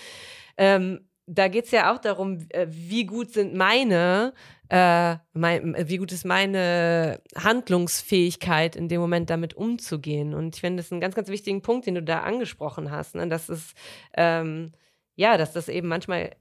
Ähm, 0.57 0.99
da 1.27 1.47
geht 1.47 1.65
es 1.65 1.71
ja 1.71 1.93
auch 1.93 1.99
darum, 1.99 2.45
äh, 2.49 2.67
wie 2.69 3.05
gut 3.05 3.31
sind 3.31 3.55
meine, 3.55 4.33
äh, 4.69 5.15
mein, 5.33 5.75
wie 5.87 5.97
gut 5.97 6.11
ist 6.11 6.25
meine 6.25 7.21
Handlungsfähigkeit 7.35 8.75
in 8.75 8.87
dem 8.89 9.01
Moment 9.01 9.29
damit 9.29 9.55
umzugehen. 9.55 10.33
Und 10.33 10.55
ich 10.55 10.61
finde, 10.61 10.77
das 10.77 10.87
ist 10.87 10.91
ein 10.91 11.01
ganz, 11.01 11.15
ganz 11.15 11.29
wichtigen 11.29 11.61
Punkt, 11.61 11.87
den 11.87 11.95
du 11.95 12.03
da 12.03 12.21
angesprochen 12.21 12.91
hast. 12.91 13.15
Ne? 13.15 13.27
Dass 13.27 13.49
es, 13.49 13.73
ähm, 14.15 14.73
ja, 15.15 15.37
dass 15.37 15.53
das 15.53 15.67
eben 15.67 15.87
manchmal 15.87 16.35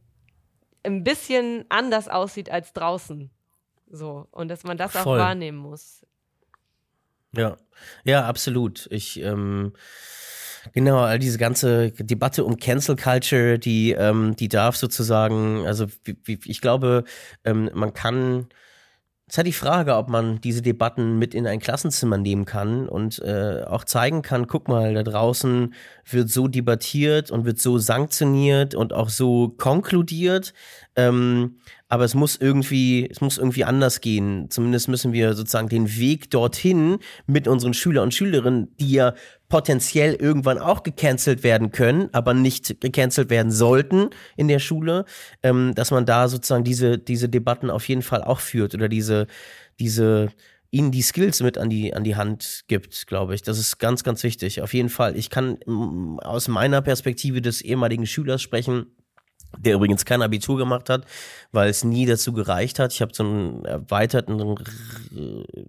ein 0.82 1.02
bisschen 1.02 1.64
anders 1.70 2.08
aussieht 2.08 2.50
als 2.50 2.72
draußen. 2.74 3.30
So. 3.90 4.28
Und 4.32 4.48
dass 4.48 4.64
man 4.64 4.76
das 4.76 4.92
Voll. 4.92 5.18
auch 5.18 5.24
wahrnehmen 5.24 5.58
muss. 5.58 6.04
Ja, 7.32 7.56
ja, 8.04 8.26
absolut. 8.26 8.86
Ich, 8.90 9.20
ähm, 9.20 9.72
Genau, 10.72 10.98
all 11.00 11.18
diese 11.18 11.38
ganze 11.38 11.90
Debatte 11.92 12.44
um 12.44 12.56
Cancel 12.56 12.96
Culture, 12.96 13.58
die, 13.58 13.92
ähm, 13.92 14.34
die 14.36 14.48
darf 14.48 14.76
sozusagen, 14.76 15.66
also 15.66 15.86
wie, 16.04 16.16
wie, 16.24 16.38
ich 16.46 16.60
glaube, 16.60 17.04
ähm, 17.44 17.70
man 17.74 17.92
kann, 17.92 18.48
es 19.26 19.34
ist 19.34 19.38
halt 19.38 19.46
die 19.46 19.52
Frage, 19.52 19.96
ob 19.96 20.08
man 20.08 20.40
diese 20.40 20.62
Debatten 20.62 21.18
mit 21.18 21.34
in 21.34 21.46
ein 21.46 21.60
Klassenzimmer 21.60 22.18
nehmen 22.18 22.44
kann 22.44 22.88
und 22.88 23.20
äh, 23.20 23.62
auch 23.66 23.84
zeigen 23.84 24.22
kann, 24.22 24.46
guck 24.46 24.68
mal, 24.68 24.94
da 24.94 25.02
draußen 25.02 25.74
wird 26.10 26.30
so 26.30 26.48
debattiert 26.48 27.30
und 27.30 27.44
wird 27.44 27.58
so 27.60 27.78
sanktioniert 27.78 28.74
und 28.74 28.92
auch 28.92 29.08
so 29.08 29.48
konkludiert. 29.50 30.54
Ähm, 30.96 31.58
aber 31.94 32.04
es 32.04 32.16
muss 32.16 32.34
irgendwie, 32.34 33.08
es 33.08 33.20
muss 33.20 33.38
irgendwie 33.38 33.62
anders 33.62 34.00
gehen. 34.00 34.50
Zumindest 34.50 34.88
müssen 34.88 35.12
wir 35.12 35.34
sozusagen 35.34 35.68
den 35.68 35.96
Weg 35.96 36.28
dorthin 36.28 36.98
mit 37.28 37.46
unseren 37.46 37.72
Schüler 37.72 38.02
und 38.02 38.12
Schülerinnen, 38.12 38.74
die 38.80 38.90
ja 38.90 39.14
potenziell 39.48 40.14
irgendwann 40.14 40.58
auch 40.58 40.82
gecancelt 40.82 41.44
werden 41.44 41.70
können, 41.70 42.08
aber 42.10 42.34
nicht 42.34 42.80
gecancelt 42.80 43.30
werden 43.30 43.52
sollten 43.52 44.10
in 44.36 44.48
der 44.48 44.58
Schule, 44.58 45.04
ähm, 45.44 45.72
dass 45.76 45.92
man 45.92 46.04
da 46.04 46.26
sozusagen 46.26 46.64
diese, 46.64 46.98
diese 46.98 47.28
Debatten 47.28 47.70
auf 47.70 47.88
jeden 47.88 48.02
Fall 48.02 48.24
auch 48.24 48.40
führt 48.40 48.74
oder 48.74 48.88
diese, 48.88 49.28
diese, 49.78 50.30
ihnen 50.72 50.90
die 50.90 51.02
Skills 51.02 51.44
mit 51.44 51.58
an 51.58 51.70
die, 51.70 51.94
an 51.94 52.02
die 52.02 52.16
Hand 52.16 52.64
gibt, 52.66 53.06
glaube 53.06 53.36
ich. 53.36 53.42
Das 53.42 53.56
ist 53.56 53.78
ganz, 53.78 54.02
ganz 54.02 54.24
wichtig. 54.24 54.62
Auf 54.62 54.74
jeden 54.74 54.88
Fall. 54.88 55.16
Ich 55.16 55.30
kann 55.30 55.58
mm, 55.64 56.18
aus 56.18 56.48
meiner 56.48 56.82
Perspektive 56.82 57.40
des 57.40 57.62
ehemaligen 57.62 58.04
Schülers 58.04 58.42
sprechen 58.42 58.86
der 59.58 59.74
übrigens 59.74 60.04
kein 60.04 60.22
Abitur 60.22 60.56
gemacht 60.56 60.90
hat, 60.90 61.04
weil 61.52 61.68
es 61.68 61.84
nie 61.84 62.06
dazu 62.06 62.32
gereicht 62.32 62.78
hat. 62.78 62.92
Ich 62.92 63.00
habe 63.00 63.12
so 63.14 63.24
einen 63.24 63.64
erweiterten, 63.64 64.56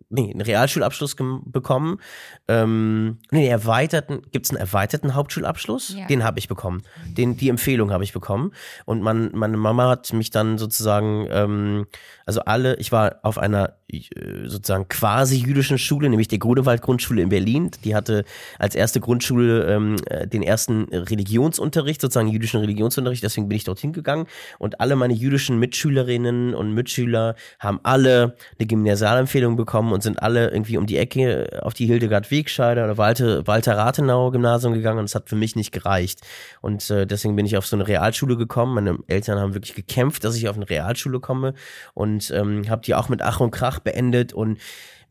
nee, 0.09 0.31
einen 0.31 0.41
Realschulabschluss 0.41 1.15
bekommen. 1.45 1.99
Ähm, 2.47 3.19
nee, 3.31 3.47
erweiterten, 3.47 4.21
gibt 4.31 4.45
es 4.45 4.51
einen 4.51 4.59
erweiterten 4.59 5.15
Hauptschulabschluss? 5.15 5.95
Ja. 5.97 6.07
Den 6.07 6.23
habe 6.23 6.39
ich 6.39 6.47
bekommen. 6.47 6.83
Den, 7.05 7.37
die 7.37 7.49
Empfehlung 7.49 7.91
habe 7.91 8.03
ich 8.03 8.13
bekommen. 8.13 8.51
Und 8.85 9.01
man, 9.01 9.31
meine 9.33 9.57
Mama 9.57 9.89
hat 9.89 10.11
mich 10.13 10.31
dann 10.31 10.57
sozusagen, 10.57 11.27
ähm, 11.29 11.85
also 12.25 12.41
alle, 12.41 12.75
ich 12.77 12.91
war 12.91 13.19
auf 13.23 13.37
einer 13.37 13.75
äh, 13.87 14.47
sozusagen 14.47 14.87
quasi 14.87 15.37
jüdischen 15.37 15.77
Schule, 15.77 16.09
nämlich 16.09 16.27
der 16.27 16.39
Grunewald 16.39 16.81
Grundschule 16.81 17.21
in 17.21 17.29
Berlin. 17.29 17.71
Die 17.83 17.95
hatte 17.95 18.25
als 18.57 18.75
erste 18.75 18.99
Grundschule 18.99 19.65
ähm, 19.65 19.95
äh, 20.07 20.27
den 20.27 20.43
ersten 20.43 20.85
Religionsunterricht, 20.85 22.01
sozusagen 22.01 22.27
jüdischen 22.27 22.59
Religionsunterricht. 22.59 23.23
Deswegen 23.23 23.47
bin 23.47 23.57
ich 23.57 23.63
dorthin 23.75 23.93
gegangen 23.93 24.27
und 24.57 24.79
alle 24.79 24.95
meine 24.95 25.13
jüdischen 25.13 25.59
Mitschülerinnen 25.59 26.55
und 26.55 26.73
Mitschüler 26.73 27.35
haben 27.59 27.79
alle 27.83 28.35
eine 28.57 28.67
Gymnasialempfehlung 28.67 29.55
bekommen 29.55 29.91
und 29.91 30.01
sind 30.01 30.21
alle 30.21 30.49
irgendwie 30.49 30.77
um 30.77 30.85
die 30.85 30.97
Ecke 30.97 31.59
auf 31.61 31.73
die 31.73 31.85
Hildegard 31.85 32.31
Wegscheider 32.31 32.85
oder 32.85 32.97
Walter, 32.97 33.45
Walter 33.45 33.77
Rathenau 33.77 34.31
Gymnasium 34.31 34.73
gegangen 34.73 34.99
und 34.99 35.05
es 35.05 35.15
hat 35.15 35.29
für 35.29 35.35
mich 35.35 35.55
nicht 35.55 35.71
gereicht. 35.71 36.21
Und 36.61 36.89
äh, 36.89 37.05
deswegen 37.05 37.35
bin 37.35 37.45
ich 37.45 37.57
auf 37.57 37.67
so 37.67 37.75
eine 37.75 37.87
Realschule 37.87 38.37
gekommen. 38.37 38.73
Meine 38.75 38.97
Eltern 39.07 39.39
haben 39.39 39.53
wirklich 39.53 39.75
gekämpft, 39.75 40.23
dass 40.23 40.35
ich 40.35 40.47
auf 40.47 40.55
eine 40.55 40.69
Realschule 40.69 41.19
komme 41.19 41.53
und 41.93 42.31
ähm, 42.31 42.69
habe 42.69 42.81
die 42.81 42.95
auch 42.95 43.09
mit 43.09 43.21
Ach 43.21 43.39
und 43.39 43.51
Krach 43.51 43.79
beendet 43.79 44.33
und 44.33 44.59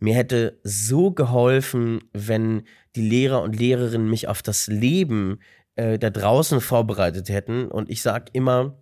mir 0.01 0.15
hätte 0.15 0.59
so 0.63 1.13
geholfen, 1.13 2.01
wenn 2.13 2.65
die 2.97 3.09
Lehrer 3.09 3.43
und 3.43 3.59
Lehrerinnen 3.59 4.09
mich 4.09 4.29
auf 4.29 4.43
das 4.43 4.67
Leben 4.67 5.39
äh, 5.77 5.99
da 5.99 6.11
draußen 6.11 6.61
vorbereitet 6.61 7.29
hätten. 7.29 7.69
Und 7.69 7.91
ich 7.91 8.03
sag 8.03 8.35
immer, 8.35 8.79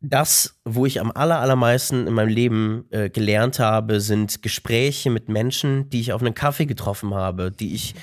das, 0.00 0.58
wo 0.64 0.86
ich 0.86 1.00
am 1.00 1.10
aller, 1.10 1.40
allermeisten 1.40 2.06
in 2.06 2.14
meinem 2.14 2.28
Leben 2.28 2.86
äh, 2.90 3.10
gelernt 3.10 3.58
habe, 3.58 4.00
sind 4.00 4.42
Gespräche 4.42 5.10
mit 5.10 5.28
Menschen, 5.28 5.90
die 5.90 6.00
ich 6.00 6.12
auf 6.12 6.22
einen 6.22 6.34
Kaffee 6.34 6.66
getroffen 6.66 7.14
habe, 7.14 7.50
die 7.50 7.74
ich 7.74 7.94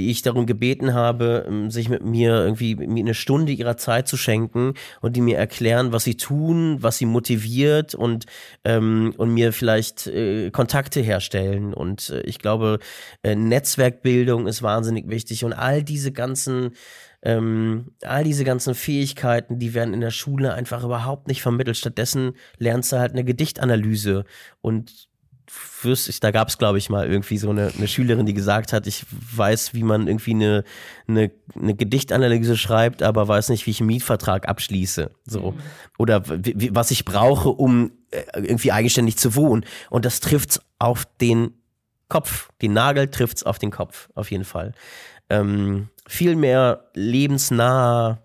die 0.00 0.10
ich 0.10 0.22
darum 0.22 0.46
gebeten 0.46 0.94
habe, 0.94 1.44
ähm, 1.46 1.70
sich 1.70 1.90
mit 1.90 2.02
mir 2.02 2.30
irgendwie 2.42 2.74
mir 2.74 3.04
eine 3.04 3.12
Stunde 3.12 3.52
ihrer 3.52 3.76
Zeit 3.76 4.08
zu 4.08 4.16
schenken 4.16 4.72
und 5.02 5.14
die 5.14 5.20
mir 5.20 5.36
erklären, 5.36 5.92
was 5.92 6.04
sie 6.04 6.16
tun, 6.16 6.78
was 6.80 6.96
sie 6.96 7.04
motiviert 7.04 7.94
und, 7.94 8.24
ähm, 8.64 9.12
und 9.18 9.34
mir 9.34 9.52
vielleicht 9.52 10.06
äh, 10.06 10.50
Kontakte 10.50 11.00
herstellen. 11.00 11.74
Und 11.74 12.08
äh, 12.08 12.22
ich 12.22 12.38
glaube, 12.38 12.78
äh, 13.22 13.34
Netzwerkbildung 13.34 14.46
ist 14.46 14.62
wahnsinnig 14.62 15.08
wichtig 15.08 15.44
und 15.44 15.52
all 15.52 15.82
diese 15.82 16.12
ganzen 16.12 16.70
ähm, 17.22 17.92
all 18.02 18.24
diese 18.24 18.44
ganzen 18.44 18.74
Fähigkeiten, 18.74 19.58
die 19.58 19.74
werden 19.74 19.92
in 19.92 20.00
der 20.00 20.10
Schule 20.10 20.54
einfach 20.54 20.82
überhaupt 20.82 21.28
nicht 21.28 21.42
vermittelt. 21.42 21.76
Stattdessen 21.76 22.32
lernst 22.56 22.92
du 22.92 22.98
halt 22.98 23.12
eine 23.12 23.24
Gedichtanalyse 23.24 24.24
und 24.62 25.09
wirst, 25.82 26.08
ich, 26.08 26.20
da 26.20 26.30
gab 26.30 26.48
es, 26.48 26.58
glaube 26.58 26.78
ich, 26.78 26.90
mal 26.90 27.10
irgendwie 27.10 27.38
so 27.38 27.50
eine, 27.50 27.72
eine 27.76 27.88
Schülerin, 27.88 28.26
die 28.26 28.34
gesagt 28.34 28.72
hat, 28.72 28.86
ich 28.86 29.04
weiß, 29.10 29.74
wie 29.74 29.82
man 29.82 30.06
irgendwie 30.06 30.34
eine, 30.34 30.64
eine, 31.08 31.30
eine 31.54 31.74
Gedichtanalyse 31.74 32.56
schreibt, 32.56 33.02
aber 33.02 33.26
weiß 33.28 33.48
nicht, 33.48 33.66
wie 33.66 33.70
ich 33.70 33.80
einen 33.80 33.88
Mietvertrag 33.88 34.48
abschließe. 34.48 35.10
So. 35.24 35.52
Mhm. 35.52 35.58
Oder 35.98 36.22
was 36.26 36.90
ich 36.90 37.04
brauche, 37.04 37.48
um 37.48 37.92
äh, 38.10 38.22
irgendwie 38.34 38.72
eigenständig 38.72 39.16
zu 39.16 39.34
wohnen. 39.34 39.64
Und 39.88 40.04
das 40.04 40.20
trifft's 40.20 40.60
auf 40.78 41.06
den 41.20 41.54
Kopf. 42.08 42.50
Den 42.60 42.72
Nagel 42.72 43.08
trifft's 43.08 43.42
auf 43.42 43.58
den 43.58 43.70
Kopf, 43.70 44.08
auf 44.14 44.30
jeden 44.30 44.44
Fall. 44.44 44.72
Ähm, 45.28 45.88
viel 46.06 46.36
mehr 46.36 46.90
lebensnah 46.94 48.22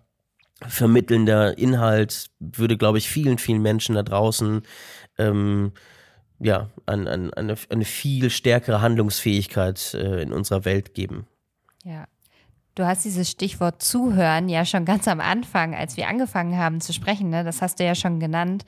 vermittelnder 0.68 1.58
Inhalt 1.58 2.28
würde, 2.40 2.78
glaube 2.78 2.98
ich, 2.98 3.10
vielen, 3.10 3.38
vielen 3.38 3.62
Menschen 3.62 3.96
da 3.96 4.04
draußen 4.04 4.64
ähm, 5.18 5.74
ja, 6.40 6.70
an, 6.86 7.08
an, 7.08 7.34
eine, 7.34 7.56
eine 7.70 7.86
viel 7.86 8.30
stärkere 8.30 8.82
Handlungsfähigkeit 8.82 9.94
äh, 9.94 10.22
in 10.22 10.34
unserer 10.34 10.66
Welt 10.66 10.94
geben. 10.94 11.28
Ja. 11.84 12.06
Du 12.76 12.86
hast 12.86 13.06
dieses 13.06 13.30
Stichwort 13.30 13.82
Zuhören 13.82 14.50
ja 14.50 14.66
schon 14.66 14.84
ganz 14.84 15.08
am 15.08 15.22
Anfang, 15.22 15.74
als 15.74 15.96
wir 15.96 16.10
angefangen 16.10 16.58
haben 16.58 16.82
zu 16.82 16.92
sprechen, 16.92 17.30
ne? 17.30 17.46
das 17.46 17.62
hast 17.62 17.80
du 17.80 17.86
ja 17.86 17.96
schon 17.96 18.20
genannt. 18.20 18.66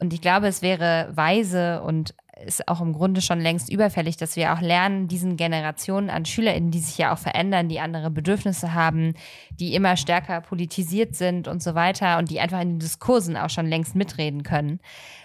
Und 0.00 0.14
ich 0.14 0.22
glaube, 0.22 0.48
es 0.48 0.62
wäre 0.62 1.10
weise 1.14 1.82
und 1.82 2.14
ist 2.46 2.66
auch 2.66 2.80
im 2.80 2.92
Grunde 2.92 3.20
schon 3.20 3.40
längst 3.40 3.70
überfällig, 3.70 4.16
dass 4.16 4.36
wir 4.36 4.52
auch 4.52 4.60
lernen, 4.60 5.06
diesen 5.06 5.36
Generationen 5.36 6.10
an 6.10 6.24
SchülerInnen, 6.24 6.70
die 6.70 6.80
sich 6.80 6.98
ja 6.98 7.12
auch 7.12 7.18
verändern, 7.18 7.68
die 7.68 7.78
andere 7.78 8.10
Bedürfnisse 8.10 8.74
haben, 8.74 9.14
die 9.50 9.74
immer 9.74 9.96
stärker 9.96 10.40
politisiert 10.40 11.14
sind 11.14 11.46
und 11.46 11.62
so 11.62 11.74
weiter 11.74 12.18
und 12.18 12.30
die 12.30 12.40
einfach 12.40 12.60
in 12.60 12.70
den 12.70 12.78
Diskursen 12.78 13.36
auch 13.36 13.50
schon 13.50 13.66
längst 13.66 13.94
mitreden 13.94 14.42
können, 14.42 14.80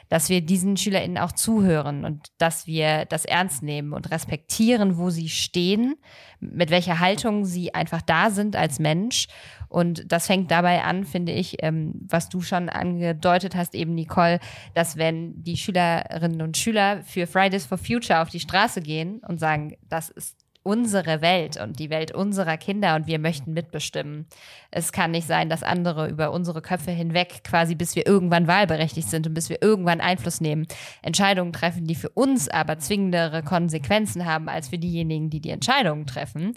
dass 0.09 0.29
wir 0.29 0.41
diesen 0.41 0.77
SchülerInnen 0.77 1.17
auch 1.17 1.31
zuhören 1.31 2.05
und 2.05 2.27
dass 2.37 2.67
wir 2.67 3.05
das 3.05 3.25
ernst 3.25 3.63
nehmen 3.63 3.93
und 3.93 4.11
respektieren, 4.11 4.97
wo 4.97 5.09
sie 5.09 5.29
stehen, 5.29 5.95
mit 6.39 6.69
welcher 6.69 6.99
Haltung 6.99 7.45
sie 7.45 7.73
einfach 7.73 8.01
da 8.01 8.29
sind 8.29 8.55
als 8.55 8.79
Mensch. 8.79 9.27
Und 9.69 10.11
das 10.11 10.27
fängt 10.27 10.49
dabei 10.49 10.83
an, 10.83 11.03
finde 11.03 11.33
ich, 11.33 11.61
ähm, 11.61 11.93
was 12.07 12.29
du 12.29 12.41
schon 12.41 12.69
angedeutet 12.69 13.55
hast, 13.55 13.75
eben 13.75 13.95
Nicole, 13.95 14.39
dass 14.73 14.95
wenn 14.95 15.43
die 15.43 15.57
Schülerinnen 15.57 16.41
und 16.41 16.57
Schüler 16.57 17.01
für 17.03 17.27
Fridays 17.27 17.65
for 17.65 17.77
Future 17.77 18.21
auf 18.21 18.29
die 18.29 18.39
Straße 18.39 18.81
gehen 18.81 19.19
und 19.27 19.39
sagen, 19.39 19.75
das 19.89 20.09
ist 20.09 20.46
unsere 20.67 21.21
Welt 21.21 21.55
und 21.55 21.79
die 21.79 21.89
Welt 21.89 22.11
unserer 22.11 22.57
Kinder 22.57 22.95
und 22.95 23.07
wir 23.07 23.19
möchten 23.19 23.53
mitbestimmen. 23.53 24.25
Es 24.69 24.91
kann 24.91 25.11
nicht 25.11 25.25
sein, 25.25 25.49
dass 25.49 25.63
andere 25.63 26.09
über 26.09 26.31
unsere 26.31 26.61
Köpfe 26.61 26.91
hinweg, 26.91 27.41
quasi 27.45 27.73
bis 27.73 27.95
wir 27.95 28.05
irgendwann 28.05 28.47
wahlberechtigt 28.47 29.09
sind 29.09 29.25
und 29.25 29.33
bis 29.33 29.49
wir 29.49 29.61
irgendwann 29.61 30.01
Einfluss 30.01 30.41
nehmen, 30.41 30.67
Entscheidungen 31.01 31.53
treffen, 31.53 31.85
die 31.85 31.95
für 31.95 32.09
uns 32.09 32.49
aber 32.49 32.79
zwingendere 32.79 33.43
Konsequenzen 33.43 34.25
haben 34.25 34.49
als 34.49 34.67
für 34.67 34.77
diejenigen, 34.77 35.29
die 35.29 35.39
die 35.39 35.51
Entscheidungen 35.51 36.05
treffen. 36.05 36.53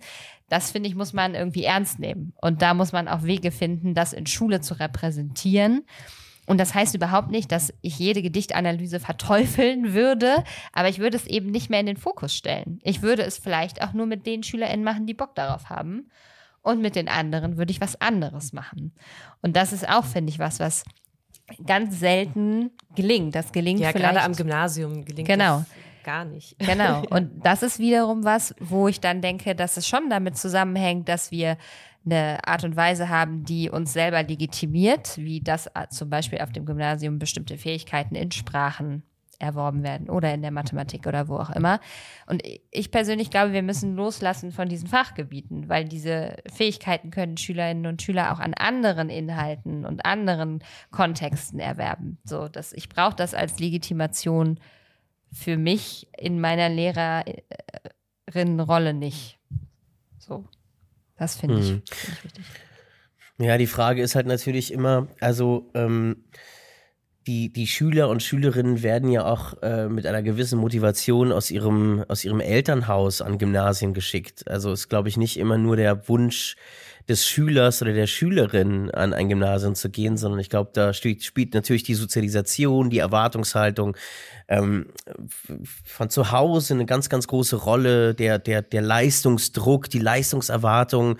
Das 0.48 0.72
finde 0.72 0.88
ich, 0.88 0.96
muss 0.96 1.12
man 1.12 1.36
irgendwie 1.36 1.62
ernst 1.62 2.00
nehmen. 2.00 2.32
Und 2.42 2.62
da 2.62 2.74
muss 2.74 2.90
man 2.90 3.06
auch 3.06 3.22
Wege 3.22 3.52
finden, 3.52 3.94
das 3.94 4.12
in 4.12 4.26
Schule 4.26 4.60
zu 4.60 4.74
repräsentieren 4.74 5.84
und 6.46 6.58
das 6.58 6.74
heißt 6.74 6.94
überhaupt 6.94 7.30
nicht, 7.30 7.52
dass 7.52 7.72
ich 7.80 7.98
jede 7.98 8.22
Gedichtanalyse 8.22 9.00
verteufeln 9.00 9.92
würde, 9.92 10.44
aber 10.72 10.88
ich 10.88 10.98
würde 10.98 11.16
es 11.16 11.26
eben 11.26 11.50
nicht 11.50 11.70
mehr 11.70 11.80
in 11.80 11.86
den 11.86 11.96
Fokus 11.96 12.34
stellen. 12.34 12.80
Ich 12.82 13.02
würde 13.02 13.22
es 13.22 13.38
vielleicht 13.38 13.82
auch 13.82 13.92
nur 13.92 14.06
mit 14.06 14.26
den 14.26 14.42
SchülerInnen 14.42 14.84
machen, 14.84 15.06
die 15.06 15.14
Bock 15.14 15.34
darauf 15.34 15.70
haben. 15.70 16.10
Und 16.62 16.82
mit 16.82 16.94
den 16.94 17.08
anderen 17.08 17.56
würde 17.56 17.70
ich 17.70 17.80
was 17.80 18.00
anderes 18.00 18.52
machen. 18.52 18.92
Und 19.40 19.56
das 19.56 19.72
ist 19.72 19.88
auch, 19.88 20.04
finde 20.04 20.30
ich, 20.30 20.38
was, 20.38 20.60
was 20.60 20.84
ganz 21.66 21.98
selten 21.98 22.70
gelingt. 22.94 23.34
Das 23.34 23.52
gelingt 23.52 23.80
ja, 23.80 23.90
vielleicht. 23.90 24.12
gerade 24.12 24.24
am 24.24 24.34
Gymnasium 24.34 25.04
gelingt 25.04 25.28
genau. 25.28 25.60
das 25.60 25.66
gar 26.04 26.24
nicht. 26.24 26.56
Genau. 26.66 27.02
Und 27.10 27.44
das 27.44 27.62
ist 27.62 27.78
wiederum 27.78 28.24
was, 28.24 28.54
wo 28.58 28.88
ich 28.88 29.00
dann 29.00 29.22
denke, 29.22 29.54
dass 29.54 29.76
es 29.76 29.88
schon 29.88 30.10
damit 30.10 30.36
zusammenhängt, 30.36 31.08
dass 31.08 31.30
wir 31.30 31.56
eine 32.04 32.46
Art 32.46 32.64
und 32.64 32.76
Weise 32.76 33.08
haben, 33.08 33.44
die 33.44 33.70
uns 33.70 33.92
selber 33.92 34.22
legitimiert, 34.22 35.18
wie 35.18 35.40
das 35.40 35.68
zum 35.90 36.10
Beispiel 36.10 36.40
auf 36.40 36.52
dem 36.52 36.64
Gymnasium 36.64 37.18
bestimmte 37.18 37.58
Fähigkeiten 37.58 38.14
in 38.14 38.30
Sprachen 38.30 39.02
erworben 39.40 39.82
werden 39.82 40.08
oder 40.10 40.32
in 40.34 40.42
der 40.42 40.50
Mathematik 40.50 41.06
oder 41.06 41.28
wo 41.28 41.36
auch 41.36 41.48
immer. 41.50 41.80
Und 42.26 42.42
ich 42.70 42.90
persönlich 42.90 43.30
glaube, 43.30 43.54
wir 43.54 43.62
müssen 43.62 43.96
loslassen 43.96 44.52
von 44.52 44.68
diesen 44.68 44.86
Fachgebieten, 44.86 45.66
weil 45.68 45.86
diese 45.86 46.36
Fähigkeiten 46.52 47.10
können 47.10 47.38
Schülerinnen 47.38 47.86
und 47.86 48.02
Schüler 48.02 48.32
auch 48.32 48.38
an 48.38 48.52
anderen 48.54 49.08
Inhalten 49.08 49.86
und 49.86 50.04
anderen 50.04 50.62
Kontexten 50.90 51.58
erwerben. 51.58 52.18
So, 52.24 52.48
dass 52.48 52.74
ich 52.74 52.90
brauche 52.90 53.16
das 53.16 53.34
als 53.34 53.58
Legitimation 53.58 54.60
für 55.32 55.56
mich 55.56 56.08
in 56.18 56.40
meiner 56.40 56.68
Lehrerinnenrolle 56.68 58.94
nicht. 58.94 59.38
So. 60.18 60.44
Das 61.20 61.36
finde 61.36 61.60
ich, 61.60 61.68
hm. 61.68 61.82
find 61.86 62.16
ich 62.16 62.24
wichtig. 62.24 62.44
Ja, 63.36 63.58
die 63.58 63.66
Frage 63.66 64.02
ist 64.02 64.14
halt 64.14 64.26
natürlich 64.26 64.72
immer, 64.72 65.08
also 65.20 65.70
ähm, 65.74 66.24
die, 67.26 67.52
die 67.52 67.66
Schüler 67.66 68.08
und 68.08 68.22
Schülerinnen 68.22 68.82
werden 68.82 69.10
ja 69.10 69.26
auch 69.26 69.62
äh, 69.62 69.88
mit 69.88 70.06
einer 70.06 70.22
gewissen 70.22 70.58
Motivation 70.58 71.30
aus 71.30 71.50
ihrem, 71.50 72.02
aus 72.08 72.24
ihrem 72.24 72.40
Elternhaus 72.40 73.20
an 73.20 73.36
Gymnasien 73.36 73.92
geschickt. 73.92 74.48
Also 74.48 74.72
ist, 74.72 74.88
glaube 74.88 75.10
ich, 75.10 75.18
nicht 75.18 75.38
immer 75.38 75.58
nur 75.58 75.76
der 75.76 76.08
Wunsch, 76.08 76.56
des 77.08 77.26
Schülers 77.26 77.82
oder 77.82 77.92
der 77.92 78.06
Schülerin 78.06 78.90
an 78.90 79.12
ein 79.12 79.28
Gymnasium 79.28 79.74
zu 79.74 79.90
gehen, 79.90 80.16
sondern 80.16 80.40
ich 80.40 80.48
glaube, 80.48 80.70
da 80.72 80.92
spielt, 80.92 81.22
spielt 81.22 81.54
natürlich 81.54 81.82
die 81.82 81.94
Sozialisation, 81.94 82.90
die 82.90 82.98
Erwartungshaltung 82.98 83.96
ähm, 84.48 84.86
von 85.84 86.10
zu 86.10 86.32
Hause 86.32 86.74
eine 86.74 86.86
ganz, 86.86 87.08
ganz 87.08 87.26
große 87.26 87.56
Rolle, 87.56 88.14
der, 88.14 88.38
der, 88.38 88.62
der 88.62 88.82
Leistungsdruck, 88.82 89.88
die 89.90 89.98
Leistungserwartung 89.98 91.18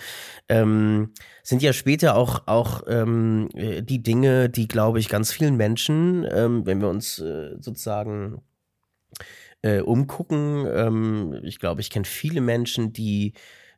ähm, 0.48 1.12
sind 1.42 1.62
ja 1.62 1.72
später 1.72 2.16
auch, 2.16 2.46
auch 2.46 2.82
ähm, 2.86 3.48
die 3.54 4.02
Dinge, 4.02 4.48
die, 4.48 4.68
glaube 4.68 4.98
ich, 4.98 5.08
ganz 5.08 5.32
vielen 5.32 5.56
Menschen, 5.56 6.26
ähm, 6.30 6.66
wenn 6.66 6.80
wir 6.80 6.88
uns 6.88 7.18
äh, 7.18 7.56
sozusagen 7.58 8.42
äh, 9.62 9.80
umgucken, 9.80 10.66
ähm, 10.72 11.40
ich 11.42 11.58
glaube, 11.58 11.80
ich 11.80 11.90
kenne 11.90 12.04
viele 12.04 12.40
Menschen, 12.40 12.92
die 12.92 13.34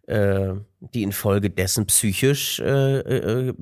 äh, 0.06 0.54
die 0.80 1.04
infolgedessen 1.04 1.86
psychisch 1.86 2.58
äh, 2.58 2.98
äh, 2.98 3.54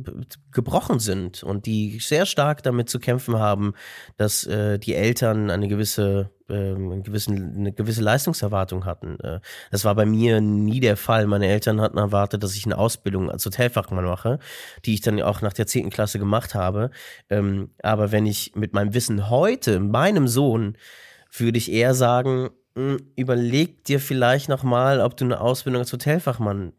gebrochen 0.53 0.99
sind 0.99 1.43
und 1.43 1.67
die 1.67 1.99
sehr 2.01 2.25
stark 2.25 2.63
damit 2.63 2.89
zu 2.89 2.99
kämpfen 2.99 3.39
haben, 3.39 3.75
dass 4.17 4.47
äh, 4.47 4.79
die 4.79 4.95
Eltern 4.95 5.51
eine 5.51 5.69
gewisse, 5.69 6.31
ähm, 6.49 6.93
eine, 6.93 7.03
gewissen, 7.03 7.57
eine 7.57 7.73
gewisse 7.73 8.01
Leistungserwartung 8.01 8.87
hatten. 8.87 9.21
Äh, 9.21 9.41
das 9.71 9.85
war 9.85 9.95
bei 9.95 10.07
mir 10.07 10.41
nie 10.41 10.81
der 10.81 10.97
Fall. 10.97 11.27
Meine 11.27 11.47
Eltern 11.47 11.81
hatten 11.81 11.99
erwartet, 11.99 12.43
dass 12.43 12.57
ich 12.57 12.65
eine 12.65 12.79
Ausbildung 12.79 13.31
als 13.31 13.45
Hotelfachmann 13.45 14.07
mache, 14.07 14.39
die 14.87 14.95
ich 14.95 15.03
dann 15.03 15.21
auch 15.21 15.43
nach 15.43 15.53
der 15.53 15.67
zehnten 15.67 15.91
Klasse 15.91 16.19
gemacht 16.19 16.55
habe. 16.55 16.91
Ähm, 17.29 17.71
aber 17.83 18.13
wenn 18.13 18.25
ich 18.25 18.53
mit 18.55 18.73
meinem 18.73 18.95
Wissen 18.95 19.29
heute, 19.29 19.79
meinem 19.79 20.27
Sohn, 20.27 20.79
würde 21.33 21.59
ich 21.59 21.71
eher 21.71 21.95
sagen, 21.95 22.51
überleg 22.75 23.85
dir 23.85 24.01
vielleicht 24.01 24.49
nochmal, 24.49 25.01
ob 25.01 25.17
du 25.17 25.25
eine 25.25 25.41
Ausbildung 25.41 25.81
als 25.81 25.93
Hotelfachmann 25.93 26.73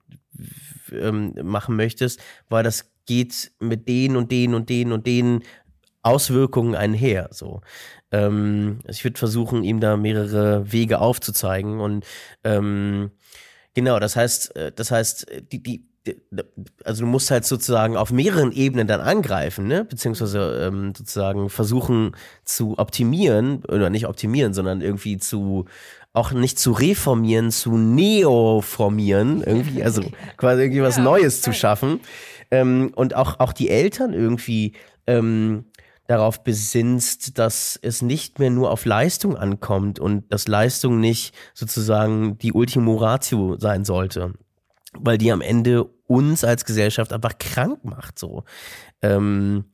ähm, 0.91 1.33
machen 1.43 1.75
möchtest, 1.75 2.21
weil 2.49 2.63
das 2.63 2.91
geht 3.05 3.51
mit 3.59 3.87
den 3.87 4.15
und 4.15 4.31
den 4.31 4.53
und 4.53 4.69
den 4.69 4.91
und 4.91 5.05
den 5.05 5.43
Auswirkungen 6.01 6.75
einher. 6.75 7.29
So. 7.31 7.61
Ähm, 8.11 8.79
ich 8.87 9.03
würde 9.03 9.19
versuchen, 9.19 9.63
ihm 9.63 9.79
da 9.79 9.97
mehrere 9.97 10.71
Wege 10.71 10.99
aufzuzeigen. 10.99 11.79
Und 11.79 12.05
ähm, 12.43 13.11
genau, 13.73 13.99
das 13.99 14.15
heißt, 14.15 14.55
äh, 14.55 14.71
das 14.71 14.91
heißt, 14.91 15.27
die, 15.51 15.61
die, 15.61 15.90
also 16.84 17.04
du 17.04 17.08
musst 17.08 17.30
halt 17.30 17.45
sozusagen 17.45 17.95
auf 17.95 18.12
mehreren 18.12 18.52
Ebenen 18.52 18.88
dann 18.88 19.02
angreifen, 19.02 19.68
ne? 19.68 19.86
beziehungsweise 19.86 20.68
ähm, 20.68 20.93
sozusagen 20.95 21.49
versuchen 21.49 22.16
zu 22.43 22.78
optimieren, 22.80 23.64
oder 23.66 23.89
nicht 23.89 24.08
optimieren, 24.08 24.54
sondern 24.54 24.82
irgendwie 24.82 25.18
zu 25.18 25.66
auch 26.14 26.32
nicht 26.32 26.60
zu 26.60 26.74
reformieren, 26.74 27.52
zu 27.52 27.78
neoformieren, 27.78 29.43
irgendwie, 29.43 29.84
also 29.84 30.02
quasi 30.38 30.64
irgendwie 30.64 30.82
was 30.82 30.97
ja, 30.97 31.04
Neues 31.04 31.41
zu 31.41 31.54
schaffen. 31.54 32.02
Ähm, 32.49 32.91
und 32.95 33.16
auch, 33.16 33.39
auch 33.39 33.54
die 33.54 33.70
Eltern 33.70 34.14
irgendwie 34.14 34.74
ähm, 35.08 35.66
darauf 36.08 36.43
besinnst, 36.43 37.38
dass 37.38 37.80
es 37.82 38.02
nicht 38.02 38.39
mehr 38.39 38.49
nur 38.49 38.72
auf 38.72 38.84
Leistung 38.84 39.38
ankommt 39.38 39.99
und 39.99 40.34
dass 40.34 40.49
Leistung 40.49 40.99
nicht 40.99 41.34
sozusagen 41.54 42.38
die 42.39 42.52
Ultimo 42.52 42.95
Ratio 42.95 43.58
sein 43.58 43.86
sollte 43.86 44.34
weil 44.97 45.17
die 45.17 45.31
am 45.31 45.41
Ende 45.41 45.85
uns 46.07 46.43
als 46.43 46.65
Gesellschaft 46.65 47.13
einfach 47.13 47.37
krank 47.37 47.83
macht. 47.83 48.19
So. 48.19 48.43
Ähm, 49.01 49.65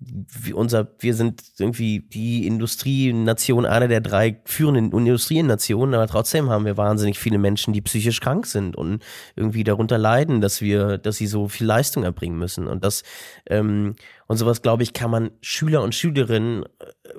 wie 0.00 0.54
unser, 0.54 0.88
wir 0.98 1.14
sind 1.14 1.42
irgendwie 1.58 2.00
die 2.00 2.46
Industrienation, 2.46 3.66
eine 3.66 3.86
der 3.86 4.00
drei 4.00 4.40
führenden 4.46 4.92
Industrienationen, 4.92 5.94
aber 5.94 6.06
trotzdem 6.06 6.48
haben 6.48 6.64
wir 6.64 6.78
wahnsinnig 6.78 7.18
viele 7.18 7.36
Menschen, 7.36 7.74
die 7.74 7.82
psychisch 7.82 8.20
krank 8.20 8.46
sind 8.46 8.76
und 8.76 9.02
irgendwie 9.36 9.62
darunter 9.62 9.98
leiden, 9.98 10.40
dass 10.40 10.62
wir, 10.62 10.96
dass 10.96 11.16
sie 11.16 11.26
so 11.26 11.48
viel 11.48 11.66
Leistung 11.66 12.04
erbringen 12.04 12.38
müssen. 12.38 12.66
Und 12.66 12.82
das, 12.82 13.02
ähm, 13.46 13.94
und 14.26 14.38
sowas, 14.38 14.62
glaube 14.62 14.84
ich, 14.84 14.94
kann 14.94 15.10
man 15.10 15.32
Schüler 15.42 15.82
und 15.82 15.94
Schülerinnen 15.94 16.64
äh, 16.64 17.10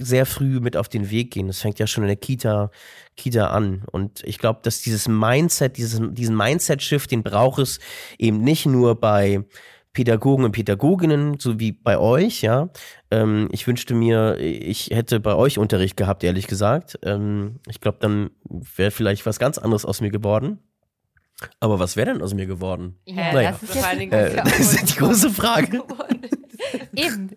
sehr 0.00 0.26
früh 0.26 0.60
mit 0.60 0.76
auf 0.76 0.88
den 0.88 1.10
Weg 1.10 1.32
gehen. 1.32 1.46
Das 1.46 1.60
fängt 1.60 1.78
ja 1.78 1.86
schon 1.86 2.04
in 2.04 2.08
der 2.08 2.16
Kita, 2.16 2.70
Kita 3.16 3.48
an. 3.48 3.84
Und 3.90 4.22
ich 4.24 4.38
glaube, 4.38 4.60
dass 4.62 4.80
dieses 4.80 5.08
Mindset, 5.08 5.76
dieses, 5.76 6.00
diesen 6.12 6.36
Mindset-Shift, 6.36 7.10
den 7.10 7.22
braucht 7.22 7.60
es 7.60 7.80
eben 8.18 8.42
nicht 8.42 8.66
nur 8.66 8.98
bei 8.98 9.44
Pädagogen 9.92 10.44
und 10.44 10.52
Pädagoginnen, 10.52 11.40
so 11.40 11.58
wie 11.58 11.72
bei 11.72 11.98
euch, 11.98 12.42
ja. 12.42 12.70
Ähm, 13.10 13.48
ich 13.50 13.66
wünschte 13.66 13.94
mir, 13.94 14.38
ich 14.38 14.90
hätte 14.90 15.18
bei 15.18 15.34
euch 15.34 15.58
Unterricht 15.58 15.96
gehabt, 15.96 16.22
ehrlich 16.22 16.46
gesagt. 16.46 16.98
Ähm, 17.02 17.58
ich 17.68 17.80
glaube, 17.80 17.98
dann 18.00 18.30
wäre 18.44 18.92
vielleicht 18.92 19.26
was 19.26 19.40
ganz 19.40 19.58
anderes 19.58 19.84
aus 19.84 20.00
mir 20.00 20.10
geworden. 20.10 20.60
Aber 21.58 21.78
was 21.78 21.96
wäre 21.96 22.12
denn 22.12 22.22
aus 22.22 22.34
mir 22.34 22.46
geworden? 22.46 23.00
Ja, 23.04 23.32
naja. 23.32 23.52
das 23.52 23.62
ist, 23.62 23.74
ja, 23.74 23.92
äh, 23.92 24.36
das 24.44 24.60
ist 24.60 24.94
die 24.94 24.98
große 24.98 25.30
Frage. 25.30 25.82
Eben. 26.94 27.30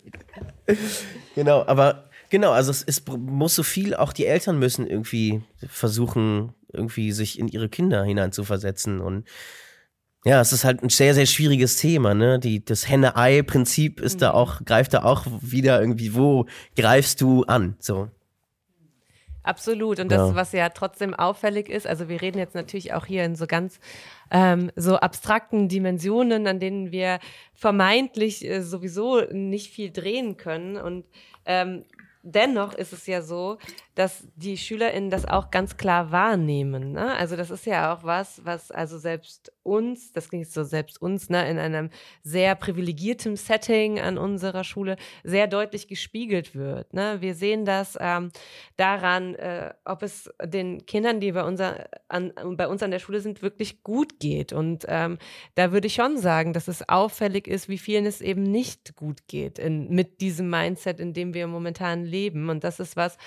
Genau, 1.36 1.66
aber 1.66 2.10
Genau, 2.34 2.52
also 2.52 2.72
es 2.72 2.82
ist, 2.82 3.08
muss 3.16 3.54
so 3.54 3.62
viel, 3.62 3.94
auch 3.94 4.12
die 4.12 4.26
Eltern 4.26 4.58
müssen 4.58 4.88
irgendwie 4.88 5.44
versuchen, 5.68 6.56
irgendwie 6.70 7.12
sich 7.12 7.38
in 7.38 7.48
ihre 7.48 7.70
Kinder 7.70 8.04
hineinzuversetzen. 8.04 9.02
Und 9.02 9.28
ja, 10.26 10.42
es 10.42 10.52
ist 10.52 10.64
halt 10.64 10.82
ein 10.82 10.90
sehr, 10.90 11.14
sehr 11.14 11.28
schwieriges 11.28 11.76
Thema, 11.76 12.16
ne? 12.16 12.40
Die, 12.40 12.66
das 12.66 12.90
Henne-Ei-Prinzip 12.90 14.02
ist 14.02 14.16
mhm. 14.16 14.20
da 14.22 14.32
auch, 14.32 14.66
greift 14.66 14.96
da 14.96 15.04
auch 15.04 15.28
wieder 15.42 15.80
irgendwie, 15.80 16.16
wo 16.16 16.48
greifst 16.76 17.22
du 17.22 17.44
an? 17.44 17.76
So. 17.78 18.10
Absolut. 19.44 20.00
Und 20.00 20.12
das, 20.12 20.30
ja. 20.30 20.36
was 20.36 20.54
ja 20.54 20.70
trotzdem 20.70 21.14
auffällig 21.14 21.70
ist, 21.70 21.86
also 21.86 22.10
wir 22.10 22.20
reden 22.20 22.40
jetzt 22.40 22.56
natürlich 22.56 22.94
auch 22.94 23.06
hier 23.06 23.26
in 23.26 23.36
so 23.36 23.46
ganz 23.46 23.80
ähm, 24.32 24.72
so 24.76 24.96
abstrakten 24.96 25.70
Dimensionen, 25.70 26.48
an 26.48 26.60
denen 26.60 26.92
wir 26.92 27.20
vermeintlich 27.54 28.44
äh, 28.44 28.64
sowieso 28.64 29.22
nicht 29.32 29.72
viel 29.72 29.92
drehen 29.92 30.38
können. 30.38 30.78
Und 30.78 31.06
ähm, 31.46 31.84
dennoch 32.24 32.74
ist 32.74 32.94
es 32.94 33.06
ja 33.06 33.22
so, 33.22 33.58
dass 33.96 34.28
die 34.36 34.58
SchülerInnen 34.58 35.10
das 35.10 35.26
auch 35.26 35.52
ganz 35.52 35.78
klar 35.78 36.12
wahrnehmen. 36.12 36.94
Ne? 36.94 37.16
Also 37.16 37.36
das 37.36 37.52
ist 37.52 37.66
ja 37.66 37.94
auch 37.94 38.04
was, 38.04 38.44
was 38.44 38.72
also 38.72 38.98
selbst 38.98 39.52
uns, 39.62 40.12
das 40.12 40.30
klingt 40.30 40.48
so 40.48 40.64
selbst 40.64 41.02
uns, 41.02 41.30
ne, 41.30 41.48
in 41.50 41.60
einem 41.60 41.90
sehr 42.24 42.56
privilegierten 42.56 43.36
Setting 43.38 44.00
an 44.00 44.18
unserer 44.18 44.64
Schule 44.64 44.98
sehr 45.24 45.48
deutlich 45.48 45.88
gespiegelt 45.88 46.56
wird. 46.56 46.94
Ne? 46.94 47.18
Wir 47.20 47.36
sehen 47.36 47.66
das 47.66 47.98
ähm, 48.00 48.32
daran, 48.78 49.36
äh, 49.36 49.74
ob 49.86 50.02
es 50.02 50.30
den 50.44 50.86
Kindern, 50.86 51.20
die 51.20 51.32
bei, 51.32 51.44
unser, 51.44 51.88
an, 52.08 52.34
bei 52.58 52.68
uns 52.68 52.82
an 52.82 52.92
der 52.92 53.00
Schule 53.00 53.20
sind, 53.20 53.42
wirklich 53.44 53.84
gut 53.84 54.20
geht. 54.20 54.54
Und 54.54 54.86
ähm, 54.88 55.20
da 55.56 55.72
würde 55.72 55.88
ich 55.88 55.94
schon 55.94 56.18
sagen, 56.18 56.54
dass 56.54 56.68
es 56.68 56.90
auffällig 56.90 57.48
ist, 57.48 57.70
wie 57.70 57.78
vielen 57.78 58.06
es 58.06 58.22
eben 58.22 58.44
nicht 58.44 58.96
gut 58.96 59.28
geht 59.28 59.60
in, 59.60 59.90
mit 59.94 60.20
diesem 60.20 60.50
Mindset, 60.50 61.00
in 61.00 61.14
dem 61.14 61.34
wir 61.34 61.46
momentan 61.46 62.04
leben. 62.04 62.50
Und 62.50 62.64
das 62.64 62.80
ist 62.80 62.98
was, 62.98 63.18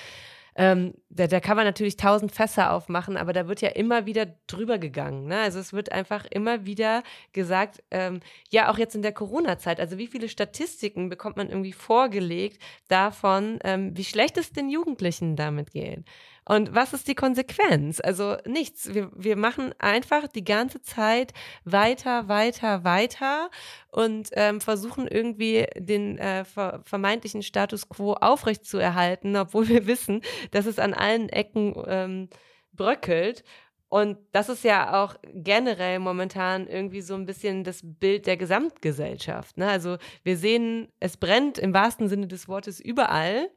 ähm, 0.58 0.94
da, 1.10 1.26
da, 1.26 1.38
kann 1.38 1.56
man 1.56 1.66
natürlich 1.66 1.96
tausend 1.96 2.32
Fässer 2.32 2.72
aufmachen, 2.72 3.18
aber 3.18 3.34
da 3.34 3.46
wird 3.46 3.60
ja 3.60 3.68
immer 3.68 4.06
wieder 4.06 4.26
drüber 4.46 4.78
gegangen. 4.78 5.26
Ne? 5.26 5.38
Also 5.38 5.58
es 5.58 5.74
wird 5.74 5.92
einfach 5.92 6.24
immer 6.30 6.64
wieder 6.64 7.02
gesagt, 7.34 7.82
ähm, 7.90 8.20
ja, 8.50 8.70
auch 8.70 8.78
jetzt 8.78 8.94
in 8.94 9.02
der 9.02 9.12
Corona-Zeit, 9.12 9.78
also 9.78 9.98
wie 9.98 10.06
viele 10.06 10.30
Statistiken 10.30 11.10
bekommt 11.10 11.36
man 11.36 11.50
irgendwie 11.50 11.74
vorgelegt 11.74 12.62
davon, 12.88 13.58
ähm, 13.64 13.94
wie 13.96 14.04
schlecht 14.04 14.38
es 14.38 14.52
den 14.52 14.70
Jugendlichen 14.70 15.36
damit 15.36 15.72
geht. 15.72 16.04
Und 16.48 16.74
was 16.74 16.92
ist 16.92 17.08
die 17.08 17.16
Konsequenz? 17.16 18.00
Also 18.00 18.36
nichts. 18.46 18.94
Wir, 18.94 19.10
wir 19.12 19.36
machen 19.36 19.74
einfach 19.78 20.28
die 20.28 20.44
ganze 20.44 20.80
Zeit 20.80 21.32
weiter, 21.64 22.28
weiter, 22.28 22.84
weiter 22.84 23.50
und 23.90 24.30
ähm, 24.32 24.60
versuchen 24.60 25.08
irgendwie 25.08 25.66
den 25.76 26.18
äh, 26.18 26.44
ver 26.44 26.82
vermeintlichen 26.84 27.42
Status 27.42 27.88
quo 27.88 28.12
aufrechtzuerhalten, 28.12 29.36
obwohl 29.36 29.66
wir 29.68 29.86
wissen, 29.88 30.22
dass 30.52 30.66
es 30.66 30.78
an 30.78 30.94
allen 30.94 31.28
Ecken 31.28 31.74
ähm, 31.86 32.28
bröckelt. 32.72 33.42
Und 33.88 34.18
das 34.32 34.48
ist 34.48 34.62
ja 34.62 35.02
auch 35.02 35.16
generell 35.32 35.98
momentan 35.98 36.68
irgendwie 36.68 37.00
so 37.00 37.14
ein 37.14 37.26
bisschen 37.26 37.64
das 37.64 37.80
Bild 37.82 38.26
der 38.26 38.36
Gesamtgesellschaft. 38.36 39.58
Ne? 39.58 39.68
Also 39.68 39.96
wir 40.22 40.36
sehen, 40.36 40.92
es 41.00 41.16
brennt 41.16 41.58
im 41.58 41.74
wahrsten 41.74 42.08
Sinne 42.08 42.28
des 42.28 42.46
Wortes 42.48 42.78
überall. 42.78 43.48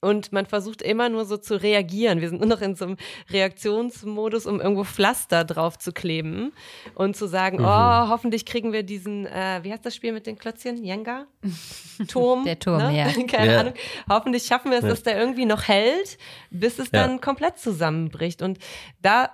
Und 0.00 0.32
man 0.32 0.46
versucht 0.46 0.80
immer 0.80 1.08
nur 1.08 1.24
so 1.24 1.36
zu 1.36 1.60
reagieren. 1.60 2.20
Wir 2.20 2.28
sind 2.28 2.38
nur 2.38 2.48
noch 2.48 2.60
in 2.60 2.76
so 2.76 2.84
einem 2.84 2.96
Reaktionsmodus, 3.30 4.46
um 4.46 4.60
irgendwo 4.60 4.84
Pflaster 4.84 5.44
drauf 5.44 5.76
zu 5.76 5.92
kleben 5.92 6.52
und 6.94 7.16
zu 7.16 7.26
sagen, 7.26 7.58
mhm. 7.58 7.64
oh, 7.64 8.08
hoffentlich 8.08 8.46
kriegen 8.46 8.72
wir 8.72 8.84
diesen, 8.84 9.26
äh, 9.26 9.58
wie 9.62 9.72
heißt 9.72 9.84
das 9.84 9.96
Spiel 9.96 10.12
mit 10.12 10.26
den 10.28 10.38
Klötzchen? 10.38 10.84
Jenga? 10.84 11.26
Turm? 12.08 12.44
Der 12.44 12.60
Turm, 12.60 12.78
ne? 12.78 12.96
ja. 12.96 13.08
Keine 13.26 13.52
ja. 13.52 13.60
Ahnung. 13.60 13.74
Hoffentlich 14.08 14.44
schaffen 14.44 14.70
wir 14.70 14.78
es, 14.78 14.84
ja. 14.84 14.90
dass 14.90 15.02
der 15.02 15.18
irgendwie 15.18 15.46
noch 15.46 15.66
hält, 15.66 16.16
bis 16.50 16.78
es 16.78 16.92
ja. 16.92 17.02
dann 17.02 17.20
komplett 17.20 17.58
zusammenbricht. 17.58 18.40
Und 18.40 18.58
da 19.02 19.30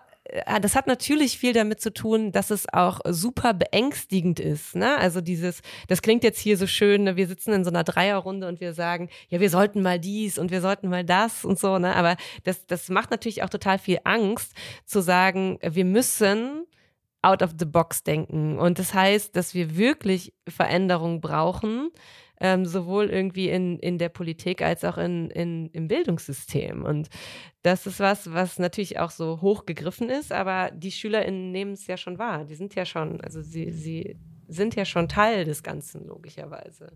das 0.60 0.74
hat 0.74 0.86
natürlich 0.86 1.38
viel 1.38 1.52
damit 1.52 1.80
zu 1.80 1.92
tun, 1.92 2.32
dass 2.32 2.50
es 2.50 2.66
auch 2.72 3.00
super 3.06 3.52
beängstigend 3.52 4.40
ist. 4.40 4.74
Ne? 4.74 4.96
Also 4.96 5.20
dieses, 5.20 5.60
das 5.88 6.00
klingt 6.00 6.24
jetzt 6.24 6.38
hier 6.38 6.56
so 6.56 6.66
schön, 6.66 7.04
ne? 7.04 7.16
wir 7.16 7.26
sitzen 7.26 7.52
in 7.52 7.64
so 7.64 7.70
einer 7.70 7.84
Dreierrunde 7.84 8.48
und 8.48 8.60
wir 8.60 8.72
sagen, 8.72 9.10
ja, 9.28 9.40
wir 9.40 9.50
sollten 9.50 9.82
mal 9.82 10.00
dies 10.00 10.38
und 10.38 10.50
wir 10.50 10.62
sollten 10.62 10.88
mal 10.88 11.04
das 11.04 11.44
und 11.44 11.58
so, 11.58 11.78
ne? 11.78 11.94
Aber 11.94 12.16
das, 12.44 12.66
das 12.66 12.88
macht 12.88 13.10
natürlich 13.10 13.42
auch 13.42 13.50
total 13.50 13.78
viel 13.78 13.98
Angst 14.04 14.52
zu 14.86 15.00
sagen, 15.02 15.58
wir 15.62 15.84
müssen 15.84 16.64
out 17.20 17.42
of 17.42 17.52
the 17.58 17.66
box 17.66 18.02
denken. 18.02 18.58
Und 18.58 18.78
das 18.78 18.94
heißt, 18.94 19.36
dass 19.36 19.54
wir 19.54 19.76
wirklich 19.76 20.32
Veränderungen 20.48 21.20
brauchen, 21.20 21.90
ähm, 22.44 22.66
sowohl 22.66 23.06
irgendwie 23.06 23.48
in, 23.48 23.78
in 23.78 23.96
der 23.96 24.10
Politik 24.10 24.60
als 24.60 24.84
auch 24.84 24.98
in, 24.98 25.30
in, 25.30 25.70
im 25.70 25.88
Bildungssystem. 25.88 26.84
Und 26.84 27.08
das 27.62 27.86
ist 27.86 28.00
was, 28.00 28.34
was 28.34 28.58
natürlich 28.58 28.98
auch 28.98 29.10
so 29.10 29.40
hochgegriffen 29.40 30.10
ist, 30.10 30.30
aber 30.30 30.70
die 30.70 30.92
SchülerInnen 30.92 31.52
nehmen 31.52 31.72
es 31.72 31.86
ja 31.86 31.96
schon 31.96 32.18
wahr. 32.18 32.44
Die 32.44 32.54
sind 32.54 32.74
ja 32.74 32.84
schon, 32.84 33.18
also 33.22 33.40
sie, 33.40 33.70
sie 33.70 34.18
sind 34.46 34.76
ja 34.76 34.84
schon 34.84 35.08
Teil 35.08 35.46
des 35.46 35.62
Ganzen, 35.62 36.06
logischerweise. 36.06 36.92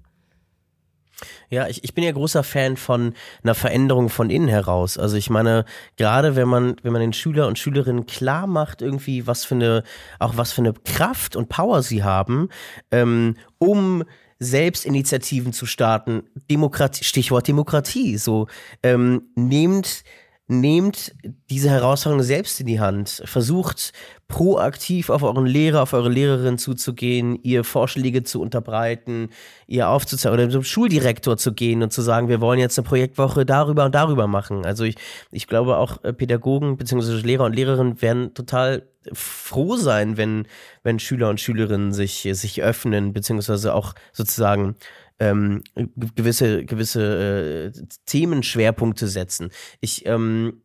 Ja, 1.49 1.67
ich, 1.67 1.83
ich 1.83 1.95
bin 1.95 2.05
ja 2.05 2.13
großer 2.13 2.45
Fan 2.45 2.77
von 2.77 3.15
einer 3.43 3.55
Veränderung 3.55 4.11
von 4.11 4.29
innen 4.29 4.49
heraus. 4.49 4.99
Also 4.99 5.17
ich 5.17 5.31
meine, 5.31 5.65
gerade 5.97 6.37
wenn 6.37 6.47
man, 6.47 6.77
wenn 6.83 6.93
man 6.93 7.01
den 7.01 7.15
Schüler 7.15 7.47
und 7.47 7.59
Schülerinnen 7.59 8.05
klar 8.05 8.47
macht, 8.47 8.83
irgendwie, 8.83 9.27
was 9.27 9.47
für 9.47 9.55
eine, 9.55 9.83
auch 10.19 10.37
was 10.37 10.53
für 10.53 10.61
eine 10.61 10.75
Kraft 10.75 11.37
und 11.37 11.49
Power 11.49 11.83
sie 11.83 12.05
haben, 12.05 12.51
ähm, 12.91 13.37
um 13.57 14.05
Selbstinitiativen 14.39 15.53
zu 15.53 15.67
starten, 15.67 16.23
Demokratie, 16.51 17.05
Stichwort 17.05 17.49
Demokratie, 17.49 18.17
so, 18.19 18.47
ähm, 18.83 19.23
nehmt, 19.35 20.05
nehmt 20.49 21.15
diese 21.51 21.69
Herausforderung 21.69 22.23
selbst 22.23 22.59
in 22.59 22.67
die 22.67 22.81
Hand. 22.81 23.23
Versucht 23.27 23.93
proaktiv 24.29 25.11
auf 25.11 25.23
euren 25.23 25.47
Lehrer, 25.47 25.83
auf 25.83 25.93
eure 25.93 26.09
Lehrerin 26.09 26.57
zuzugehen, 26.57 27.39
ihr 27.43 27.65
Vorschläge 27.65 28.25
zu 28.25 28.41
unterbreiten, 28.41 29.29
ihr 29.67 29.89
aufzuzeigen 29.89 30.39
oder 30.39 30.51
zum 30.51 30.65
Schuldirektor 30.65 31.37
zu 31.37 31.53
gehen 31.53 31.83
und 31.83 31.93
zu 31.93 32.01
sagen, 32.01 32.29
wir 32.29 32.41
wollen 32.41 32.59
jetzt 32.59 32.79
eine 32.79 32.89
Projektwoche 32.89 33.45
darüber 33.45 33.85
und 33.85 33.95
darüber 33.95 34.27
machen. 34.27 34.65
Also 34.65 34.85
ich, 34.85 34.97
ich 35.31 35.47
glaube 35.47 35.77
auch 35.77 36.03
äh, 36.03 36.15
Pädagogen 36.15 36.79
bzw. 36.79 37.21
Lehrer 37.21 37.45
und 37.45 37.55
Lehrerinnen 37.55 38.01
werden 38.01 38.33
total 38.33 38.89
froh 39.13 39.77
sein, 39.77 40.17
wenn, 40.17 40.47
wenn 40.83 40.99
Schüler 40.99 41.29
und 41.29 41.41
Schülerinnen 41.41 41.93
sich, 41.93 42.29
sich 42.33 42.63
öffnen, 42.63 43.13
beziehungsweise 43.13 43.75
auch 43.75 43.95
sozusagen 44.13 44.77
ähm, 45.21 45.63
gewisse, 45.97 46.65
gewisse 46.65 47.73
äh, 47.75 47.83
Themenschwerpunkte 48.07 49.09
setzen. 49.09 49.51
Ich, 49.81 50.07
ähm, 50.07 50.63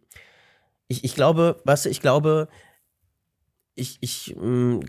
ich, 0.88 1.04
ich 1.04 1.16
glaube, 1.16 1.62
was 1.66 1.86
ich 1.86 2.01
glaube, 2.01 2.47
ich, 3.76 3.97
ich, 4.01 4.36
mh, 4.36 4.45
mm, 4.45 4.80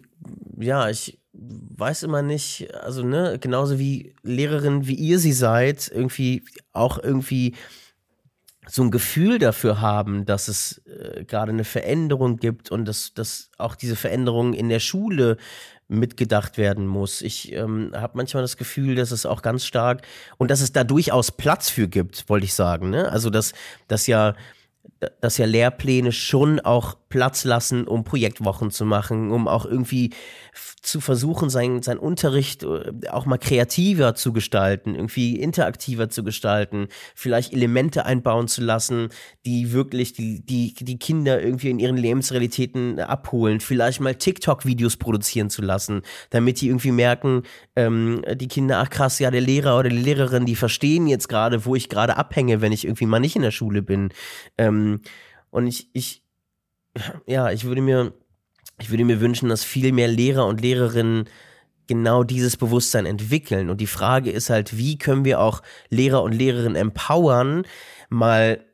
ja, 0.60 0.88
ich 0.90 1.18
weiß 1.32 2.04
immer 2.04 2.22
nicht, 2.22 2.72
also, 2.74 3.02
ne, 3.02 3.38
genauso 3.40 3.78
wie 3.78 4.14
Lehrerin, 4.22 4.86
wie 4.86 4.94
ihr 4.94 5.18
sie 5.18 5.32
seid, 5.32 5.90
irgendwie 5.92 6.44
auch 6.72 6.98
irgendwie 6.98 7.54
so 8.66 8.82
ein 8.82 8.90
Gefühl 8.90 9.38
dafür 9.38 9.80
haben, 9.80 10.24
dass 10.24 10.48
es 10.48 10.78
äh, 10.86 11.24
gerade 11.24 11.52
eine 11.52 11.64
Veränderung 11.64 12.36
gibt 12.36 12.70
und 12.70 12.86
dass, 12.86 13.12
dass 13.14 13.50
auch 13.58 13.74
diese 13.74 13.96
Veränderung 13.96 14.54
in 14.54 14.68
der 14.68 14.80
Schule 14.80 15.36
mitgedacht 15.88 16.56
werden 16.56 16.86
muss. 16.86 17.20
Ich 17.20 17.52
ähm, 17.52 17.92
habe 17.94 18.16
manchmal 18.16 18.42
das 18.42 18.56
Gefühl, 18.56 18.94
dass 18.94 19.10
es 19.10 19.26
auch 19.26 19.42
ganz 19.42 19.66
stark 19.66 20.02
und 20.38 20.50
dass 20.50 20.60
es 20.60 20.72
da 20.72 20.84
durchaus 20.84 21.30
Platz 21.30 21.68
für 21.68 21.88
gibt, 21.88 22.28
wollte 22.28 22.46
ich 22.46 22.54
sagen. 22.54 22.90
Ne? 22.90 23.10
Also 23.10 23.30
dass, 23.30 23.52
dass 23.88 24.06
ja 24.06 24.34
dass 25.20 25.38
ja 25.38 25.46
Lehrpläne 25.46 26.12
schon 26.12 26.60
auch 26.60 26.96
Platz 27.14 27.44
lassen, 27.44 27.86
um 27.86 28.02
Projektwochen 28.02 28.72
zu 28.72 28.84
machen, 28.84 29.30
um 29.30 29.46
auch 29.46 29.64
irgendwie 29.66 30.10
zu 30.82 31.00
versuchen, 31.00 31.48
sein, 31.48 31.80
sein 31.80 31.96
Unterricht 31.96 32.64
äh, 32.64 32.90
auch 33.08 33.24
mal 33.24 33.38
kreativer 33.38 34.16
zu 34.16 34.32
gestalten, 34.32 34.96
irgendwie 34.96 35.36
interaktiver 35.36 36.08
zu 36.10 36.24
gestalten, 36.24 36.88
vielleicht 37.14 37.52
Elemente 37.52 38.04
einbauen 38.04 38.48
zu 38.48 38.62
lassen, 38.62 39.10
die 39.46 39.70
wirklich 39.72 40.12
die, 40.12 40.44
die, 40.44 40.74
die 40.74 40.98
Kinder 40.98 41.40
irgendwie 41.40 41.70
in 41.70 41.78
ihren 41.78 41.96
Lebensrealitäten 41.96 42.98
abholen, 42.98 43.60
vielleicht 43.60 44.00
mal 44.00 44.16
TikTok-Videos 44.16 44.96
produzieren 44.96 45.50
zu 45.50 45.62
lassen, 45.62 46.02
damit 46.30 46.60
die 46.60 46.66
irgendwie 46.66 46.90
merken, 46.90 47.44
ähm, 47.76 48.24
die 48.34 48.48
Kinder, 48.48 48.80
ach 48.80 48.90
krass, 48.90 49.20
ja, 49.20 49.30
der 49.30 49.40
Lehrer 49.40 49.78
oder 49.78 49.88
die 49.88 49.98
Lehrerin, 49.98 50.46
die 50.46 50.56
verstehen 50.56 51.06
jetzt 51.06 51.28
gerade, 51.28 51.64
wo 51.64 51.76
ich 51.76 51.88
gerade 51.88 52.16
abhänge, 52.16 52.60
wenn 52.60 52.72
ich 52.72 52.84
irgendwie 52.84 53.06
mal 53.06 53.20
nicht 53.20 53.36
in 53.36 53.42
der 53.42 53.52
Schule 53.52 53.82
bin. 53.82 54.08
Ähm, 54.58 55.00
und 55.54 55.68
ich, 55.68 55.88
ich, 55.92 56.23
ja, 57.26 57.50
ich 57.50 57.64
würde 57.64 57.82
mir, 57.82 58.12
ich 58.80 58.90
würde 58.90 59.04
mir 59.04 59.20
wünschen, 59.20 59.48
dass 59.48 59.64
viel 59.64 59.92
mehr 59.92 60.08
Lehrer 60.08 60.46
und 60.46 60.60
Lehrerinnen 60.60 61.28
genau 61.86 62.24
dieses 62.24 62.56
Bewusstsein 62.56 63.06
entwickeln. 63.06 63.70
Und 63.70 63.80
die 63.80 63.86
Frage 63.86 64.30
ist 64.30 64.50
halt, 64.50 64.76
wie 64.76 64.98
können 64.98 65.24
wir 65.24 65.40
auch 65.40 65.62
Lehrer 65.90 66.22
und 66.22 66.32
Lehrerinnen 66.32 66.76
empowern, 66.76 67.66
mal 68.08 68.64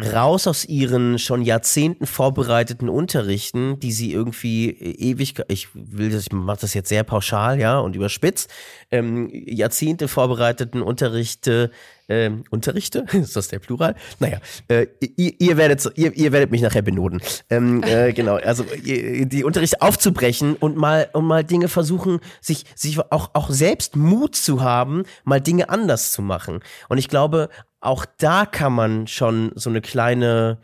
raus 0.00 0.46
aus 0.46 0.64
ihren 0.64 1.18
schon 1.18 1.42
Jahrzehnten 1.42 2.06
vorbereiteten 2.06 2.88
Unterrichten, 2.88 3.80
die 3.80 3.90
sie 3.90 4.12
irgendwie 4.12 4.70
ewig, 4.70 5.34
ich 5.48 5.68
will 5.74 6.10
das, 6.10 6.26
ich 6.26 6.32
mache 6.32 6.60
das 6.60 6.74
jetzt 6.74 6.88
sehr 6.88 7.02
pauschal, 7.02 7.58
ja, 7.58 7.78
und 7.80 7.96
überspitzt, 7.96 8.48
ähm, 8.92 9.28
Jahrzehnte 9.32 10.06
vorbereiteten 10.06 10.82
Unterrichte 10.82 11.72
ähm, 12.08 12.44
Unterrichte, 12.50 13.04
ist 13.12 13.36
das 13.36 13.48
der 13.48 13.58
Plural? 13.58 13.94
Naja, 14.18 14.38
äh, 14.68 14.86
ihr, 15.00 15.34
ihr, 15.38 15.56
werdet, 15.56 15.86
ihr, 15.96 16.16
ihr 16.16 16.32
werdet 16.32 16.50
mich 16.50 16.62
nachher 16.62 16.82
benoten. 16.82 17.20
Ähm, 17.50 17.82
äh, 17.82 18.12
genau, 18.14 18.36
also 18.36 18.64
die 18.64 19.44
Unterrichte 19.44 19.82
aufzubrechen 19.82 20.56
und 20.56 20.76
mal, 20.76 21.10
und 21.12 21.26
mal 21.26 21.44
Dinge 21.44 21.68
versuchen, 21.68 22.20
sich, 22.40 22.64
sich 22.74 22.98
auch, 22.98 23.30
auch 23.34 23.50
selbst 23.50 23.94
Mut 23.96 24.34
zu 24.34 24.62
haben, 24.62 25.04
mal 25.24 25.40
Dinge 25.40 25.68
anders 25.68 26.12
zu 26.12 26.22
machen. 26.22 26.60
Und 26.88 26.96
ich 26.98 27.08
glaube, 27.08 27.50
auch 27.80 28.04
da 28.18 28.46
kann 28.46 28.72
man 28.72 29.06
schon 29.06 29.52
so 29.54 29.70
eine 29.70 29.80
kleine 29.80 30.58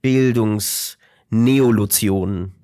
Bildungsneolution 0.00 2.54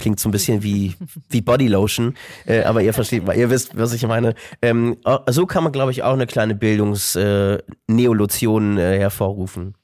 klingt 0.00 0.18
so 0.18 0.28
ein 0.28 0.32
bisschen 0.32 0.62
wie, 0.62 0.94
wie 1.28 1.40
Bodylotion, 1.40 2.16
äh, 2.46 2.62
aber 2.62 2.82
ihr 2.82 2.92
versteht, 2.92 3.22
ihr 3.34 3.50
wisst, 3.50 3.76
was 3.76 3.92
ich 3.92 4.04
meine. 4.06 4.34
Ähm, 4.62 4.96
so 5.28 5.46
kann 5.46 5.62
man, 5.62 5.72
glaube 5.72 5.92
ich, 5.92 6.02
auch 6.02 6.14
eine 6.14 6.26
kleine 6.26 6.54
Bildungsneolution 6.54 8.78
äh, 8.78 8.96
äh, 8.96 8.98
hervorrufen. 8.98 9.74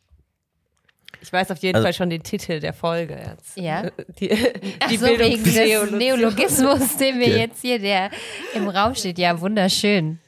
Ich 1.22 1.32
weiß 1.32 1.50
auf 1.50 1.58
jeden 1.58 1.74
also, 1.74 1.86
Fall 1.86 1.92
schon 1.92 2.10
den 2.10 2.22
Titel 2.22 2.60
der 2.60 2.72
Folge 2.72 3.14
jetzt. 3.14 3.56
Ja. 3.56 3.90
Die, 4.20 4.28
die 4.28 4.96
so, 4.96 5.06
wegen 5.06 5.42
des 5.42 5.90
Neologismus, 5.90 6.96
den 6.98 7.18
wir 7.18 7.30
ja. 7.30 7.38
jetzt 7.38 7.62
hier, 7.62 7.80
der 7.80 8.10
im 8.54 8.68
Raum 8.68 8.94
steht. 8.94 9.18
Ja, 9.18 9.40
wunderschön. 9.40 10.20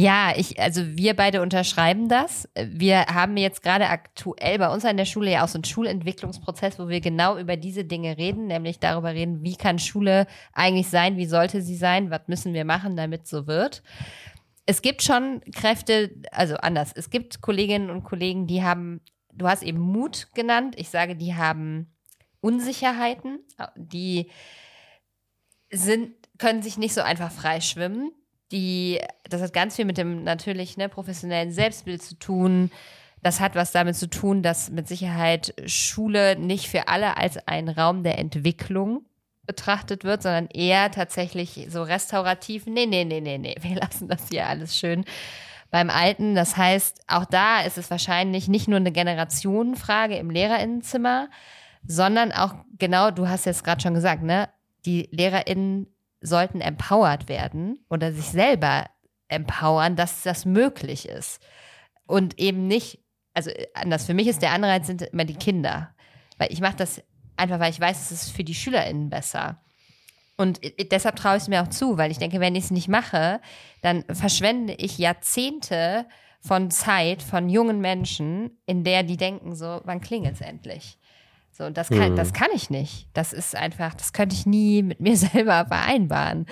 Ja, 0.00 0.32
ich, 0.36 0.60
also 0.60 0.96
wir 0.96 1.16
beide 1.16 1.42
unterschreiben 1.42 2.08
das. 2.08 2.48
Wir 2.54 3.06
haben 3.06 3.36
jetzt 3.36 3.64
gerade 3.64 3.88
aktuell 3.88 4.56
bei 4.56 4.72
uns 4.72 4.84
an 4.84 4.96
der 4.96 5.06
Schule 5.06 5.32
ja 5.32 5.42
auch 5.42 5.48
so 5.48 5.56
einen 5.56 5.64
Schulentwicklungsprozess, 5.64 6.78
wo 6.78 6.86
wir 6.86 7.00
genau 7.00 7.36
über 7.36 7.56
diese 7.56 7.84
Dinge 7.84 8.16
reden, 8.16 8.46
nämlich 8.46 8.78
darüber 8.78 9.12
reden, 9.12 9.42
wie 9.42 9.56
kann 9.56 9.80
Schule 9.80 10.28
eigentlich 10.52 10.86
sein, 10.86 11.16
wie 11.16 11.26
sollte 11.26 11.62
sie 11.62 11.74
sein, 11.74 12.12
was 12.12 12.28
müssen 12.28 12.54
wir 12.54 12.64
machen, 12.64 12.96
damit 12.96 13.26
so 13.26 13.48
wird. 13.48 13.82
Es 14.66 14.82
gibt 14.82 15.02
schon 15.02 15.40
Kräfte, 15.52 16.12
also 16.30 16.54
anders. 16.58 16.92
Es 16.94 17.10
gibt 17.10 17.40
Kolleginnen 17.40 17.90
und 17.90 18.04
Kollegen, 18.04 18.46
die 18.46 18.62
haben, 18.62 19.00
du 19.32 19.48
hast 19.48 19.64
eben 19.64 19.80
Mut 19.80 20.28
genannt. 20.32 20.76
Ich 20.78 20.90
sage, 20.90 21.16
die 21.16 21.34
haben 21.34 21.92
Unsicherheiten, 22.40 23.40
die 23.74 24.30
sind, 25.72 26.12
können 26.38 26.62
sich 26.62 26.78
nicht 26.78 26.94
so 26.94 27.00
einfach 27.00 27.32
freischwimmen 27.32 28.12
die, 28.52 29.00
das 29.28 29.42
hat 29.42 29.52
ganz 29.52 29.76
viel 29.76 29.84
mit 29.84 29.98
dem 29.98 30.24
natürlich 30.24 30.76
ne, 30.76 30.88
professionellen 30.88 31.52
Selbstbild 31.52 32.02
zu 32.02 32.18
tun. 32.18 32.70
Das 33.22 33.40
hat 33.40 33.54
was 33.54 33.72
damit 33.72 33.96
zu 33.96 34.08
tun, 34.08 34.42
dass 34.42 34.70
mit 34.70 34.88
Sicherheit 34.88 35.54
Schule 35.66 36.38
nicht 36.38 36.68
für 36.68 36.88
alle 36.88 37.16
als 37.16 37.36
ein 37.48 37.68
Raum 37.68 38.04
der 38.04 38.18
Entwicklung 38.18 39.04
betrachtet 39.46 40.04
wird, 40.04 40.22
sondern 40.22 40.46
eher 40.46 40.90
tatsächlich 40.90 41.66
so 41.68 41.82
restaurativ. 41.82 42.66
Nee, 42.66 42.86
nee, 42.86 43.04
nee, 43.04 43.20
nee, 43.20 43.38
nee, 43.38 43.56
wir 43.60 43.76
lassen 43.80 44.08
das 44.08 44.28
hier 44.30 44.46
alles 44.46 44.76
schön 44.76 45.04
beim 45.70 45.90
Alten. 45.90 46.34
Das 46.34 46.56
heißt, 46.56 47.02
auch 47.08 47.24
da 47.24 47.60
ist 47.62 47.78
es 47.78 47.90
wahrscheinlich 47.90 48.48
nicht 48.48 48.68
nur 48.68 48.76
eine 48.78 48.92
Generationenfrage 48.92 50.16
im 50.16 50.30
Lehrerinnenzimmer, 50.30 51.28
sondern 51.86 52.32
auch 52.32 52.54
genau, 52.78 53.10
du 53.10 53.28
hast 53.28 53.46
jetzt 53.46 53.64
gerade 53.64 53.80
schon 53.80 53.94
gesagt, 53.94 54.22
ne, 54.22 54.48
die 54.84 55.08
Lehrerinnen 55.10 55.86
sollten 56.20 56.60
empowered 56.60 57.28
werden 57.28 57.84
oder 57.88 58.12
sich 58.12 58.26
selber 58.26 58.86
empowern, 59.28 59.96
dass 59.96 60.22
das 60.22 60.44
möglich 60.44 61.08
ist. 61.08 61.40
Und 62.06 62.38
eben 62.38 62.66
nicht, 62.66 63.04
also 63.34 63.50
anders, 63.74 64.06
für 64.06 64.14
mich 64.14 64.26
ist 64.26 64.42
der 64.42 64.52
Anreiz 64.52 64.86
sind 64.86 65.02
immer 65.02 65.24
die 65.24 65.36
Kinder. 65.36 65.94
Weil 66.38 66.52
ich 66.52 66.60
mache 66.60 66.76
das 66.76 67.02
einfach, 67.36 67.60
weil 67.60 67.70
ich 67.70 67.80
weiß, 67.80 68.10
es 68.10 68.10
ist 68.10 68.30
für 68.32 68.44
die 68.44 68.54
SchülerInnen 68.54 69.10
besser. 69.10 69.60
Und 70.36 70.60
deshalb 70.92 71.16
traue 71.16 71.36
ich 71.36 71.42
es 71.42 71.48
mir 71.48 71.62
auch 71.62 71.68
zu, 71.68 71.98
weil 71.98 72.10
ich 72.10 72.18
denke, 72.18 72.40
wenn 72.40 72.54
ich 72.54 72.64
es 72.64 72.70
nicht 72.70 72.88
mache, 72.88 73.40
dann 73.82 74.04
verschwende 74.12 74.72
ich 74.74 74.96
Jahrzehnte 74.96 76.06
von 76.40 76.70
Zeit 76.70 77.22
von 77.22 77.48
jungen 77.48 77.80
Menschen, 77.80 78.58
in 78.64 78.84
der 78.84 79.02
die 79.02 79.16
denken 79.16 79.56
so, 79.56 79.80
wann 79.84 80.00
klingelt 80.00 80.34
es 80.34 80.40
endlich? 80.40 80.98
So, 81.58 81.70
das 81.70 81.88
kann, 81.88 82.12
mhm. 82.12 82.16
das 82.16 82.32
kann 82.32 82.50
ich 82.54 82.70
nicht. 82.70 83.08
Das 83.14 83.32
ist 83.32 83.56
einfach, 83.56 83.92
das 83.92 84.12
könnte 84.12 84.36
ich 84.36 84.46
nie 84.46 84.84
mit 84.84 85.00
mir 85.00 85.16
selber 85.16 85.66
vereinbaren. 85.66 86.46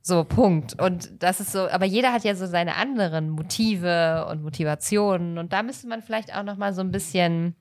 So, 0.00 0.24
Punkt. 0.24 0.80
Und 0.80 1.22
das 1.22 1.40
ist 1.40 1.52
so, 1.52 1.68
aber 1.68 1.84
jeder 1.84 2.14
hat 2.14 2.24
ja 2.24 2.34
so 2.34 2.46
seine 2.46 2.76
anderen 2.76 3.28
Motive 3.28 4.26
und 4.30 4.42
Motivationen. 4.42 5.36
Und 5.36 5.52
da 5.52 5.62
müsste 5.62 5.86
man 5.86 6.00
vielleicht 6.00 6.34
auch 6.34 6.44
noch 6.44 6.56
mal 6.56 6.72
so 6.72 6.80
ein 6.80 6.92
bisschen 6.92 7.56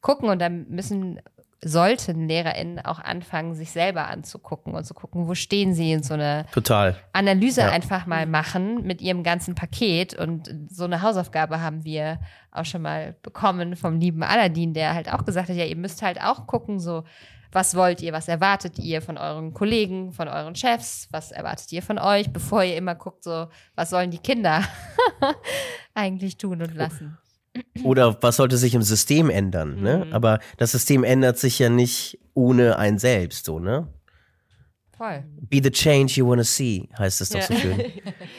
gucken. 0.00 0.30
Und 0.30 0.38
da 0.38 0.48
müssen 0.48 1.20
sollten 1.62 2.26
LehrerInnen 2.26 2.78
auch 2.84 2.98
anfangen, 3.00 3.54
sich 3.54 3.70
selber 3.70 4.08
anzugucken 4.08 4.74
und 4.74 4.84
zu 4.84 4.94
gucken, 4.94 5.28
wo 5.28 5.34
stehen 5.34 5.74
sie 5.74 5.92
in 5.92 6.02
so 6.02 6.14
eine 6.14 6.46
Total. 6.52 6.96
Analyse 7.12 7.60
Ja. 7.62 7.70
einfach 7.70 8.06
mal 8.06 8.24
machen 8.26 8.82
mit 8.86 9.02
ihrem 9.02 9.22
ganzen 9.22 9.54
Paket. 9.54 10.14
Und 10.14 10.50
so 10.70 10.84
eine 10.84 11.02
Hausaufgabe 11.02 11.60
haben 11.60 11.84
wir 11.84 12.18
auch 12.50 12.64
schon 12.64 12.80
mal 12.82 13.14
bekommen 13.22 13.76
vom 13.76 14.00
lieben 14.00 14.22
Aladdin, 14.22 14.72
der 14.72 14.94
halt 14.94 15.12
auch 15.12 15.24
gesagt 15.26 15.50
hat, 15.50 15.56
ja, 15.56 15.66
ihr 15.66 15.76
müsst 15.76 16.00
halt 16.00 16.20
auch 16.22 16.46
gucken, 16.46 16.80
so, 16.80 17.04
was 17.52 17.74
wollt 17.74 18.00
ihr, 18.00 18.12
was 18.12 18.28
erwartet 18.28 18.78
ihr 18.78 19.02
von 19.02 19.18
euren 19.18 19.52
Kollegen, 19.52 20.12
von 20.12 20.28
euren 20.28 20.54
Chefs, 20.54 21.08
was 21.10 21.30
erwartet 21.32 21.70
ihr 21.72 21.82
von 21.82 21.98
euch, 21.98 22.32
bevor 22.32 22.62
ihr 22.62 22.76
immer 22.76 22.94
guckt, 22.94 23.24
so, 23.24 23.48
was 23.74 23.90
sollen 23.90 24.10
die 24.10 24.18
Kinder 24.18 24.62
eigentlich 25.94 26.36
tun 26.36 26.62
und 26.62 26.74
lassen. 26.74 27.18
Oder 27.82 28.22
was 28.22 28.36
sollte 28.36 28.56
sich 28.56 28.74
im 28.74 28.82
System 28.82 29.28
ändern, 29.30 29.80
ne? 29.82 30.06
Aber 30.12 30.38
das 30.56 30.72
System 30.72 31.02
ändert 31.04 31.38
sich 31.38 31.58
ja 31.58 31.68
nicht 31.68 32.18
ohne 32.34 32.78
ein 32.78 32.98
selbst, 32.98 33.44
so, 33.46 33.58
ne? 33.58 33.88
Voll. 34.96 35.24
Be 35.48 35.60
the 35.62 35.70
change 35.70 36.12
you 36.16 36.28
wanna 36.28 36.44
see, 36.44 36.88
heißt 36.98 37.20
es 37.22 37.30
doch 37.30 37.40
Ja. 37.40 37.46
so 37.46 37.54
schön. 37.54 37.80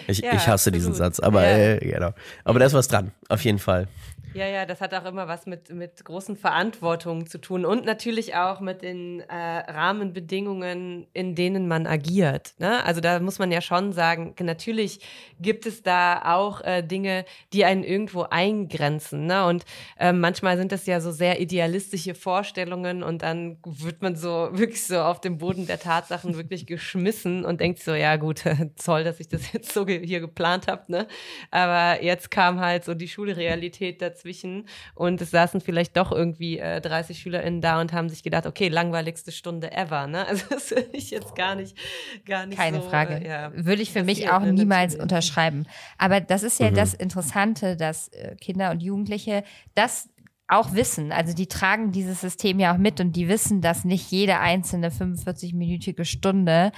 Ich, 0.07 0.19
Ja, 0.23 0.33
ich 0.35 0.47
hasse 0.47 0.71
diesen 0.71 0.91
absolut. 0.91 1.15
Satz, 1.15 1.19
aber 1.19 1.43
Ja. 1.43 1.57
äh, 1.57 1.77
genau. 1.79 2.11
Aber 2.43 2.59
da 2.59 2.65
ist 2.67 2.73
was 2.73 2.87
dran, 2.87 3.11
auf 3.29 3.43
jeden 3.43 3.59
Fall. 3.59 3.87
Ja, 4.33 4.47
ja, 4.47 4.65
das 4.65 4.79
hat 4.79 4.93
auch 4.93 5.03
immer 5.03 5.27
was 5.27 5.45
mit, 5.45 5.71
mit 5.71 6.05
großen 6.05 6.37
Verantwortungen 6.37 7.27
zu 7.27 7.37
tun 7.37 7.65
und 7.65 7.83
natürlich 7.83 8.33
auch 8.33 8.61
mit 8.61 8.81
den 8.81 9.19
äh, 9.19 9.35
Rahmenbedingungen, 9.35 11.07
in 11.11 11.35
denen 11.35 11.67
man 11.67 11.85
agiert. 11.85 12.53
Ne? 12.57 12.81
Also 12.85 13.01
da 13.01 13.19
muss 13.19 13.39
man 13.39 13.51
ja 13.51 13.59
schon 13.59 13.91
sagen, 13.91 14.33
natürlich 14.39 15.01
gibt 15.41 15.65
es 15.65 15.83
da 15.83 16.33
auch 16.33 16.61
äh, 16.61 16.81
Dinge, 16.81 17.25
die 17.51 17.65
einen 17.65 17.83
irgendwo 17.83 18.21
eingrenzen. 18.21 19.25
Ne? 19.25 19.45
Und 19.45 19.65
äh, 19.99 20.13
manchmal 20.13 20.55
sind 20.55 20.71
das 20.71 20.85
ja 20.85 21.01
so 21.01 21.11
sehr 21.11 21.41
idealistische 21.41 22.15
Vorstellungen 22.15 23.03
und 23.03 23.23
dann 23.23 23.57
wird 23.65 24.01
man 24.01 24.15
so 24.15 24.49
wirklich 24.53 24.85
so 24.87 25.01
auf 25.01 25.19
dem 25.19 25.39
Boden 25.39 25.67
der 25.67 25.79
Tatsachen 25.79 26.37
wirklich 26.37 26.65
geschmissen 26.65 27.43
und 27.43 27.59
denkt 27.59 27.79
so, 27.79 27.93
ja 27.93 28.15
gut, 28.15 28.43
toll, 28.81 29.03
dass 29.03 29.19
ich 29.19 29.27
das 29.27 29.51
jetzt 29.51 29.73
so 29.73 29.83
ge 29.85 30.05
hier 30.05 30.21
geplant 30.21 30.67
habe. 30.67 30.89
Ne? 30.89 31.07
Aber 31.49 32.01
jetzt 32.01 32.31
kam 32.31 32.61
halt 32.61 32.85
so 32.85 32.93
die 32.93 33.09
Schulrealität 33.09 34.01
dazwischen 34.21 34.65
und 34.95 35.21
es 35.21 35.31
saßen 35.31 35.61
vielleicht 35.61 35.97
doch 35.97 36.11
irgendwie 36.11 36.59
äh, 36.59 36.81
30 36.81 37.19
SchülerInnen 37.19 37.61
da 37.61 37.81
und 37.81 37.93
haben 37.93 38.09
sich 38.09 38.23
gedacht, 38.23 38.45
okay, 38.45 38.67
langweiligste 38.67 39.31
Stunde 39.31 39.71
ever. 39.71 40.07
Ne? 40.07 40.25
Also 40.31 40.45
das 40.49 40.71
will 40.71 40.87
ich 40.93 41.11
jetzt 41.11 41.35
gar 41.35 41.55
nicht, 41.55 41.77
gar 42.25 42.45
nicht 42.45 42.57
Keine 42.57 42.81
so, 42.81 42.89
Frage. 42.89 43.15
Äh, 43.15 43.27
ja, 43.27 43.51
Würde 43.53 43.81
ich 43.81 43.91
für 43.91 44.03
mich 44.03 44.29
auch 44.29 44.39
ne, 44.39 44.53
niemals 44.53 44.93
natürlich. 44.93 45.01
unterschreiben. 45.01 45.65
Aber 45.97 46.21
das 46.21 46.43
ist 46.43 46.59
ja 46.59 46.71
das 46.71 46.93
Interessante, 46.93 47.75
dass 47.75 48.07
äh, 48.09 48.35
Kinder 48.39 48.71
und 48.71 48.81
Jugendliche 48.81 49.43
das 49.75 50.07
auch 50.47 50.73
wissen. 50.73 51.11
Also 51.11 51.33
die 51.33 51.47
tragen 51.47 51.91
dieses 51.91 52.21
System 52.21 52.59
ja 52.59 52.73
auch 52.73 52.77
mit 52.77 53.01
und 53.01 53.13
die 53.15 53.27
wissen, 53.27 53.61
dass 53.61 53.83
nicht 53.83 54.09
jede 54.11 54.39
einzelne 54.39 54.89
45-minütige 54.89 56.05
Stunde 56.05 56.71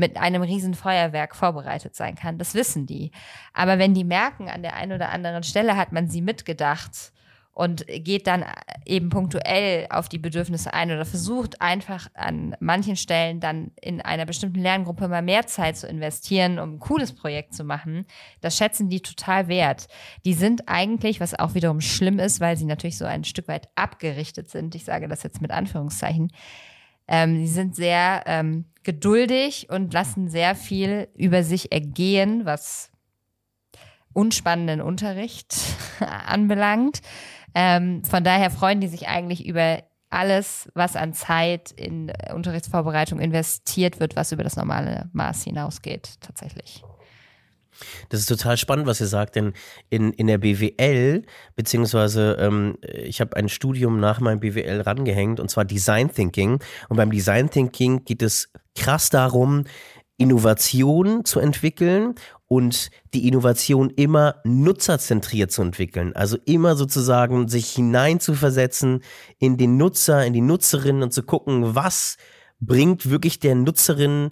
mit 0.00 0.16
einem 0.16 0.42
riesen 0.42 0.74
Feuerwerk 0.74 1.36
vorbereitet 1.36 1.94
sein 1.94 2.16
kann. 2.16 2.38
Das 2.38 2.54
wissen 2.54 2.86
die. 2.86 3.12
Aber 3.52 3.78
wenn 3.78 3.94
die 3.94 4.04
merken, 4.04 4.48
an 4.48 4.62
der 4.62 4.74
einen 4.74 4.92
oder 4.92 5.10
anderen 5.10 5.44
Stelle 5.44 5.76
hat 5.76 5.92
man 5.92 6.08
sie 6.08 6.22
mitgedacht 6.22 7.12
und 7.52 7.86
geht 7.86 8.26
dann 8.26 8.44
eben 8.86 9.10
punktuell 9.10 9.86
auf 9.90 10.08
die 10.08 10.18
Bedürfnisse 10.18 10.72
ein 10.72 10.90
oder 10.90 11.04
versucht 11.04 11.60
einfach 11.60 12.08
an 12.14 12.56
manchen 12.60 12.96
Stellen 12.96 13.40
dann 13.40 13.72
in 13.82 14.00
einer 14.00 14.24
bestimmten 14.24 14.60
Lerngruppe 14.60 15.08
mal 15.08 15.20
mehr 15.20 15.46
Zeit 15.46 15.76
zu 15.76 15.86
investieren, 15.86 16.58
um 16.58 16.76
ein 16.76 16.78
cooles 16.78 17.14
Projekt 17.14 17.52
zu 17.52 17.64
machen, 17.64 18.06
das 18.40 18.56
schätzen 18.56 18.88
die 18.88 19.00
total 19.00 19.48
wert. 19.48 19.88
Die 20.24 20.32
sind 20.32 20.68
eigentlich, 20.68 21.20
was 21.20 21.38
auch 21.38 21.54
wiederum 21.54 21.82
schlimm 21.82 22.18
ist, 22.18 22.40
weil 22.40 22.56
sie 22.56 22.64
natürlich 22.64 22.96
so 22.96 23.04
ein 23.04 23.24
Stück 23.24 23.48
weit 23.48 23.68
abgerichtet 23.74 24.48
sind, 24.48 24.74
ich 24.74 24.84
sage 24.84 25.08
das 25.08 25.22
jetzt 25.22 25.42
mit 25.42 25.50
Anführungszeichen, 25.50 26.32
ähm, 27.10 27.38
die 27.38 27.48
sind 27.48 27.76
sehr 27.76 28.22
ähm, 28.26 28.64
geduldig 28.84 29.68
und 29.68 29.92
lassen 29.92 30.28
sehr 30.30 30.54
viel 30.54 31.08
über 31.14 31.42
sich 31.42 31.72
ergehen, 31.72 32.46
was 32.46 32.90
unspannenden 34.12 34.80
Unterricht 34.80 35.54
anbelangt. 36.26 37.00
Ähm, 37.54 38.04
von 38.04 38.24
daher 38.24 38.50
freuen 38.50 38.80
die 38.80 38.88
sich 38.88 39.08
eigentlich 39.08 39.44
über 39.44 39.82
alles, 40.08 40.70
was 40.74 40.96
an 40.96 41.12
Zeit 41.12 41.72
in 41.72 42.12
Unterrichtsvorbereitung 42.32 43.20
investiert 43.20 44.00
wird, 44.00 44.16
was 44.16 44.32
über 44.32 44.42
das 44.42 44.56
normale 44.56 45.08
Maß 45.12 45.44
hinausgeht, 45.44 46.14
tatsächlich. 46.20 46.82
Das 48.08 48.20
ist 48.20 48.26
total 48.26 48.56
spannend, 48.56 48.86
was 48.86 49.00
ihr 49.00 49.06
sagt, 49.06 49.36
denn 49.36 49.52
in, 49.88 50.12
in 50.12 50.26
der 50.26 50.38
BWL, 50.38 51.22
beziehungsweise 51.56 52.36
ähm, 52.40 52.76
ich 52.82 53.20
habe 53.20 53.36
ein 53.36 53.48
Studium 53.48 54.00
nach 54.00 54.20
meinem 54.20 54.40
BWL 54.40 54.80
rangehängt, 54.82 55.40
und 55.40 55.50
zwar 55.50 55.64
Design 55.64 56.10
Thinking. 56.12 56.60
Und 56.88 56.96
beim 56.96 57.10
Design 57.10 57.50
Thinking 57.50 58.04
geht 58.04 58.22
es 58.22 58.50
krass 58.76 59.10
darum, 59.10 59.64
Innovation 60.16 61.24
zu 61.24 61.40
entwickeln 61.40 62.14
und 62.46 62.90
die 63.14 63.26
Innovation 63.26 63.90
immer 63.90 64.36
nutzerzentriert 64.44 65.50
zu 65.50 65.62
entwickeln. 65.62 66.14
Also 66.14 66.36
immer 66.44 66.76
sozusagen 66.76 67.48
sich 67.48 67.70
hineinzuversetzen 67.70 69.02
in 69.38 69.56
den 69.56 69.78
Nutzer, 69.78 70.26
in 70.26 70.34
die 70.34 70.42
Nutzerinnen 70.42 71.02
und 71.02 71.14
zu 71.14 71.22
gucken, 71.22 71.74
was 71.74 72.18
bringt 72.60 73.08
wirklich 73.08 73.38
der 73.38 73.54
Nutzerin 73.54 74.30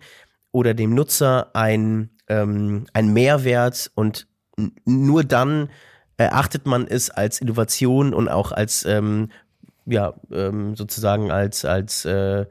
oder 0.52 0.74
dem 0.74 0.94
Nutzer 0.94 1.54
ein, 1.54 2.10
ähm, 2.28 2.86
ein 2.92 3.12
Mehrwert 3.12 3.90
und 3.94 4.26
nur 4.84 5.24
dann 5.24 5.70
erachtet 6.16 6.66
man 6.66 6.86
es 6.86 7.10
als 7.10 7.40
Innovation 7.40 8.12
und 8.12 8.28
auch 8.28 8.52
als 8.52 8.84
ähm, 8.84 9.30
ja 9.86 10.14
ähm, 10.32 10.76
sozusagen 10.76 11.30
als 11.30 11.64
als 11.64 12.04
äh, 12.04 12.46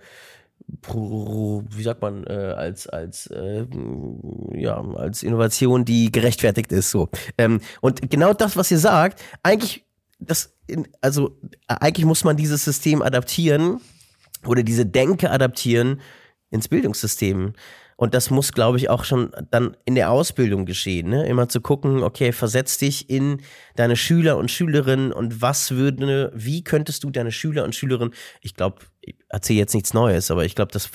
wie 0.69 1.83
sagt 1.83 2.01
man 2.01 2.25
äh, 2.25 2.53
als 2.57 2.87
als 2.87 3.27
äh, 3.27 3.65
ja 4.53 4.81
als 4.95 5.23
Innovation, 5.23 5.85
die 5.85 6.11
gerechtfertigt 6.11 6.71
ist 6.71 6.91
so 6.91 7.09
ähm, 7.37 7.61
und 7.81 8.09
genau 8.09 8.33
das, 8.33 8.57
was 8.57 8.71
ihr 8.71 8.79
sagt, 8.79 9.21
eigentlich 9.43 9.85
das 10.19 10.53
also 11.01 11.37
äh, 11.67 11.75
eigentlich 11.79 12.05
muss 12.05 12.23
man 12.23 12.37
dieses 12.37 12.65
System 12.65 13.01
adaptieren 13.01 13.81
oder 14.45 14.63
diese 14.63 14.85
Denke 14.85 15.29
adaptieren 15.29 16.01
ins 16.49 16.67
Bildungssystem. 16.67 17.53
Und 17.97 18.13
das 18.13 18.29
muss, 18.29 18.53
glaube 18.53 18.77
ich, 18.77 18.89
auch 18.89 19.03
schon 19.03 19.31
dann 19.49 19.75
in 19.83 19.95
der 19.95 20.11
Ausbildung 20.11 20.65
geschehen. 20.65 21.09
Ne? 21.09 21.25
Immer 21.25 21.49
zu 21.49 21.61
gucken, 21.61 22.03
okay, 22.03 22.31
versetz 22.31 22.77
dich 22.77 23.09
in 23.09 23.41
deine 23.75 23.95
Schüler 23.95 24.37
und 24.37 24.51
Schülerinnen 24.51 25.11
und 25.11 25.41
was 25.41 25.71
würde, 25.71 26.31
wie 26.35 26.63
könntest 26.63 27.03
du 27.03 27.09
deine 27.09 27.31
Schüler 27.31 27.63
und 27.63 27.73
Schülerinnen, 27.73 28.13
ich 28.41 28.53
glaube, 28.53 28.77
ich 29.01 29.15
erzähle 29.29 29.59
jetzt 29.59 29.73
nichts 29.73 29.95
Neues, 29.95 30.29
aber 30.29 30.45
ich 30.45 30.53
glaube, 30.53 30.71
das, 30.71 30.89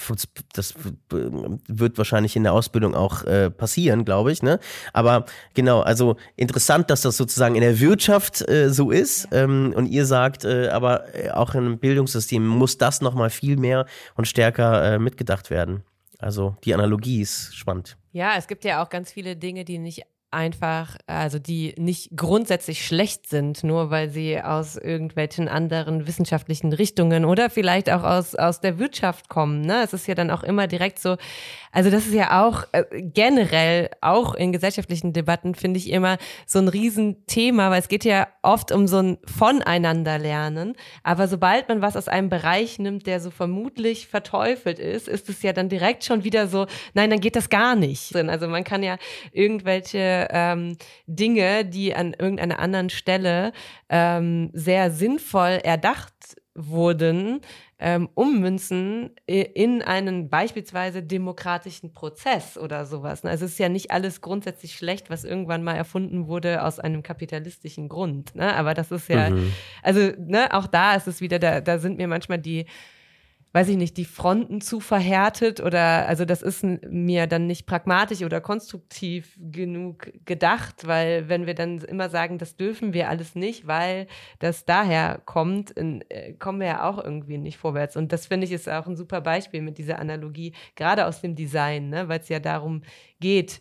das 0.52 0.74
wird 1.08 1.98
wahrscheinlich 1.98 2.36
in 2.36 2.44
der 2.44 2.52
Ausbildung 2.52 2.94
auch 2.94 3.24
äh, 3.24 3.50
passieren, 3.50 4.04
glaube 4.04 4.30
ich. 4.30 4.42
Ne? 4.42 4.60
Aber 4.92 5.24
genau, 5.54 5.80
also 5.80 6.16
interessant, 6.36 6.88
dass 6.88 7.02
das 7.02 7.16
sozusagen 7.16 7.56
in 7.56 7.62
der 7.62 7.80
Wirtschaft 7.80 8.48
äh, 8.48 8.70
so 8.70 8.92
ist. 8.92 9.26
Ähm, 9.32 9.72
und 9.74 9.86
ihr 9.86 10.06
sagt, 10.06 10.44
äh, 10.44 10.68
aber 10.68 11.12
äh, 11.16 11.30
auch 11.30 11.56
im 11.56 11.78
Bildungssystem 11.78 12.46
muss 12.46 12.78
das 12.78 13.00
nochmal 13.00 13.30
viel 13.30 13.56
mehr 13.56 13.86
und 14.14 14.28
stärker 14.28 14.94
äh, 14.94 14.98
mitgedacht 15.00 15.50
werden. 15.50 15.82
Also 16.22 16.56
die 16.64 16.72
Analogie 16.72 17.20
ist 17.20 17.54
spannend. 17.54 17.98
Ja, 18.12 18.36
es 18.36 18.46
gibt 18.46 18.64
ja 18.64 18.82
auch 18.82 18.88
ganz 18.88 19.10
viele 19.10 19.36
Dinge, 19.36 19.64
die 19.64 19.78
nicht 19.78 20.04
einfach, 20.32 20.96
also 21.06 21.38
die 21.38 21.74
nicht 21.78 22.10
grundsätzlich 22.16 22.84
schlecht 22.84 23.28
sind, 23.28 23.64
nur 23.64 23.90
weil 23.90 24.10
sie 24.10 24.40
aus 24.40 24.76
irgendwelchen 24.76 25.48
anderen 25.48 26.06
wissenschaftlichen 26.06 26.72
Richtungen 26.72 27.24
oder 27.24 27.50
vielleicht 27.50 27.90
auch 27.90 28.02
aus, 28.02 28.34
aus 28.34 28.60
der 28.60 28.78
Wirtschaft 28.78 29.28
kommen. 29.28 29.60
Ne? 29.60 29.82
Es 29.84 29.92
ist 29.92 30.06
ja 30.06 30.14
dann 30.14 30.30
auch 30.30 30.42
immer 30.42 30.66
direkt 30.66 30.98
so, 30.98 31.16
also 31.70 31.90
das 31.90 32.06
ist 32.06 32.14
ja 32.14 32.44
auch 32.44 32.64
äh, 32.72 32.84
generell, 32.92 33.90
auch 34.00 34.34
in 34.34 34.52
gesellschaftlichen 34.52 35.12
Debatten, 35.12 35.54
finde 35.54 35.78
ich 35.78 35.90
immer 35.90 36.18
so 36.46 36.58
ein 36.58 36.68
Riesenthema, 36.68 37.70
weil 37.70 37.80
es 37.80 37.88
geht 37.88 38.04
ja 38.04 38.28
oft 38.42 38.72
um 38.72 38.86
so 38.86 38.98
ein 38.98 39.18
Voneinanderlernen. 39.24 40.74
Aber 41.02 41.28
sobald 41.28 41.68
man 41.68 41.82
was 41.82 41.96
aus 41.96 42.08
einem 42.08 42.28
Bereich 42.28 42.78
nimmt, 42.78 43.06
der 43.06 43.20
so 43.20 43.30
vermutlich 43.30 44.06
verteufelt 44.06 44.78
ist, 44.78 45.08
ist 45.08 45.28
es 45.28 45.42
ja 45.42 45.52
dann 45.52 45.68
direkt 45.68 46.04
schon 46.04 46.24
wieder 46.24 46.46
so, 46.46 46.66
nein, 46.94 47.10
dann 47.10 47.20
geht 47.20 47.36
das 47.36 47.50
gar 47.50 47.74
nicht. 47.74 48.14
Also 48.14 48.48
man 48.48 48.64
kann 48.64 48.82
ja 48.82 48.96
irgendwelche 49.32 50.21
ähm, 50.30 50.76
Dinge, 51.06 51.64
die 51.64 51.94
an 51.94 52.14
irgendeiner 52.18 52.58
anderen 52.58 52.90
Stelle 52.90 53.52
ähm, 53.88 54.50
sehr 54.52 54.90
sinnvoll 54.90 55.60
erdacht 55.62 56.12
wurden, 56.54 57.40
ähm, 57.78 58.08
ummünzen 58.14 59.10
in 59.26 59.82
einen 59.82 60.28
beispielsweise 60.28 61.02
demokratischen 61.02 61.92
Prozess 61.94 62.58
oder 62.58 62.84
sowas. 62.84 63.24
Also 63.24 63.46
es 63.46 63.52
ist 63.52 63.58
ja 63.58 63.68
nicht 63.70 63.90
alles 63.90 64.20
grundsätzlich 64.20 64.74
schlecht, 64.74 65.08
was 65.10 65.24
irgendwann 65.24 65.64
mal 65.64 65.74
erfunden 65.74 66.28
wurde 66.28 66.62
aus 66.62 66.78
einem 66.78 67.02
kapitalistischen 67.02 67.88
Grund. 67.88 68.34
Ne? 68.36 68.54
Aber 68.54 68.74
das 68.74 68.90
ist 68.90 69.08
ja, 69.08 69.30
Mhm. 69.30 69.52
also 69.82 70.12
ne, 70.18 70.52
auch 70.52 70.66
da 70.66 70.94
ist 70.94 71.08
es 71.08 71.20
wieder, 71.20 71.38
da, 71.38 71.60
da 71.60 71.78
sind 71.78 71.96
mir 71.96 72.06
manchmal 72.06 72.38
die 72.38 72.66
weiß 73.52 73.68
ich 73.68 73.76
nicht, 73.76 73.96
die 73.96 74.04
Fronten 74.04 74.60
zu 74.60 74.80
verhärtet 74.80 75.60
oder 75.60 76.08
also 76.08 76.24
das 76.24 76.42
ist 76.42 76.64
mir 76.64 77.26
dann 77.26 77.46
nicht 77.46 77.66
pragmatisch 77.66 78.22
oder 78.22 78.40
konstruktiv 78.40 79.38
genug 79.38 80.10
gedacht, 80.24 80.86
weil 80.86 81.28
wenn 81.28 81.46
wir 81.46 81.54
dann 81.54 81.78
immer 81.78 82.08
sagen, 82.08 82.38
das 82.38 82.56
dürfen 82.56 82.92
wir 82.94 83.08
alles 83.08 83.34
nicht, 83.34 83.66
weil 83.66 84.06
das 84.38 84.64
daher 84.64 85.20
kommt, 85.24 85.70
in, 85.70 86.02
äh, 86.08 86.32
kommen 86.34 86.60
wir 86.60 86.66
ja 86.66 86.88
auch 86.88 87.02
irgendwie 87.02 87.38
nicht 87.38 87.58
vorwärts. 87.58 87.96
Und 87.96 88.12
das 88.12 88.26
finde 88.26 88.46
ich 88.46 88.52
ist 88.52 88.68
auch 88.68 88.86
ein 88.86 88.96
super 88.96 89.20
Beispiel 89.20 89.60
mit 89.60 89.78
dieser 89.78 89.98
Analogie, 89.98 90.54
gerade 90.74 91.06
aus 91.06 91.20
dem 91.20 91.34
Design, 91.34 91.90
ne, 91.90 92.08
weil 92.08 92.20
es 92.20 92.28
ja 92.28 92.40
darum 92.40 92.82
geht, 93.20 93.60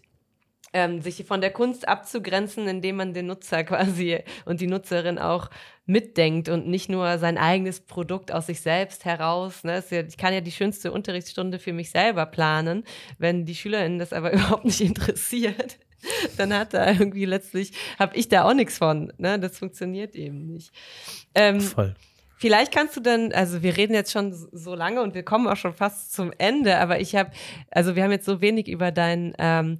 ähm, 0.74 1.02
sich 1.02 1.26
von 1.26 1.42
der 1.42 1.52
Kunst 1.52 1.88
abzugrenzen, 1.88 2.68
indem 2.68 2.98
man 2.98 3.14
den 3.14 3.28
Nutzer 3.28 3.64
quasi 3.66 4.20
und 4.46 4.62
die 4.62 4.68
Nutzerin 4.68 5.20
auch 5.20 5.50
mitdenkt 5.86 6.50
und 6.50 6.68
nicht 6.68 6.90
nur 6.90 7.18
sein 7.18 7.38
eigenes 7.38 7.82
Produkt 7.82 8.32
aus 8.32 8.48
sich 8.48 8.62
selbst 8.62 9.06
heraus. 9.06 9.64
Ne? 9.64 9.84
Ja, 9.90 10.02
ich 10.02 10.18
kann 10.18 10.34
ja 10.34 10.42
die 10.42 10.52
schönste 10.52 10.92
Unterrichtsstunde 10.92 11.60
für 11.60 11.74
mich 11.74 11.92
selber 11.92 12.26
planen, 12.26 12.84
wenn 13.18 13.46
die 13.46 13.56
SchülerInnen 13.56 14.00
das 14.00 14.14
aber 14.14 14.32
überhaupt 14.34 14.66
nicht 14.66 14.82
interessiert. 14.82 15.78
Dann 16.38 16.54
hat 16.54 16.74
da 16.74 16.92
irgendwie 16.92 17.26
letztlich, 17.26 17.74
habe 18.00 18.16
ich 18.16 18.28
da 18.28 18.44
auch 18.44 18.54
nichts 18.54 18.78
von. 18.78 19.14
Ne? 19.18 19.40
Das 19.40 19.58
funktioniert 19.58 20.16
eben 20.16 20.48
nicht. 20.48 20.72
Ähm, 21.36 21.62
Voll. 21.62 21.96
Vielleicht 22.38 22.74
kannst 22.74 22.98
du 22.98 23.02
dann, 23.02 23.32
also 23.34 23.62
wir 23.62 23.78
reden 23.78 23.94
jetzt 23.94 24.12
schon 24.12 24.34
so 24.34 24.74
lange 24.74 25.04
und 25.04 25.14
wir 25.14 25.22
kommen 25.22 25.46
auch 25.46 25.58
schon 25.58 25.76
fast 25.76 26.12
zum 26.12 26.34
Ende, 26.40 26.80
aber 26.80 27.00
ich 27.00 27.16
habe, 27.16 27.30
also 27.70 27.96
wir 27.96 28.02
haben 28.02 28.10
jetzt 28.10 28.26
so 28.26 28.42
wenig 28.42 28.68
über 28.68 28.92
dein 28.92 29.36
ähm, 29.38 29.78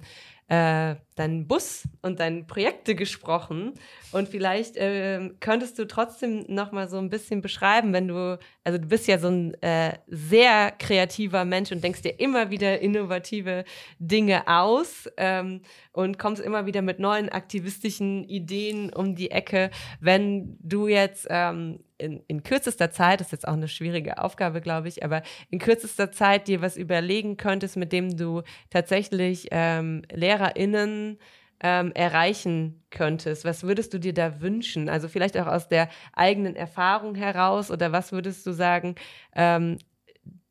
äh, 0.52 0.96
deinen 1.14 1.48
Bus 1.48 1.84
und 2.02 2.20
deine 2.20 2.44
Projekte 2.44 2.94
gesprochen. 2.94 3.72
Und 4.12 4.28
vielleicht 4.28 4.76
äh, 4.76 5.30
könntest 5.40 5.78
du 5.78 5.86
trotzdem 5.86 6.44
noch 6.46 6.72
mal 6.72 6.90
so 6.90 6.98
ein 6.98 7.08
bisschen 7.08 7.40
beschreiben, 7.40 7.94
wenn 7.94 8.08
du, 8.08 8.38
also 8.62 8.76
du 8.76 8.86
bist 8.86 9.06
ja 9.06 9.18
so 9.18 9.28
ein 9.28 9.54
äh, 9.62 9.94
sehr 10.08 10.70
kreativer 10.72 11.46
Mensch 11.46 11.72
und 11.72 11.82
denkst 11.82 12.02
dir 12.02 12.20
immer 12.20 12.50
wieder 12.50 12.80
innovative 12.80 13.64
Dinge 13.98 14.46
aus 14.46 15.08
ähm, 15.16 15.62
und 15.92 16.18
kommst 16.18 16.42
immer 16.42 16.66
wieder 16.66 16.82
mit 16.82 16.98
neuen 16.98 17.30
aktivistischen 17.30 18.24
Ideen 18.24 18.92
um 18.92 19.14
die 19.14 19.30
Ecke. 19.30 19.70
Wenn 20.00 20.58
du 20.60 20.86
jetzt 20.86 21.26
ähm, 21.30 21.80
in, 22.02 22.22
in 22.26 22.42
kürzester 22.42 22.90
Zeit, 22.90 23.20
das 23.20 23.28
ist 23.28 23.32
jetzt 23.32 23.48
auch 23.48 23.54
eine 23.54 23.68
schwierige 23.68 24.18
Aufgabe, 24.18 24.60
glaube 24.60 24.88
ich, 24.88 25.04
aber 25.04 25.22
in 25.50 25.58
kürzester 25.58 26.12
Zeit 26.12 26.48
dir 26.48 26.60
was 26.60 26.76
überlegen 26.76 27.36
könntest, 27.36 27.76
mit 27.76 27.92
dem 27.92 28.16
du 28.16 28.42
tatsächlich 28.70 29.48
ähm, 29.50 30.02
LehrerInnen 30.12 31.18
ähm, 31.62 31.92
erreichen 31.94 32.82
könntest? 32.90 33.44
Was 33.44 33.62
würdest 33.62 33.94
du 33.94 33.98
dir 33.98 34.12
da 34.12 34.40
wünschen? 34.40 34.88
Also 34.88 35.08
vielleicht 35.08 35.38
auch 35.38 35.46
aus 35.46 35.68
der 35.68 35.88
eigenen 36.12 36.56
Erfahrung 36.56 37.14
heraus 37.14 37.70
oder 37.70 37.92
was 37.92 38.12
würdest 38.12 38.44
du 38.46 38.52
sagen, 38.52 38.96
ähm, 39.34 39.78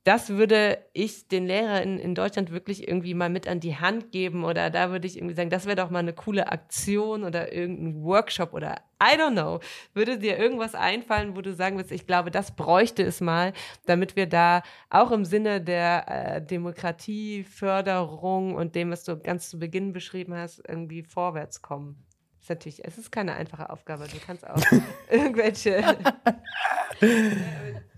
das 0.03 0.29
würde 0.29 0.79
ich 0.93 1.27
den 1.27 1.45
Lehrern 1.45 1.99
in 1.99 2.15
Deutschland 2.15 2.51
wirklich 2.51 2.87
irgendwie 2.87 3.13
mal 3.13 3.29
mit 3.29 3.47
an 3.47 3.59
die 3.59 3.75
Hand 3.75 4.11
geben 4.11 4.43
oder 4.43 4.71
da 4.71 4.89
würde 4.89 5.05
ich 5.05 5.15
irgendwie 5.15 5.35
sagen, 5.35 5.51
das 5.51 5.67
wäre 5.67 5.75
doch 5.75 5.91
mal 5.91 5.99
eine 5.99 6.13
coole 6.13 6.51
Aktion 6.51 7.23
oder 7.23 7.53
irgendein 7.53 8.03
Workshop 8.03 8.53
oder 8.53 8.81
I 9.01 9.15
don't 9.15 9.33
know. 9.33 9.59
Würde 9.93 10.17
dir 10.17 10.39
irgendwas 10.39 10.73
einfallen, 10.73 11.35
wo 11.35 11.41
du 11.41 11.53
sagen 11.53 11.75
würdest, 11.75 11.91
ich 11.91 12.07
glaube, 12.07 12.31
das 12.31 12.55
bräuchte 12.55 13.03
es 13.03 13.21
mal, 13.21 13.53
damit 13.85 14.15
wir 14.15 14.25
da 14.25 14.63
auch 14.89 15.11
im 15.11 15.23
Sinne 15.23 15.61
der 15.61 16.05
äh, 16.07 16.43
Demokratieförderung 16.43 18.55
und 18.55 18.73
dem, 18.73 18.89
was 18.89 19.03
du 19.03 19.19
ganz 19.19 19.51
zu 19.51 19.59
Beginn 19.59 19.93
beschrieben 19.93 20.33
hast, 20.33 20.63
irgendwie 20.67 21.03
vorwärts 21.03 21.61
kommen? 21.61 22.03
Ist 22.39 22.49
natürlich, 22.49 22.83
es 22.83 22.97
ist 22.97 23.11
keine 23.11 23.35
einfache 23.35 23.69
Aufgabe. 23.69 24.07
Du 24.07 24.17
kannst 24.25 24.47
auch 24.47 24.63
irgendwelche 25.11 25.95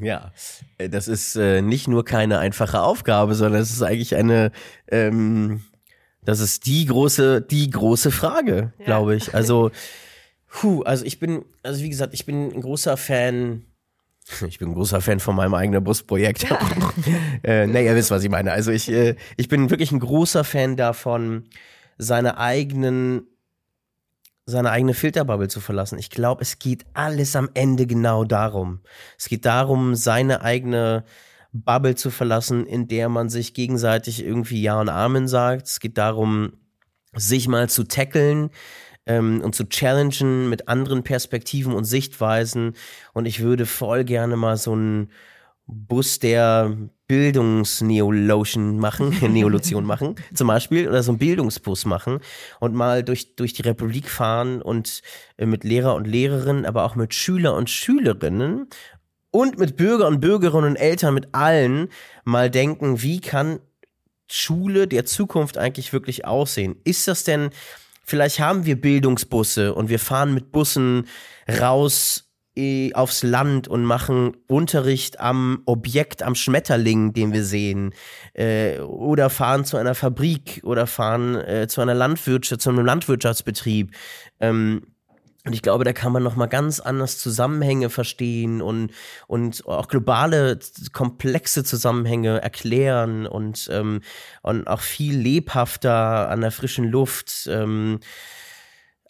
Ja, 0.00 0.32
äh, 0.78 0.88
das 0.88 1.08
ist 1.08 1.36
äh, 1.36 1.62
nicht 1.62 1.88
nur 1.88 2.04
keine 2.04 2.38
einfache 2.38 2.80
Aufgabe, 2.80 3.34
sondern 3.34 3.60
es 3.60 3.70
ist 3.70 3.82
eigentlich 3.82 4.16
eine, 4.16 4.52
ähm, 4.90 5.62
das 6.22 6.40
ist 6.40 6.66
die 6.66 6.86
große, 6.86 7.42
die 7.42 7.70
große 7.70 8.10
Frage, 8.10 8.72
ja. 8.78 8.84
glaube 8.84 9.16
ich. 9.16 9.34
Also, 9.34 9.70
puh, 10.48 10.82
also 10.82 11.04
ich 11.04 11.18
bin, 11.18 11.44
also 11.62 11.82
wie 11.82 11.88
gesagt, 11.88 12.14
ich 12.14 12.26
bin 12.26 12.52
ein 12.52 12.60
großer 12.60 12.96
Fan. 12.96 13.64
Ich 14.46 14.58
bin 14.58 14.68
ein 14.68 14.74
großer 14.74 15.00
Fan 15.00 15.20
von 15.20 15.36
meinem 15.36 15.54
eigenen 15.54 15.82
Busprojekt. 15.82 16.50
Ja. 16.50 16.58
äh, 17.42 17.66
na, 17.66 17.80
ihr 17.80 17.96
wisst, 17.96 18.10
was 18.10 18.22
ich 18.22 18.30
meine. 18.30 18.52
Also 18.52 18.70
ich, 18.70 18.90
äh, 18.90 19.16
ich 19.38 19.48
bin 19.48 19.70
wirklich 19.70 19.90
ein 19.90 20.00
großer 20.00 20.44
Fan 20.44 20.76
davon, 20.76 21.44
seine 21.96 22.36
eigenen 22.36 23.26
seine 24.48 24.70
eigene 24.70 24.94
Filterbubble 24.94 25.48
zu 25.48 25.60
verlassen. 25.60 25.98
Ich 25.98 26.08
glaube, 26.08 26.40
es 26.40 26.58
geht 26.58 26.86
alles 26.94 27.36
am 27.36 27.50
Ende 27.52 27.86
genau 27.86 28.24
darum. 28.24 28.80
Es 29.18 29.28
geht 29.28 29.44
darum, 29.44 29.94
seine 29.94 30.40
eigene 30.40 31.04
Bubble 31.52 31.96
zu 31.96 32.10
verlassen, 32.10 32.66
in 32.66 32.88
der 32.88 33.10
man 33.10 33.28
sich 33.28 33.52
gegenseitig 33.52 34.24
irgendwie 34.24 34.62
Ja 34.62 34.80
und 34.80 34.88
Amen 34.88 35.28
sagt. 35.28 35.66
Es 35.66 35.80
geht 35.80 35.98
darum, 35.98 36.54
sich 37.14 37.46
mal 37.46 37.68
zu 37.68 37.84
tackeln 37.84 38.48
ähm, 39.04 39.42
und 39.42 39.54
zu 39.54 39.68
challengen 39.68 40.48
mit 40.48 40.66
anderen 40.66 41.02
Perspektiven 41.02 41.74
und 41.74 41.84
Sichtweisen. 41.84 42.72
Und 43.12 43.26
ich 43.26 43.40
würde 43.40 43.66
voll 43.66 44.04
gerne 44.04 44.36
mal 44.36 44.56
so 44.56 44.74
ein 44.74 45.10
Bus 45.68 46.18
der 46.18 46.76
Bildungsneolotion 47.06 48.78
machen, 48.78 49.16
Neolotion 49.32 49.84
machen, 49.84 50.16
zum 50.34 50.48
Beispiel, 50.48 50.88
oder 50.88 51.02
so 51.02 51.12
einen 51.12 51.18
Bildungsbus 51.18 51.84
machen 51.84 52.20
und 52.58 52.74
mal 52.74 53.04
durch, 53.04 53.36
durch 53.36 53.52
die 53.52 53.62
Republik 53.62 54.10
fahren 54.10 54.62
und 54.62 55.02
äh, 55.36 55.46
mit 55.46 55.64
Lehrer 55.64 55.94
und 55.94 56.06
Lehrerinnen, 56.06 56.66
aber 56.66 56.84
auch 56.84 56.96
mit 56.96 57.14
Schüler 57.14 57.54
und 57.54 57.70
Schülerinnen 57.70 58.68
und 59.30 59.58
mit 59.58 59.76
Bürger 59.76 60.06
und 60.08 60.20
Bürgerinnen 60.20 60.70
und 60.70 60.76
Eltern, 60.76 61.14
mit 61.14 61.34
allen 61.34 61.88
mal 62.24 62.50
denken, 62.50 63.02
wie 63.02 63.20
kann 63.20 63.60
Schule 64.30 64.88
der 64.88 65.04
Zukunft 65.04 65.58
eigentlich 65.58 65.92
wirklich 65.92 66.26
aussehen? 66.26 66.76
Ist 66.84 67.08
das 67.08 67.24
denn, 67.24 67.50
vielleicht 68.04 68.40
haben 68.40 68.64
wir 68.64 68.80
Bildungsbusse 68.80 69.74
und 69.74 69.90
wir 69.90 69.98
fahren 69.98 70.32
mit 70.32 70.50
Bussen 70.50 71.06
raus 71.60 72.27
aufs 72.94 73.22
Land 73.22 73.68
und 73.68 73.84
machen 73.84 74.36
Unterricht 74.48 75.20
am 75.20 75.62
Objekt, 75.64 76.22
am 76.22 76.34
Schmetterling, 76.34 77.12
den 77.12 77.32
wir 77.32 77.44
sehen, 77.44 77.94
äh, 78.34 78.78
oder 78.80 79.30
fahren 79.30 79.64
zu 79.64 79.76
einer 79.76 79.94
Fabrik 79.94 80.60
oder 80.64 80.86
fahren 80.86 81.36
äh, 81.36 81.68
zu 81.68 81.80
einer 81.80 81.94
Landwirtschaft, 81.94 82.60
zu 82.60 82.70
einem 82.70 82.84
Landwirtschaftsbetrieb. 82.84 83.92
Ähm, 84.40 84.82
und 85.48 85.54
ich 85.54 85.62
glaube, 85.62 85.84
da 85.84 85.94
kann 85.94 86.12
man 86.12 86.22
noch 86.22 86.36
mal 86.36 86.46
ganz 86.46 86.78
anders 86.78 87.16
Zusammenhänge 87.16 87.88
verstehen 87.88 88.60
und 88.60 88.90
und 89.28 89.66
auch 89.66 89.88
globale 89.88 90.58
komplexe 90.92 91.64
Zusammenhänge 91.64 92.42
erklären 92.42 93.26
und 93.26 93.66
ähm, 93.72 94.02
und 94.42 94.66
auch 94.66 94.80
viel 94.80 95.16
lebhafter 95.16 96.28
an 96.28 96.42
der 96.42 96.50
frischen 96.50 96.84
Luft. 96.84 97.48
Ähm, 97.50 98.00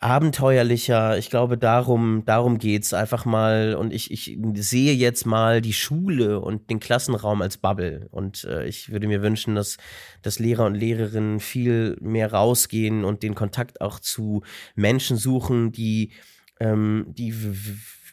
abenteuerlicher. 0.01 1.19
Ich 1.19 1.31
glaube, 1.31 1.59
darum, 1.59 2.23
darum 2.25 2.59
geht's 2.59 2.95
einfach 2.95 3.25
mal. 3.25 3.75
Und 3.75 3.93
ich, 3.93 4.11
ich 4.11 4.39
sehe 4.55 4.95
jetzt 4.95 5.27
mal 5.27 5.61
die 5.61 5.73
Schule 5.73 6.41
und 6.41 6.71
den 6.71 6.81
Klassenraum 6.81 7.43
als 7.43 7.59
Bubble. 7.59 8.07
Und 8.11 8.45
äh, 8.45 8.67
ich 8.67 8.91
würde 8.91 9.09
mir 9.09 9.23
wünschen, 9.23 9.55
dass, 9.55 9.77
dass 10.23 10.39
Lehrer 10.39 10.67
und 10.67 10.75
Lehrerinnen 10.75 11.41
viel 11.41 11.97
mehr 12.01 12.33
rausgehen 12.33 13.05
und 13.05 13.23
den 13.23 13.35
Kontakt 13.35 13.81
auch 13.81 13.99
zu 13.99 14.43
Menschen 14.77 15.17
suchen, 15.17 15.73
die, 15.73 16.13
ähm, 16.61 17.07
die 17.09 17.35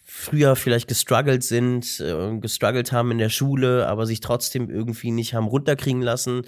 früher 0.07 0.55
vielleicht 0.55 0.88
gestruggelt 0.88 1.43
sind, 1.43 1.99
äh, 1.99 2.38
gestruggelt 2.39 2.91
haben 2.91 3.11
in 3.11 3.17
der 3.17 3.29
Schule, 3.29 3.88
aber 3.88 4.05
sich 4.05 4.21
trotzdem 4.21 4.69
irgendwie 4.69 5.11
nicht 5.11 5.33
haben 5.33 5.47
runterkriegen 5.47 6.01
lassen 6.01 6.43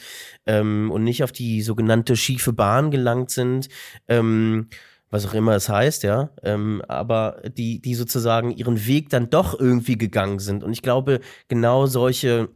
ähm, 0.45 0.89
und 0.89 1.03
nicht 1.03 1.23
auf 1.23 1.31
die 1.31 1.61
sogenannte 1.61 2.15
schiefe 2.15 2.53
Bahn 2.53 2.91
gelangt 2.91 3.29
sind. 3.29 3.67
Ähm, 4.07 4.69
was 5.09 5.25
auch 5.25 5.33
immer 5.33 5.55
es 5.55 5.69
heißt, 5.69 6.03
ja, 6.03 6.29
ähm, 6.43 6.81
aber 6.87 7.41
die, 7.47 7.81
die 7.81 7.95
sozusagen 7.95 8.51
ihren 8.51 8.85
Weg 8.85 9.09
dann 9.09 9.29
doch 9.29 9.57
irgendwie 9.57 9.97
gegangen 9.97 10.39
sind. 10.39 10.63
Und 10.63 10.73
ich 10.73 10.81
glaube, 10.81 11.21
genau 11.47 11.85
solche 11.85 12.49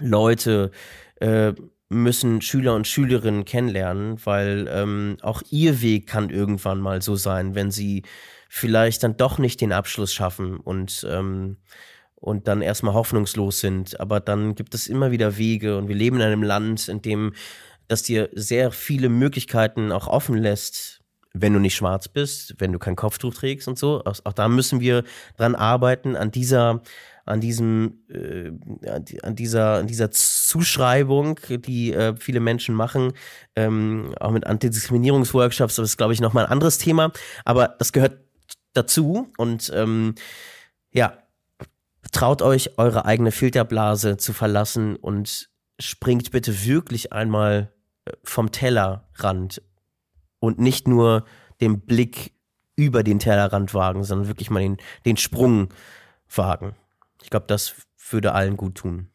Leute 0.00 0.70
äh, 1.20 1.52
müssen 1.88 2.40
Schüler 2.40 2.74
und 2.74 2.88
Schülerinnen 2.88 3.44
kennenlernen, 3.44 4.18
weil 4.24 4.68
ähm, 4.70 5.18
auch 5.22 5.42
ihr 5.50 5.82
Weg 5.82 6.06
kann 6.06 6.30
irgendwann 6.30 6.80
mal 6.80 7.02
so 7.02 7.16
sein, 7.16 7.54
wenn 7.54 7.70
sie 7.70 8.02
vielleicht 8.48 9.02
dann 9.02 9.16
doch 9.16 9.38
nicht 9.38 9.60
den 9.60 9.72
Abschluss 9.72 10.12
schaffen 10.12 10.58
und 10.58 11.06
ähm, 11.08 11.58
und 12.16 12.48
dann 12.48 12.62
erstmal 12.62 12.94
hoffnungslos 12.94 13.60
sind. 13.60 14.00
Aber 14.00 14.18
dann 14.18 14.54
gibt 14.54 14.74
es 14.74 14.86
immer 14.86 15.10
wieder 15.10 15.36
Wege 15.36 15.76
und 15.76 15.88
wir 15.88 15.94
leben 15.94 16.16
in 16.16 16.22
einem 16.22 16.42
Land, 16.42 16.88
in 16.88 17.02
dem 17.02 17.34
das 17.86 18.02
dir 18.02 18.30
sehr 18.32 18.70
viele 18.70 19.10
Möglichkeiten 19.10 19.92
auch 19.92 20.06
offen 20.06 20.38
lässt, 20.38 21.03
wenn 21.34 21.52
du 21.52 21.58
nicht 21.58 21.74
schwarz 21.74 22.08
bist, 22.08 22.54
wenn 22.58 22.72
du 22.72 22.78
kein 22.78 22.96
Kopftuch 22.96 23.34
trägst 23.34 23.66
und 23.66 23.78
so. 23.78 24.02
Auch, 24.04 24.18
auch 24.22 24.32
da 24.32 24.48
müssen 24.48 24.80
wir 24.80 25.02
dran 25.36 25.56
arbeiten, 25.56 26.16
an 26.16 26.30
dieser, 26.30 26.80
an 27.26 27.40
diesem, 27.40 28.04
äh, 28.08 28.52
an 29.22 29.34
dieser, 29.34 29.74
an 29.74 29.86
dieser 29.88 30.10
Zuschreibung, 30.12 31.40
die 31.48 31.92
äh, 31.92 32.14
viele 32.16 32.38
Menschen 32.38 32.74
machen, 32.74 33.12
ähm, 33.56 34.14
auch 34.20 34.30
mit 34.30 34.46
Antidiskriminierungsworkshops, 34.46 35.74
das 35.74 35.90
ist, 35.90 35.96
glaube 35.96 36.12
ich, 36.12 36.20
nochmal 36.20 36.46
ein 36.46 36.52
anderes 36.52 36.78
Thema. 36.78 37.12
Aber 37.44 37.74
das 37.78 37.92
gehört 37.92 38.20
dazu 38.72 39.32
und 39.36 39.72
ähm, 39.74 40.14
ja, 40.92 41.18
traut 42.12 42.42
euch, 42.42 42.78
eure 42.78 43.06
eigene 43.06 43.32
Filterblase 43.32 44.18
zu 44.18 44.32
verlassen 44.32 44.94
und 44.94 45.48
springt 45.80 46.30
bitte 46.30 46.64
wirklich 46.64 47.12
einmal 47.12 47.72
äh, 48.04 48.12
vom 48.22 48.52
Tellerrand 48.52 49.60
und 50.44 50.58
nicht 50.58 50.88
nur 50.88 51.24
den 51.60 51.80
Blick 51.80 52.32
über 52.76 53.02
den 53.02 53.18
Tellerrand 53.18 53.74
wagen, 53.74 54.04
sondern 54.04 54.28
wirklich 54.28 54.50
mal 54.50 54.60
den, 54.60 54.78
den 55.04 55.16
Sprung 55.16 55.68
wagen. 56.34 56.74
Ich 57.22 57.30
glaube, 57.30 57.46
das 57.46 57.74
würde 58.10 58.32
allen 58.32 58.56
gut 58.56 58.76
tun 58.76 59.08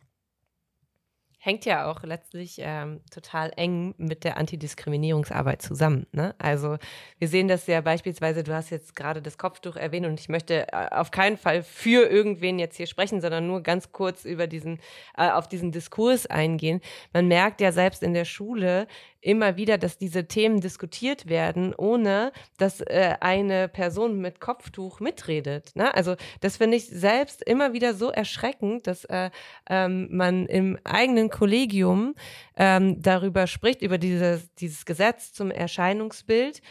hängt 1.41 1.63
ja 1.63 1.89
auch 1.89 2.03
letztlich 2.03 2.57
ähm, 2.59 2.99
total 3.11 3.51
eng 3.55 3.95
mit 3.97 4.25
der 4.25 4.38
Antidiskriminierungsarbeit 4.38 5.61
zusammen. 5.61 6.05
Ne? 6.11 6.36
Also 6.38 6.77
wir 7.17 7.30
sehen 7.30 7.47
das 7.47 7.65
ja 7.65 7.80
beispielsweise, 7.80 8.43
du 8.43 8.53
hast 8.53 8.69
jetzt 8.71 8.93
gerade 8.93 9.21
das 9.21 9.38
Kopftuch 9.38 9.77
erwähnt 9.77 10.05
und 10.05 10.19
ich 10.19 10.27
möchte 10.27 10.67
äh, 10.67 10.89
auf 10.91 11.11
keinen 11.11 11.38
Fall 11.38 11.63
für 11.63 12.09
irgendwen 12.09 12.59
jetzt 12.59 12.75
hier 12.75 12.88
sprechen, 12.88 13.21
sondern 13.21 13.47
nur 13.47 13.63
ganz 13.63 13.93
kurz 13.93 14.25
über 14.25 14.47
diesen, 14.47 14.80
äh, 15.17 15.30
auf 15.30 15.47
diesen 15.47 15.71
Diskurs 15.71 16.27
eingehen. 16.27 16.82
Man 17.13 17.30
merkt 17.30 17.61
ja 17.61 17.71
selbst 17.71 18.03
in 18.03 18.13
der 18.13 18.25
Schule, 18.25 18.86
immer 19.22 19.57
wieder, 19.57 19.78
dass 19.78 19.97
diese 19.97 20.28
Themen 20.28 20.61
diskutiert 20.61 21.28
werden, 21.28 21.74
ohne 21.76 22.32
dass 22.57 22.82
äh, 22.82 23.15
eine 23.20 23.67
Person 23.67 24.20
mit 24.20 24.39
Kopftuch 24.39 24.99
mitredet. 24.99 25.76
Ne? 25.76 25.93
Also 25.93 26.15
das 26.41 26.57
finde 26.57 26.78
ich 26.78 26.88
selbst 26.88 27.41
immer 27.43 27.74
wieder 27.74 27.93
so 27.93 28.09
erschreckend, 28.09 28.88
dass 28.88 29.05
äh, 29.05 29.30
ähm, 29.70 30.07
man 30.11 30.45
im 30.45 30.78
eigenen 30.84 31.30
Kollegium 31.30 32.15
ähm, 32.55 33.01
darüber 33.01 33.47
spricht, 33.47 33.82
über 33.82 33.97
dieses, 33.97 34.53
dieses 34.55 34.86
Gesetz 34.86 35.34
zum 35.34 35.51
Erscheinungsbild 35.51 36.61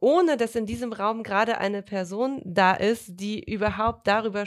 ohne 0.00 0.36
dass 0.36 0.54
in 0.54 0.66
diesem 0.66 0.92
Raum 0.92 1.22
gerade 1.22 1.58
eine 1.58 1.82
Person 1.82 2.40
da 2.44 2.74
ist, 2.74 3.18
die 3.18 3.42
überhaupt 3.42 4.06
darüber 4.06 4.44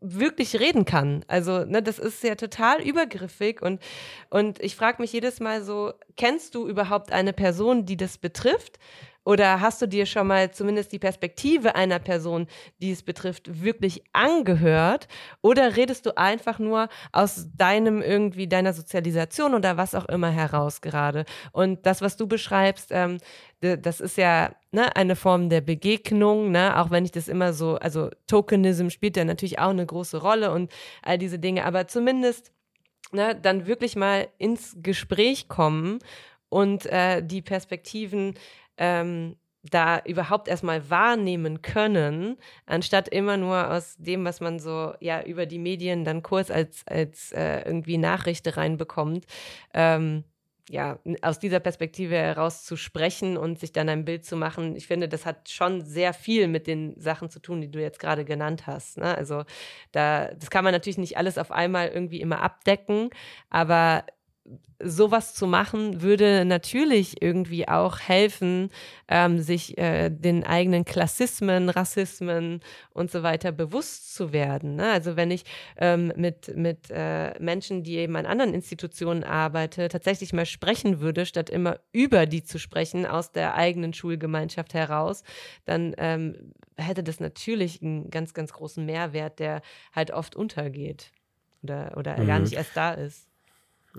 wirklich 0.00 0.58
reden 0.58 0.84
kann. 0.84 1.24
Also, 1.28 1.64
ne, 1.64 1.82
das 1.82 1.98
ist 1.98 2.22
ja 2.22 2.34
total 2.34 2.80
übergriffig 2.82 3.62
und, 3.62 3.80
und 4.30 4.60
ich 4.62 4.76
frage 4.76 5.00
mich 5.02 5.12
jedes 5.12 5.40
Mal 5.40 5.62
so, 5.62 5.92
kennst 6.16 6.54
du 6.54 6.68
überhaupt 6.68 7.12
eine 7.12 7.32
Person, 7.32 7.86
die 7.86 7.96
das 7.96 8.18
betrifft? 8.18 8.78
Oder 9.24 9.60
hast 9.60 9.82
du 9.82 9.86
dir 9.86 10.06
schon 10.06 10.26
mal 10.26 10.50
zumindest 10.50 10.92
die 10.92 10.98
Perspektive 10.98 11.74
einer 11.74 11.98
Person, 11.98 12.46
die 12.80 12.90
es 12.90 13.02
betrifft, 13.02 13.62
wirklich 13.62 14.02
angehört? 14.12 15.08
Oder 15.42 15.76
redest 15.76 16.06
du 16.06 16.16
einfach 16.16 16.58
nur 16.58 16.88
aus 17.12 17.48
deinem 17.54 18.00
irgendwie, 18.00 18.48
deiner 18.48 18.72
Sozialisation 18.72 19.54
oder 19.54 19.76
was 19.76 19.94
auch 19.94 20.06
immer 20.06 20.30
heraus 20.30 20.80
gerade? 20.80 21.26
Und 21.52 21.84
das, 21.84 22.00
was 22.00 22.16
du 22.16 22.26
beschreibst, 22.26 22.88
ähm, 22.92 23.18
das 23.60 24.00
ist 24.00 24.16
ja 24.16 24.54
ne, 24.72 24.94
eine 24.96 25.16
Form 25.16 25.50
der 25.50 25.60
Begegnung, 25.60 26.50
ne, 26.50 26.78
auch 26.78 26.90
wenn 26.90 27.04
ich 27.04 27.12
das 27.12 27.28
immer 27.28 27.52
so, 27.52 27.76
also 27.76 28.10
Tokenism 28.26 28.88
spielt 28.88 29.16
ja 29.16 29.24
natürlich 29.24 29.58
auch 29.58 29.70
eine 29.70 29.84
große 29.86 30.18
Rolle 30.18 30.50
und 30.52 30.72
all 31.02 31.18
diese 31.18 31.38
Dinge, 31.38 31.64
aber 31.64 31.86
zumindest 31.86 32.52
ne, 33.12 33.38
dann 33.40 33.66
wirklich 33.66 33.96
mal 33.96 34.28
ins 34.38 34.76
Gespräch 34.82 35.48
kommen 35.48 35.98
und 36.48 36.86
äh, 36.86 37.22
die 37.22 37.42
Perspektiven 37.42 38.34
ähm, 38.76 39.36
da 39.62 40.00
überhaupt 40.06 40.48
erstmal 40.48 40.88
wahrnehmen 40.88 41.60
können, 41.60 42.36
anstatt 42.64 43.08
immer 43.08 43.36
nur 43.36 43.70
aus 43.70 43.96
dem, 43.98 44.24
was 44.24 44.40
man 44.40 44.58
so 44.58 44.94
ja 45.00 45.22
über 45.22 45.44
die 45.44 45.58
Medien 45.58 46.04
dann 46.04 46.22
kurz 46.22 46.50
als, 46.50 46.82
als 46.86 47.32
äh, 47.32 47.62
irgendwie 47.66 47.98
Nachricht 47.98 48.56
reinbekommt, 48.56 49.26
ähm, 49.74 50.24
ja, 50.70 51.00
aus 51.20 51.40
dieser 51.40 51.58
Perspektive 51.58 52.14
heraus 52.14 52.64
zu 52.64 52.76
sprechen 52.76 53.36
und 53.36 53.58
sich 53.58 53.72
dann 53.72 53.88
ein 53.88 54.04
Bild 54.04 54.24
zu 54.24 54.36
machen, 54.36 54.76
ich 54.76 54.86
finde, 54.86 55.08
das 55.08 55.26
hat 55.26 55.48
schon 55.50 55.84
sehr 55.84 56.12
viel 56.14 56.46
mit 56.46 56.68
den 56.68 56.94
Sachen 56.96 57.28
zu 57.28 57.40
tun, 57.40 57.60
die 57.60 57.70
du 57.70 57.80
jetzt 57.80 57.98
gerade 57.98 58.24
genannt 58.24 58.68
hast. 58.68 58.98
Ne? 58.98 59.16
Also 59.16 59.42
da, 59.90 60.28
das 60.28 60.48
kann 60.48 60.62
man 60.62 60.72
natürlich 60.72 60.98
nicht 60.98 61.16
alles 61.16 61.38
auf 61.38 61.50
einmal 61.50 61.88
irgendwie 61.88 62.20
immer 62.20 62.40
abdecken, 62.40 63.10
aber 63.50 64.04
sowas 64.82 65.34
zu 65.34 65.46
machen, 65.46 66.00
würde 66.00 66.44
natürlich 66.44 67.22
irgendwie 67.22 67.68
auch 67.68 68.00
helfen, 68.00 68.70
ähm, 69.08 69.40
sich 69.40 69.76
äh, 69.78 70.08
den 70.10 70.44
eigenen 70.44 70.84
Klassismen, 70.84 71.68
Rassismen 71.68 72.60
und 72.92 73.10
so 73.10 73.22
weiter 73.22 73.52
bewusst 73.52 74.14
zu 74.14 74.32
werden. 74.32 74.76
Ne? 74.76 74.90
Also 74.90 75.16
wenn 75.16 75.30
ich 75.30 75.44
ähm, 75.76 76.12
mit, 76.16 76.56
mit 76.56 76.90
äh, 76.90 77.38
Menschen, 77.38 77.82
die 77.82 77.96
eben 77.96 78.16
an 78.16 78.26
anderen 78.26 78.54
Institutionen 78.54 79.22
arbeite, 79.22 79.88
tatsächlich 79.88 80.32
mal 80.32 80.46
sprechen 80.46 81.00
würde, 81.00 81.26
statt 81.26 81.50
immer 81.50 81.78
über 81.92 82.26
die 82.26 82.42
zu 82.42 82.58
sprechen, 82.58 83.06
aus 83.06 83.32
der 83.32 83.54
eigenen 83.54 83.92
Schulgemeinschaft 83.92 84.72
heraus, 84.72 85.22
dann 85.66 85.94
ähm, 85.98 86.54
hätte 86.76 87.02
das 87.02 87.20
natürlich 87.20 87.82
einen 87.82 88.10
ganz, 88.10 88.32
ganz 88.32 88.52
großen 88.52 88.84
Mehrwert, 88.84 89.38
der 89.38 89.60
halt 89.92 90.10
oft 90.10 90.34
untergeht 90.34 91.12
oder, 91.62 91.94
oder 91.96 92.16
mhm. 92.18 92.26
gar 92.26 92.38
nicht 92.38 92.54
erst 92.54 92.76
da 92.76 92.92
ist. 92.92 93.29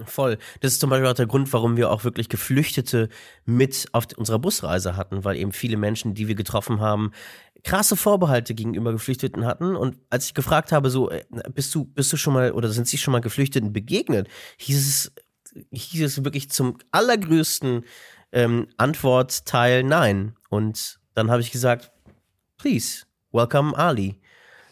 Voll. 0.06 0.38
Das 0.62 0.74
ist 0.74 0.80
zum 0.80 0.90
Beispiel 0.90 1.10
auch 1.10 1.14
der 1.14 1.28
Grund, 1.28 1.52
warum 1.52 1.76
wir 1.76 1.92
auch 1.92 2.04
wirklich 2.04 2.30
Geflüchtete 2.30 3.10
mit 3.46 3.88
auf 3.92 4.06
unserer 4.16 4.40
Busreise 4.40 4.96
hatten, 4.96 5.26
weil 5.26 5.36
eben 5.36 5.52
viele 5.52 5.76
Menschen, 5.76 6.14
die 6.14 6.28
wir 6.28 6.36
getroffen 6.36 6.80
haben, 6.80 7.12
krasse 7.64 7.96
Vorbehalte 7.96 8.54
gegenüber 8.54 8.94
Geflüchteten 8.94 9.46
hatten. 9.46 9.76
Und 9.76 9.98
als 10.10 10.28
ich 10.28 10.34
gefragt 10.34 10.72
habe, 10.72 10.90
so, 10.90 11.10
äh, 11.10 11.24
bist 11.54 11.76
du, 11.76 11.86
bist 11.86 12.12
du 12.14 12.18
schon 12.18 12.34
mal 12.34 12.52
oder 12.52 12.70
sind 12.70 12.88
Sie 12.88 12.98
schon 12.98 13.12
mal 13.12 13.20
Geflüchteten 13.20 13.74
begegnet, 13.74 14.28
hieß 14.58 14.78
es, 14.78 15.12
hieß 15.72 16.04
es 16.04 16.24
wirklich 16.24 16.50
zum 16.50 16.78
allergrößten 16.92 17.84
ähm, 18.32 18.68
Antwortteil 18.78 19.84
nein. 19.84 20.36
Und 20.50 21.00
dann 21.14 21.30
habe 21.30 21.42
ich 21.42 21.52
gesagt, 21.52 21.92
please, 22.58 23.04
welcome 23.32 23.78
Ali. 23.78 24.22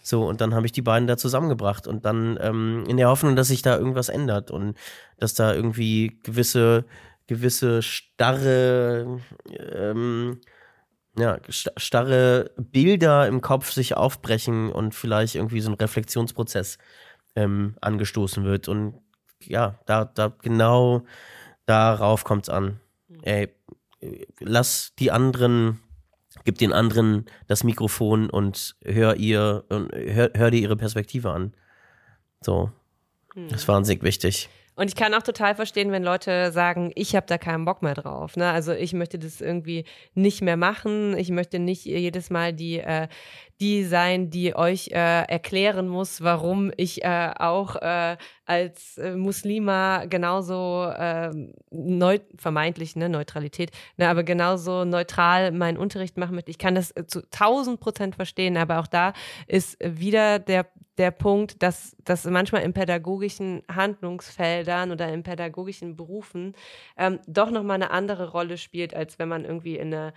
So, 0.01 0.25
und 0.25 0.41
dann 0.41 0.53
habe 0.55 0.65
ich 0.65 0.71
die 0.71 0.81
beiden 0.81 1.07
da 1.07 1.17
zusammengebracht 1.17 1.87
und 1.87 2.05
dann 2.05 2.37
ähm, 2.41 2.83
in 2.87 2.97
der 2.97 3.09
Hoffnung, 3.09 3.35
dass 3.35 3.49
sich 3.49 3.61
da 3.61 3.77
irgendwas 3.77 4.09
ändert 4.09 4.51
und 4.51 4.75
dass 5.17 5.33
da 5.33 5.53
irgendwie 5.53 6.19
gewisse, 6.23 6.85
gewisse 7.27 7.81
starre, 7.81 9.19
ähm, 9.49 10.41
ja, 11.17 11.37
starre 11.49 12.51
Bilder 12.57 13.27
im 13.27 13.41
Kopf 13.41 13.71
sich 13.71 13.95
aufbrechen 13.95 14.71
und 14.71 14.95
vielleicht 14.95 15.35
irgendwie 15.35 15.61
so 15.61 15.69
ein 15.69 15.75
Reflexionsprozess 15.75 16.77
ähm, 17.35 17.75
angestoßen 17.81 18.43
wird. 18.45 18.67
Und 18.67 19.01
ja, 19.41 19.79
da, 19.85 20.05
da 20.05 20.33
genau 20.41 21.03
darauf 21.65 22.23
kommt 22.23 22.43
es 22.43 22.49
an. 22.49 22.79
Mhm. 23.07 23.19
Ey, 23.23 23.55
lass 24.39 24.93
die 24.97 25.11
anderen 25.11 25.79
gib 26.45 26.57
den 26.57 26.73
anderen 26.73 27.25
das 27.47 27.63
Mikrofon 27.63 28.29
und 28.29 28.75
hör 28.83 29.15
ihr 29.15 29.65
hör, 29.69 30.31
hör 30.33 30.51
dir 30.51 30.61
ihre 30.61 30.77
Perspektive 30.77 31.31
an. 31.31 31.53
So. 32.41 32.71
Hm. 33.33 33.49
Das 33.49 33.61
ist 33.61 33.67
wahnsinnig 33.67 34.03
wichtig. 34.03 34.49
Und 34.79 34.87
ich 34.87 34.95
kann 34.95 35.13
auch 35.13 35.23
total 35.23 35.55
verstehen, 35.55 35.91
wenn 35.91 36.05
Leute 36.05 36.53
sagen, 36.53 36.93
ich 36.95 37.13
habe 37.13 37.25
da 37.27 37.37
keinen 37.37 37.65
Bock 37.65 37.81
mehr 37.81 37.95
drauf. 37.95 38.37
Ne? 38.37 38.49
Also 38.49 38.71
ich 38.71 38.93
möchte 38.93 39.19
das 39.19 39.41
irgendwie 39.41 39.83
nicht 40.13 40.41
mehr 40.41 40.55
machen. 40.55 41.17
Ich 41.17 41.31
möchte 41.31 41.59
nicht 41.59 41.83
jedes 41.83 42.29
Mal 42.29 42.53
die, 42.53 42.79
äh, 42.79 43.09
die 43.59 43.83
sein, 43.83 44.29
die 44.29 44.55
euch 44.55 44.87
äh, 44.91 45.23
erklären 45.27 45.89
muss, 45.89 46.21
warum 46.21 46.71
ich 46.77 47.03
äh, 47.03 47.33
auch 47.37 47.75
äh, 47.75 48.15
als 48.45 48.97
äh, 48.97 49.17
Muslima 49.17 50.05
genauso 50.05 50.85
äh, 50.85 51.29
neu, 51.71 52.19
vermeintlich 52.37 52.95
ne, 52.95 53.09
Neutralität, 53.09 53.71
ne, 53.97 54.07
aber 54.07 54.23
genauso 54.23 54.85
neutral 54.85 55.51
meinen 55.51 55.77
Unterricht 55.77 56.15
machen 56.15 56.35
möchte. 56.35 56.51
Ich 56.51 56.57
kann 56.57 56.75
das 56.75 56.91
äh, 56.91 57.05
zu 57.05 57.29
tausend 57.31 57.81
Prozent 57.81 58.15
verstehen, 58.15 58.55
aber 58.55 58.79
auch 58.79 58.87
da 58.87 59.11
ist 59.45 59.77
wieder 59.81 60.39
der 60.39 60.67
der 60.99 61.11
Punkt, 61.11 61.63
dass 61.63 61.95
das 62.03 62.25
manchmal 62.25 62.61
in 62.61 62.73
pädagogischen 62.73 63.63
Handlungsfeldern 63.73 64.91
oder 64.91 65.11
in 65.11 65.23
pädagogischen 65.23 65.95
Berufen 65.95 66.53
ähm, 66.97 67.19
doch 67.25 67.49
nochmal 67.49 67.75
eine 67.75 67.91
andere 67.91 68.31
Rolle 68.31 68.57
spielt, 68.57 68.93
als 68.93 69.17
wenn 69.17 69.29
man 69.29 69.45
irgendwie 69.45 69.77
in 69.77 69.93
eine 69.93 70.13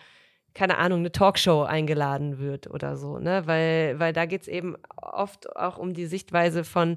keine 0.54 0.76
Ahnung, 0.76 0.98
eine 0.98 1.12
Talkshow 1.12 1.62
eingeladen 1.62 2.38
wird 2.38 2.68
oder 2.68 2.98
so, 2.98 3.18
ne? 3.18 3.46
Weil, 3.46 3.98
weil 3.98 4.12
da 4.12 4.26
geht 4.26 4.42
es 4.42 4.48
eben 4.48 4.76
oft 5.00 5.56
auch 5.56 5.78
um 5.78 5.94
die 5.94 6.04
Sichtweise 6.04 6.62
von 6.62 6.96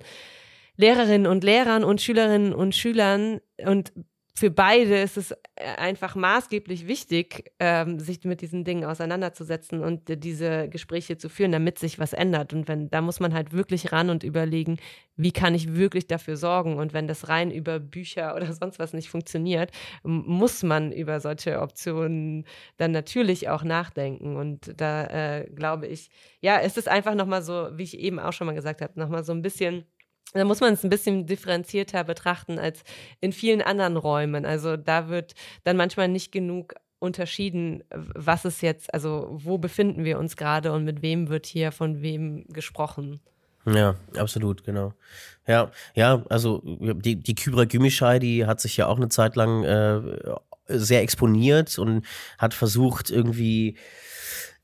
Lehrerinnen 0.76 1.28
und 1.28 1.44
Lehrern 1.46 1.86
und 1.86 2.02
Schülerinnen 2.02 2.54
und 2.54 2.76
Schülern 2.76 3.40
und 3.66 3.94
für 4.38 4.52
beide 4.52 5.02
ist 5.02 5.16
es 5.16 5.32
äh, 5.32 5.36
einfach 5.78 6.16
maßgeblich 6.16 6.88
wichtig, 6.88 7.54
ähm, 7.60 8.00
sich 8.00 8.26
mit 8.26 8.42
diesen 8.42 8.66
Dingen 8.66 8.84
auseinanderzusetzen 8.84 9.82
und 9.82 10.10
äh, 10.10 10.18
diese 10.18 10.68
Gespräche 10.68 11.18
zu 11.18 11.30
führen, 11.30 11.54
damit 11.54 11.80
sich 11.80 12.00
was 12.00 12.12
ändert. 12.12 12.52
Und 12.54 12.68
wenn, 12.68 12.90
da 12.90 13.00
muss 13.00 13.22
man 13.22 13.34
halt 13.34 13.54
wirklich 13.54 13.94
ran 13.94 14.10
und 14.10 14.24
überlegen, 14.24 14.78
wie 15.16 15.32
kann 15.32 15.56
ich 15.56 15.76
wirklich 15.76 16.08
dafür 16.08 16.36
sorgen? 16.36 16.76
Und 16.76 16.92
wenn 16.92 17.08
das 17.08 17.30
rein 17.30 17.50
über 17.50 17.80
Bücher 17.80 18.36
oder 18.36 18.52
sonst 18.52 18.78
was 18.78 18.92
nicht 18.92 19.10
funktioniert, 19.10 19.72
muss 20.04 20.64
man 20.64 20.92
über 20.92 21.22
solche 21.22 21.62
Optionen 21.62 22.46
dann 22.76 22.92
natürlich 22.92 23.48
auch 23.48 23.64
nachdenken. 23.64 24.36
Und 24.36 24.74
da 24.76 25.06
äh, 25.38 25.50
glaube 25.50 25.88
ich, 25.88 26.10
ja, 26.42 26.60
es 26.60 26.76
ist 26.76 26.90
einfach 26.90 27.16
nochmal 27.16 27.42
so, 27.42 27.70
wie 27.76 27.84
ich 27.84 27.98
eben 27.98 28.20
auch 28.20 28.34
schon 28.34 28.48
mal 28.48 28.54
gesagt 28.54 28.82
habe, 28.82 29.00
nochmal 29.00 29.24
so 29.24 29.32
ein 29.32 29.42
bisschen 29.42 29.86
da 30.34 30.44
muss 30.44 30.60
man 30.60 30.74
es 30.74 30.84
ein 30.84 30.90
bisschen 30.90 31.26
differenzierter 31.26 32.04
betrachten 32.04 32.60
als 32.60 32.84
in 33.22 33.32
vielen 33.32 33.62
anderen 33.62 33.98
Räumen. 33.98 34.46
Also 34.46 34.76
da 34.78 35.08
wird 35.08 35.34
dann 35.64 35.78
manchmal 35.78 36.08
nicht 36.08 36.32
genug 36.32 36.76
unterschieden, 37.00 37.84
was 37.94 38.46
ist 38.46 38.62
jetzt, 38.62 38.94
also 38.94 39.28
wo 39.32 39.58
befinden 39.58 40.04
wir 40.04 40.20
uns 40.20 40.36
gerade 40.38 40.72
und 40.72 40.84
mit 40.84 41.02
wem 41.02 41.30
wird 41.30 41.46
hier 41.46 41.72
von 41.72 42.02
wem 42.02 42.46
gesprochen. 42.50 43.22
Ja, 43.66 43.96
absolut, 44.18 44.64
genau. 44.64 44.94
Ja, 45.48 45.72
ja, 45.96 46.24
also 46.30 46.62
die, 46.64 47.16
die 47.16 47.36
Kybra 47.36 47.66
Gümüşay, 47.66 48.20
die 48.20 48.46
hat 48.46 48.62
sich 48.62 48.78
ja 48.78 48.88
auch 48.88 48.98
eine 48.98 49.10
Zeit 49.10 49.36
lang 49.36 49.64
äh, 49.64 50.02
sehr 50.68 51.02
exponiert 51.02 51.78
und 51.80 52.06
hat 52.38 52.54
versucht, 52.54 53.10
irgendwie 53.10 53.78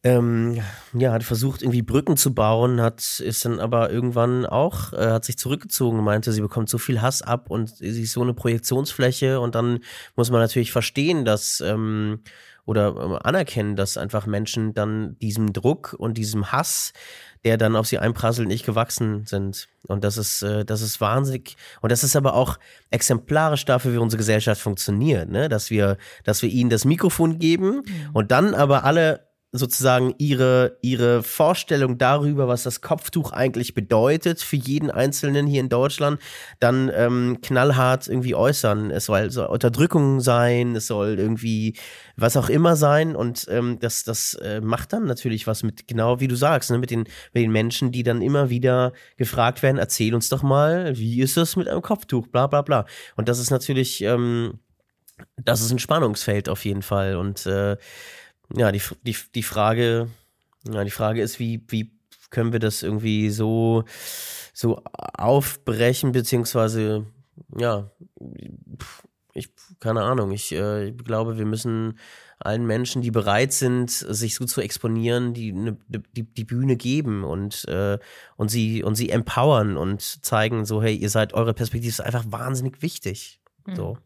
ähm, 0.03 0.59
ja, 0.93 1.11
hat 1.11 1.23
versucht, 1.23 1.61
irgendwie 1.61 1.83
Brücken 1.83 2.17
zu 2.17 2.33
bauen, 2.33 2.81
hat, 2.81 3.19
ist 3.19 3.45
dann 3.45 3.59
aber 3.59 3.91
irgendwann 3.91 4.47
auch, 4.47 4.93
äh, 4.93 5.11
hat 5.11 5.25
sich 5.25 5.37
zurückgezogen 5.37 5.99
und 5.99 6.05
meinte, 6.05 6.31
sie 6.31 6.41
bekommt 6.41 6.69
so 6.69 6.79
viel 6.79 7.01
Hass 7.01 7.21
ab 7.21 7.51
und 7.51 7.69
sie 7.69 8.01
ist 8.01 8.13
so 8.13 8.23
eine 8.23 8.33
Projektionsfläche 8.33 9.39
und 9.39 9.53
dann 9.53 9.79
muss 10.15 10.31
man 10.31 10.41
natürlich 10.41 10.71
verstehen, 10.71 11.23
dass, 11.23 11.61
ähm, 11.61 12.21
oder 12.65 12.95
äh, 12.95 13.27
anerkennen, 13.27 13.75
dass 13.75 13.97
einfach 13.97 14.25
Menschen 14.25 14.73
dann 14.73 15.19
diesem 15.19 15.53
Druck 15.53 15.95
und 15.97 16.17
diesem 16.17 16.51
Hass, 16.51 16.93
der 17.43 17.57
dann 17.57 17.75
auf 17.75 17.85
sie 17.85 17.99
einprasselt, 17.99 18.47
nicht 18.47 18.65
gewachsen 18.65 19.25
sind. 19.25 19.67
Und 19.87 20.03
das 20.03 20.17
ist, 20.17 20.41
äh, 20.41 20.65
das 20.65 20.81
ist 20.81 20.99
wahnsinnig. 20.99 21.57
Und 21.81 21.91
das 21.91 22.03
ist 22.03 22.15
aber 22.15 22.33
auch 22.33 22.57
exemplarisch 22.89 23.65
dafür, 23.65 23.93
wie 23.93 23.97
unsere 23.97 24.19
Gesellschaft 24.19 24.61
funktioniert, 24.61 25.29
ne? 25.29 25.49
Dass 25.49 25.69
wir, 25.69 25.97
dass 26.23 26.41
wir 26.41 26.49
ihnen 26.49 26.69
das 26.69 26.85
Mikrofon 26.85 27.39
geben 27.39 27.77
mhm. 27.77 28.09
und 28.13 28.31
dann 28.31 28.53
aber 28.53 28.83
alle 28.83 29.30
sozusagen 29.53 30.15
ihre, 30.17 30.77
ihre 30.81 31.23
Vorstellung 31.23 31.97
darüber, 31.97 32.47
was 32.47 32.63
das 32.63 32.79
Kopftuch 32.79 33.33
eigentlich 33.33 33.73
bedeutet 33.73 34.41
für 34.41 34.55
jeden 34.55 34.89
Einzelnen 34.89 35.45
hier 35.45 35.59
in 35.59 35.67
Deutschland, 35.67 36.21
dann 36.59 36.89
ähm, 36.93 37.39
knallhart 37.41 38.07
irgendwie 38.07 38.33
äußern. 38.33 38.91
Es 38.91 39.05
soll, 39.05 39.29
soll 39.29 39.47
Unterdrückung 39.47 40.21
sein, 40.21 40.75
es 40.75 40.87
soll 40.87 41.19
irgendwie 41.19 41.75
was 42.15 42.37
auch 42.37 42.49
immer 42.49 42.77
sein 42.77 43.15
und 43.15 43.45
ähm, 43.49 43.77
das, 43.81 44.05
das 44.05 44.35
äh, 44.35 44.61
macht 44.61 44.93
dann 44.93 45.05
natürlich 45.05 45.47
was 45.47 45.63
mit, 45.63 45.85
genau 45.85 46.21
wie 46.21 46.29
du 46.29 46.35
sagst, 46.35 46.71
ne, 46.71 46.77
mit, 46.77 46.89
den, 46.89 47.05
mit 47.33 47.43
den 47.43 47.51
Menschen, 47.51 47.91
die 47.91 48.03
dann 48.03 48.21
immer 48.21 48.49
wieder 48.49 48.93
gefragt 49.17 49.63
werden, 49.63 49.77
erzähl 49.77 50.15
uns 50.15 50.29
doch 50.29 50.43
mal, 50.43 50.97
wie 50.97 51.21
ist 51.21 51.35
das 51.35 51.57
mit 51.57 51.67
einem 51.67 51.81
Kopftuch, 51.81 52.27
bla 52.27 52.47
bla 52.47 52.61
bla. 52.61 52.85
Und 53.17 53.27
das 53.27 53.39
ist 53.39 53.51
natürlich, 53.51 54.01
ähm, 54.01 54.59
das 55.35 55.61
ist 55.61 55.71
ein 55.71 55.79
Spannungsfeld 55.79 56.47
auf 56.47 56.63
jeden 56.63 56.81
Fall 56.81 57.17
und 57.17 57.45
äh, 57.45 57.75
ja, 58.55 58.71
die, 58.71 58.81
die, 59.03 59.15
die 59.35 59.43
Frage, 59.43 60.07
ja, 60.63 60.83
die 60.83 60.91
Frage 60.91 61.21
ist, 61.21 61.39
wie, 61.39 61.63
wie 61.67 61.91
können 62.29 62.53
wir 62.53 62.59
das 62.59 62.83
irgendwie 62.83 63.29
so, 63.29 63.83
so 64.53 64.81
aufbrechen, 64.95 66.11
beziehungsweise, 66.11 67.05
ja, 67.57 67.91
ich, 69.33 69.49
keine 69.79 70.01
Ahnung, 70.01 70.31
ich, 70.31 70.51
äh, 70.51 70.89
ich 70.89 70.97
glaube, 70.97 71.37
wir 71.37 71.45
müssen 71.45 71.97
allen 72.39 72.65
Menschen, 72.65 73.01
die 73.01 73.11
bereit 73.11 73.53
sind, 73.53 73.91
sich 73.91 74.35
so 74.35 74.45
zu 74.45 74.61
exponieren, 74.61 75.33
die 75.33 75.53
ne, 75.53 75.77
die, 75.87 76.23
die 76.23 76.43
Bühne 76.43 76.75
geben 76.75 77.23
und, 77.23 77.67
äh, 77.67 77.99
und, 78.35 78.49
sie, 78.49 78.83
und 78.83 78.95
sie 78.95 79.09
empowern 79.09 79.77
und 79.77 80.01
zeigen 80.01 80.65
so, 80.65 80.81
hey, 80.81 80.95
ihr 80.95 81.09
seid, 81.09 81.33
eure 81.33 81.53
Perspektive 81.53 81.89
ist 81.89 82.01
einfach 82.01 82.25
wahnsinnig 82.27 82.81
wichtig. 82.81 83.39
Mhm. 83.65 83.75
So. 83.75 83.97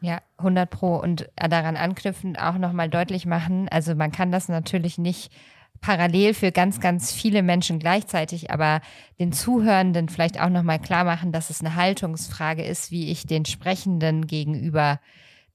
Ja, 0.00 0.20
100 0.38 0.68
Pro. 0.68 0.96
Und 0.96 1.28
daran 1.36 1.76
anknüpfend 1.76 2.38
auch 2.38 2.58
nochmal 2.58 2.88
deutlich 2.88 3.26
machen, 3.26 3.68
also 3.68 3.94
man 3.94 4.12
kann 4.12 4.32
das 4.32 4.48
natürlich 4.48 4.98
nicht 4.98 5.32
parallel 5.80 6.32
für 6.32 6.50
ganz, 6.50 6.80
ganz 6.80 7.12
viele 7.12 7.42
Menschen 7.42 7.78
gleichzeitig, 7.78 8.50
aber 8.50 8.80
den 9.18 9.32
Zuhörenden 9.32 10.08
vielleicht 10.08 10.40
auch 10.40 10.48
nochmal 10.48 10.78
klar 10.78 11.04
machen, 11.04 11.30
dass 11.30 11.50
es 11.50 11.60
eine 11.60 11.74
Haltungsfrage 11.74 12.64
ist, 12.64 12.90
wie 12.90 13.10
ich 13.10 13.26
den 13.26 13.44
Sprechenden 13.44 14.26
gegenüber 14.26 14.98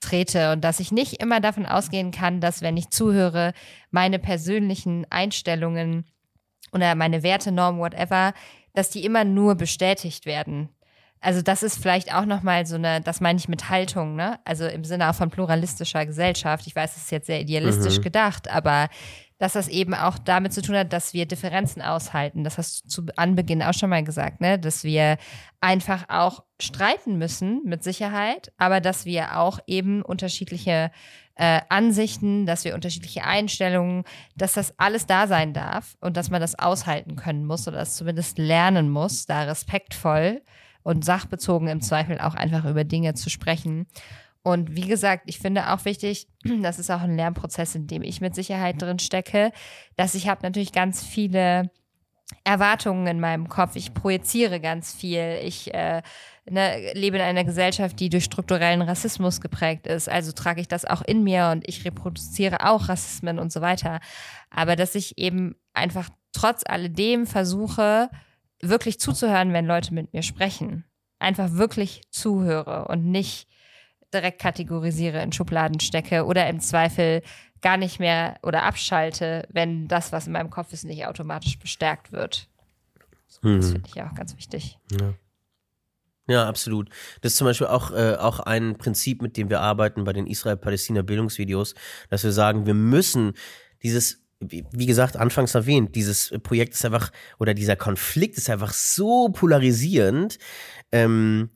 trete 0.02 0.52
und 0.52 0.64
dass 0.64 0.80
ich 0.80 0.92
nicht 0.92 1.22
immer 1.22 1.40
davon 1.40 1.66
ausgehen 1.66 2.12
kann, 2.12 2.42
dass 2.42 2.62
wenn 2.62 2.78
ich 2.78 2.90
zuhöre, 2.90 3.54
meine 3.92 4.20
persönlichen 4.20 5.06
Einstellungen 5.10 6.06
oder 6.72 6.96
meine 6.96 7.24
Werte, 7.24 7.52
Norm, 7.52 7.80
whatever, 7.80 8.34
dass 8.74 8.92
die 8.92 9.04
immer 9.04 9.24
nur 9.24 9.56
bestätigt 9.56 10.26
werden 10.26 10.70
also 11.22 11.42
das 11.42 11.64
ist 11.64 11.82
vielleicht 11.82 12.14
auch 12.14 12.26
nochmal 12.26 12.66
so 12.66 12.76
eine, 12.76 13.02
das 13.02 13.20
meine 13.20 13.40
ich 13.40 13.50
mit 13.50 13.70
Haltung, 13.70 14.16
ne? 14.16 14.40
Also 14.46 14.66
im 14.66 14.86
Sinne 14.86 15.10
auch 15.10 15.16
von 15.16 15.30
pluralistischer 15.30 16.06
Gesellschaft. 16.06 16.66
Ich 16.68 16.76
weiß, 16.76 16.96
es 16.96 17.04
ist 17.04 17.12
jetzt 17.12 17.28
sehr 17.28 17.42
idealistisch 17.42 17.98
mhm. 17.98 18.04
gedacht, 18.04 18.50
aber 18.50 18.88
dass 19.38 19.54
das 19.54 19.70
eben 19.70 19.94
auch 19.94 20.18
damit 20.18 20.54
zu 20.54 20.62
tun 20.62 20.76
hat, 20.76 20.92
dass 20.92 21.14
wir 21.14 21.26
Differenzen 21.26 21.82
aushalten. 21.82 22.44
Das 22.44 22.58
hast 22.58 22.84
du 22.84 22.90
zu 22.90 23.06
Anbeginn 23.16 23.64
auch 23.64 23.74
schon 23.74 23.90
mal 23.90 24.04
gesagt, 24.04 24.42
ne? 24.42 24.60
Dass 24.60 24.84
wir 24.84 25.18
einfach 25.62 26.06
auch 26.08 26.44
streiten 26.62 27.18
müssen, 27.18 27.62
mit 27.66 27.84
Sicherheit, 27.84 28.52
aber 28.58 28.80
dass 28.80 29.06
wir 29.06 29.38
auch 29.38 29.60
eben 29.68 30.02
unterschiedliche 30.02 30.92
äh, 31.36 31.62
Ansichten, 31.70 32.46
dass 32.46 32.66
wir 32.66 32.76
unterschiedliche 32.76 33.24
Einstellungen, 33.24 34.04
dass 34.36 34.54
das 34.54 34.78
alles 34.78 35.06
da 35.06 35.28
sein 35.28 35.54
darf 35.54 35.98
und 36.02 36.18
dass 36.18 36.30
man 36.30 36.42
das 36.42 36.60
aushalten 36.60 37.16
können 37.16 37.46
muss 37.46 37.68
oder 37.68 37.78
das 37.78 37.96
zumindest 37.96 38.38
lernen 38.38 38.90
muss, 38.90 39.26
da 39.26 39.44
respektvoll 39.44 40.42
und 40.84 41.06
sachbezogen 41.06 41.68
im 41.68 41.82
Zweifel 41.82 42.20
auch 42.20 42.36
einfach 42.36 42.66
über 42.66 42.84
Dinge 42.84 43.14
zu 43.14 43.30
sprechen. 43.30 43.88
Und 44.42 44.76
wie 44.76 44.88
gesagt, 44.88 45.24
ich 45.26 45.40
finde 45.40 45.72
auch 45.72 45.86
wichtig, 45.86 46.28
das 46.62 46.80
ist 46.80 46.90
auch 46.90 47.02
ein 47.02 47.16
Lernprozess, 47.16 47.76
in 47.76 47.88
dem 47.88 48.02
ich 48.02 48.22
mit 48.22 48.36
Sicherheit 48.36 48.82
drin 48.82 49.00
stecke, 49.00 49.52
dass 49.96 50.16
ich 50.16 50.28
habe 50.28 50.42
natürlich 50.44 50.72
ganz 50.72 51.04
viele 51.04 51.72
Erwartungen 52.44 53.08
in 53.08 53.20
meinem 53.20 53.50
Kopf. 53.50 53.76
Ich 53.76 53.94
projiziere 53.94 54.60
ganz 54.60 54.94
viel. 54.94 55.40
Ich 55.44 55.74
äh, 55.74 56.02
ne, 56.50 56.94
lebe 56.94 57.18
in 57.18 57.24
einer 57.24 57.44
Gesellschaft, 57.44 58.00
die 58.00 58.10
durch 58.10 58.24
strukturellen 58.24 58.82
Rassismus 58.82 59.42
geprägt 59.42 59.88
ist. 59.88 60.08
Also 60.08 60.32
trage 60.32 60.62
ich 60.62 60.68
das 60.68 60.86
auch 60.86 61.02
in 61.02 61.24
mir 61.24 61.50
und 61.52 61.68
ich 61.68 61.86
reproduziere 61.86 62.68
auch 62.70 62.88
Rassismen 62.88 63.40
und 63.40 63.52
so 63.52 63.62
weiter. 63.62 64.00
Aber 64.52 64.76
dass 64.76 64.96
ich 64.96 65.18
eben 65.18 65.56
einfach 65.74 66.10
trotz 66.32 66.64
alledem 66.66 67.26
versuche, 67.26 68.10
wirklich 68.62 69.00
zuzuhören, 69.00 69.54
wenn 69.54 69.66
Leute 69.66 69.94
mit 69.94 70.14
mir 70.14 70.24
sprechen. 70.24 70.86
Einfach 71.20 71.54
wirklich 71.54 72.02
zuhöre 72.10 72.86
und 72.88 73.06
nicht 73.06 73.48
direkt 74.14 74.42
kategorisiere, 74.42 75.22
in 75.22 75.32
Schubladen 75.32 75.80
stecke 75.80 76.26
oder 76.26 76.48
im 76.50 76.60
Zweifel 76.60 77.22
gar 77.62 77.78
nicht 77.78 78.00
mehr 78.00 78.40
oder 78.42 78.64
abschalte, 78.64 79.48
wenn 79.52 79.88
das, 79.88 80.12
was 80.12 80.28
in 80.28 80.34
meinem 80.34 80.50
Kopf 80.50 80.74
ist, 80.74 80.86
nicht 80.86 81.06
automatisch 81.06 81.60
bestärkt 81.60 82.12
wird. 82.12 82.48
Mhm. 83.42 83.58
Das 83.58 83.72
finde 83.72 83.88
ich 83.88 83.96
ja 83.96 84.10
auch 84.10 84.16
ganz 84.16 84.36
wichtig. 84.36 84.78
Ja. 85.00 85.14
Ja, 86.28 86.48
absolut. 86.48 86.90
Das 87.22 87.32
ist 87.32 87.38
zum 87.38 87.46
Beispiel 87.46 87.68
auch, 87.68 87.90
äh, 87.90 88.16
auch 88.16 88.40
ein 88.40 88.78
Prinzip, 88.78 89.24
mit 89.24 89.36
dem 89.36 89.50
wir 89.50 89.62
arbeiten 89.62 90.04
bei 90.04 90.14
den 90.14 90.28
Israel-Palästina-Bildungsvideos, 90.28 91.74
dass 92.12 92.24
wir 92.24 92.32
sagen, 92.32 92.68
wir 92.68 92.76
müssen 92.76 93.34
dieses 93.82 94.22
wie 94.40 94.86
gesagt, 94.86 95.18
anfangs 95.18 95.54
erwähnt, 95.56 95.96
dieses 95.96 96.34
Projekt 96.44 96.74
ist 96.74 96.86
einfach, 96.86 97.12
oder 97.40 97.54
dieser 97.54 97.76
Konflikt 97.76 98.38
ist 98.38 98.50
einfach 98.50 98.72
so 98.72 99.30
polarisierend, 99.30 100.40
ähm, 100.92 101.50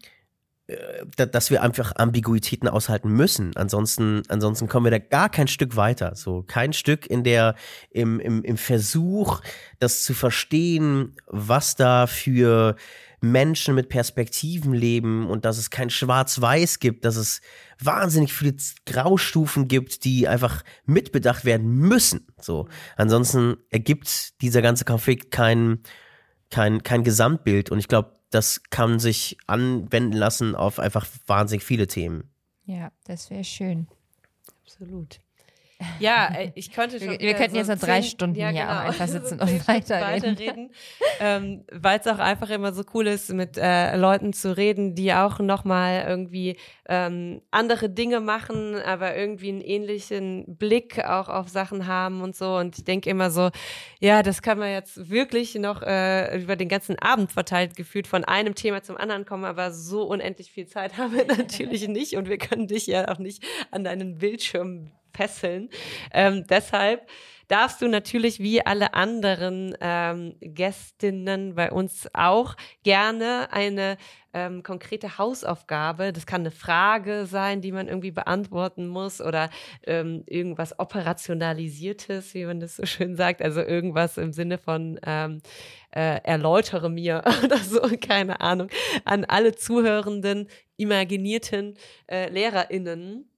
äh, 0.67 1.05
dass 1.27 1.49
wir 1.49 1.61
einfach 1.61 1.93
Ambiguitäten 1.95 2.67
aushalten 2.67 3.09
müssen. 3.09 3.55
Ansonsten, 3.55 4.23
ansonsten 4.27 4.67
kommen 4.67 4.85
wir 4.85 4.91
da 4.91 4.99
gar 4.99 5.29
kein 5.29 5.47
Stück 5.47 5.75
weiter. 5.77 6.15
So 6.15 6.43
kein 6.43 6.73
Stück 6.73 7.05
in 7.05 7.23
der, 7.23 7.55
im, 7.89 8.19
im, 8.19 8.43
im 8.43 8.57
Versuch, 8.57 9.41
das 9.79 10.03
zu 10.03 10.13
verstehen, 10.13 11.15
was 11.27 11.75
da 11.75 12.05
für 12.07 12.75
Menschen 13.21 13.75
mit 13.75 13.87
Perspektiven 13.87 14.73
leben 14.73 15.27
und 15.29 15.45
dass 15.45 15.57
es 15.57 15.69
kein 15.69 15.89
Schwarz-Weiß 15.89 16.79
gibt, 16.79 17.05
dass 17.05 17.15
es 17.15 17.39
wahnsinnig 17.85 18.33
viele 18.33 18.55
Graustufen 18.85 19.67
gibt, 19.67 20.03
die 20.03 20.27
einfach 20.27 20.63
mitbedacht 20.85 21.45
werden 21.45 21.67
müssen. 21.67 22.27
So. 22.39 22.67
Ansonsten 22.95 23.57
ergibt 23.69 24.41
dieser 24.41 24.61
ganze 24.61 24.85
Konflikt 24.85 25.31
kein, 25.31 25.79
kein, 26.49 26.83
kein 26.83 27.03
Gesamtbild 27.03 27.71
und 27.71 27.79
ich 27.79 27.87
glaube, 27.87 28.19
das 28.29 28.63
kann 28.69 28.99
sich 28.99 29.37
anwenden 29.45 30.13
lassen 30.13 30.55
auf 30.55 30.79
einfach 30.79 31.05
wahnsinnig 31.27 31.63
viele 31.63 31.87
Themen. 31.87 32.31
Ja, 32.65 32.91
das 33.05 33.29
wäre 33.29 33.43
schön. 33.43 33.87
Absolut. 34.63 35.19
Ja, 35.99 36.33
äh, 36.35 36.51
ich 36.55 36.71
könnte 36.71 36.99
schon. 36.99 37.11
Wir, 37.11 37.19
wir 37.19 37.33
könnten 37.33 37.51
so 37.51 37.57
jetzt 37.57 37.69
noch 37.69 37.79
drei 37.79 38.01
zehn, 38.01 38.09
Stunden 38.09 38.35
ja, 38.39 38.49
hier 38.49 38.61
genau. 38.61 38.73
auch 38.73 38.85
einfach 38.85 39.07
sitzen 39.07 39.39
so 39.39 39.45
und 39.53 39.67
weiterreden 39.67 40.71
ähm, 41.19 41.63
Weil 41.71 41.99
es 41.99 42.07
auch 42.07 42.19
einfach 42.19 42.49
immer 42.49 42.73
so 42.73 42.83
cool 42.93 43.07
ist, 43.07 43.31
mit 43.33 43.57
äh, 43.57 43.95
Leuten 43.95 44.33
zu 44.33 44.55
reden, 44.55 44.95
die 44.95 45.13
auch 45.13 45.39
nochmal 45.39 46.05
irgendwie 46.07 46.57
ähm, 46.87 47.41
andere 47.51 47.89
Dinge 47.89 48.19
machen, 48.19 48.75
aber 48.75 49.15
irgendwie 49.15 49.49
einen 49.49 49.61
ähnlichen 49.61 50.57
Blick 50.57 51.03
auch 51.03 51.29
auf 51.29 51.49
Sachen 51.49 51.87
haben 51.87 52.21
und 52.21 52.35
so. 52.35 52.57
Und 52.57 52.77
ich 52.77 52.83
denke 52.83 53.09
immer 53.09 53.29
so, 53.29 53.49
ja, 53.99 54.23
das 54.23 54.41
kann 54.41 54.59
man 54.59 54.71
jetzt 54.71 55.09
wirklich 55.09 55.55
noch 55.55 55.81
äh, 55.81 56.37
über 56.41 56.55
den 56.55 56.69
ganzen 56.69 56.99
Abend 56.99 57.31
verteilt 57.31 57.75
gefühlt 57.75 58.07
von 58.07 58.23
einem 58.23 58.55
Thema 58.55 58.83
zum 58.83 58.97
anderen 58.97 59.25
kommen, 59.25 59.45
aber 59.45 59.71
so 59.71 60.03
unendlich 60.03 60.51
viel 60.51 60.67
Zeit 60.67 60.97
haben 60.97 61.15
wir 61.15 61.25
natürlich 61.25 61.87
nicht 61.87 62.15
und 62.17 62.27
wir 62.27 62.37
können 62.37 62.67
dich 62.67 62.87
ja 62.87 63.07
auch 63.09 63.19
nicht 63.19 63.43
an 63.71 63.83
deinen 63.83 64.17
Bildschirm 64.17 64.91
fesseln. 65.13 65.69
Ähm, 66.11 66.45
deshalb 66.49 67.07
darfst 67.47 67.81
du 67.81 67.87
natürlich 67.87 68.39
wie 68.39 68.65
alle 68.65 68.93
anderen 68.93 69.75
ähm, 69.79 70.35
Gästinnen 70.39 71.55
bei 71.55 71.71
uns 71.71 72.09
auch 72.13 72.55
gerne 72.83 73.49
eine 73.51 73.97
ähm, 74.33 74.63
konkrete 74.63 75.17
Hausaufgabe, 75.17 76.11
das 76.11 76.25
kann 76.25 76.41
eine 76.41 76.51
Frage 76.51 77.27
sein, 77.27 77.61
die 77.61 77.71
man 77.71 77.87
irgendwie 77.87 78.11
beantworten 78.11 78.87
muss 78.87 79.21
oder 79.21 79.49
ähm, 79.85 80.23
irgendwas 80.25 80.79
Operationalisiertes, 80.79 82.33
wie 82.33 82.45
man 82.45 82.59
das 82.59 82.77
so 82.77 82.85
schön 82.85 83.15
sagt, 83.15 83.41
also 83.41 83.61
irgendwas 83.61 84.17
im 84.17 84.33
Sinne 84.33 84.57
von 84.57 84.99
ähm, 85.05 85.41
äh, 85.91 86.19
erläutere 86.23 86.89
mir 86.89 87.23
oder 87.43 87.57
so, 87.57 87.81
keine 88.01 88.41
Ahnung, 88.41 88.69
an 89.05 89.25
alle 89.25 89.53
zuhörenden, 89.53 90.47
imaginierten 90.77 91.75
äh, 92.07 92.29
LehrerInnen 92.29 93.29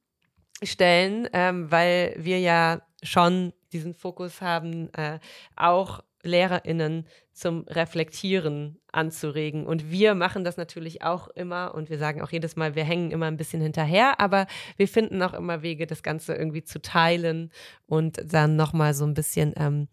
stellen, 0.65 1.27
ähm, 1.33 1.71
weil 1.71 2.15
wir 2.17 2.39
ja 2.39 2.81
schon 3.03 3.53
diesen 3.71 3.93
Fokus 3.93 4.41
haben, 4.41 4.93
äh, 4.93 5.19
auch 5.55 6.01
LehrerInnen 6.23 7.05
zum 7.33 7.65
Reflektieren 7.67 8.79
anzuregen. 8.91 9.65
Und 9.67 9.91
wir 9.91 10.15
machen 10.15 10.43
das 10.43 10.57
natürlich 10.57 11.03
auch 11.03 11.27
immer 11.27 11.75
und 11.75 11.89
wir 11.89 11.97
sagen 11.97 12.21
auch 12.21 12.31
jedes 12.31 12.55
Mal, 12.55 12.75
wir 12.75 12.83
hängen 12.83 13.11
immer 13.11 13.27
ein 13.27 13.37
bisschen 13.37 13.61
hinterher, 13.61 14.19
aber 14.19 14.47
wir 14.77 14.87
finden 14.87 15.21
auch 15.21 15.33
immer 15.33 15.61
Wege, 15.61 15.85
das 15.85 16.01
Ganze 16.01 16.33
irgendwie 16.33 16.63
zu 16.63 16.81
teilen 16.81 17.51
und 17.85 18.21
dann 18.25 18.55
nochmal 18.55 18.93
so 18.93 19.05
ein 19.05 19.13
bisschen, 19.13 19.53
ähm, 19.57 19.87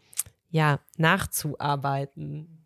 ja, 0.50 0.80
nachzuarbeiten. 0.96 2.62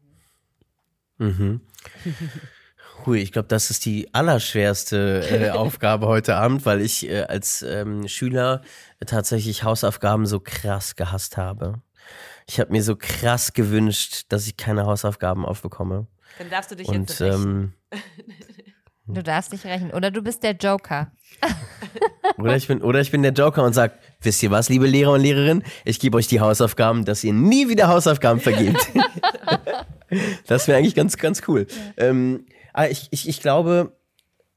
Mhm. 1.18 1.60
Hui, 3.04 3.18
ich 3.20 3.32
glaube, 3.32 3.48
das 3.48 3.70
ist 3.70 3.84
die 3.84 4.12
allerschwerste 4.12 5.22
äh, 5.30 5.50
Aufgabe 5.50 6.06
heute 6.06 6.36
Abend, 6.36 6.66
weil 6.66 6.80
ich 6.80 7.08
äh, 7.08 7.22
als 7.22 7.62
ähm, 7.62 8.08
Schüler 8.08 8.62
tatsächlich 9.06 9.62
Hausaufgaben 9.62 10.26
so 10.26 10.40
krass 10.40 10.96
gehasst 10.96 11.36
habe. 11.36 11.80
Ich 12.48 12.58
habe 12.60 12.72
mir 12.72 12.82
so 12.82 12.96
krass 12.96 13.52
gewünscht, 13.52 14.24
dass 14.28 14.46
ich 14.46 14.56
keine 14.56 14.86
Hausaufgaben 14.86 15.44
aufbekomme. 15.44 16.06
Dann 16.38 16.50
darfst 16.50 16.70
du 16.70 16.76
dich 16.76 16.88
Und 16.88 17.10
jetzt 17.10 17.20
rächen. 17.20 17.74
ähm, 17.92 18.00
Du 19.08 19.22
darfst 19.22 19.52
nicht 19.52 19.64
rechnen. 19.64 19.92
Oder 19.92 20.10
du 20.10 20.20
bist 20.20 20.42
der 20.42 20.56
Joker. 20.56 21.12
oder 22.38 22.56
ich 22.56 22.66
bin 22.66 22.82
oder 22.82 23.00
ich 23.00 23.12
bin 23.12 23.22
der 23.22 23.32
Joker 23.32 23.62
und 23.62 23.72
sag, 23.72 24.00
wisst 24.20 24.42
ihr 24.42 24.50
was, 24.50 24.68
liebe 24.68 24.86
Lehrer 24.88 25.12
und 25.12 25.20
Lehrerinnen, 25.20 25.62
ich 25.84 26.00
gebe 26.00 26.16
euch 26.16 26.26
die 26.26 26.40
Hausaufgaben, 26.40 27.04
dass 27.04 27.22
ihr 27.22 27.32
nie 27.32 27.68
wieder 27.68 27.86
Hausaufgaben 27.86 28.40
vergebt. 28.40 28.90
das 30.48 30.66
wäre 30.66 30.78
eigentlich 30.78 30.96
ganz 30.96 31.16
ganz 31.18 31.42
cool. 31.46 31.68
Ähm, 31.96 32.46
aber 32.76 32.90
ich, 32.90 33.08
ich, 33.10 33.26
ich 33.26 33.40
glaube, 33.40 33.96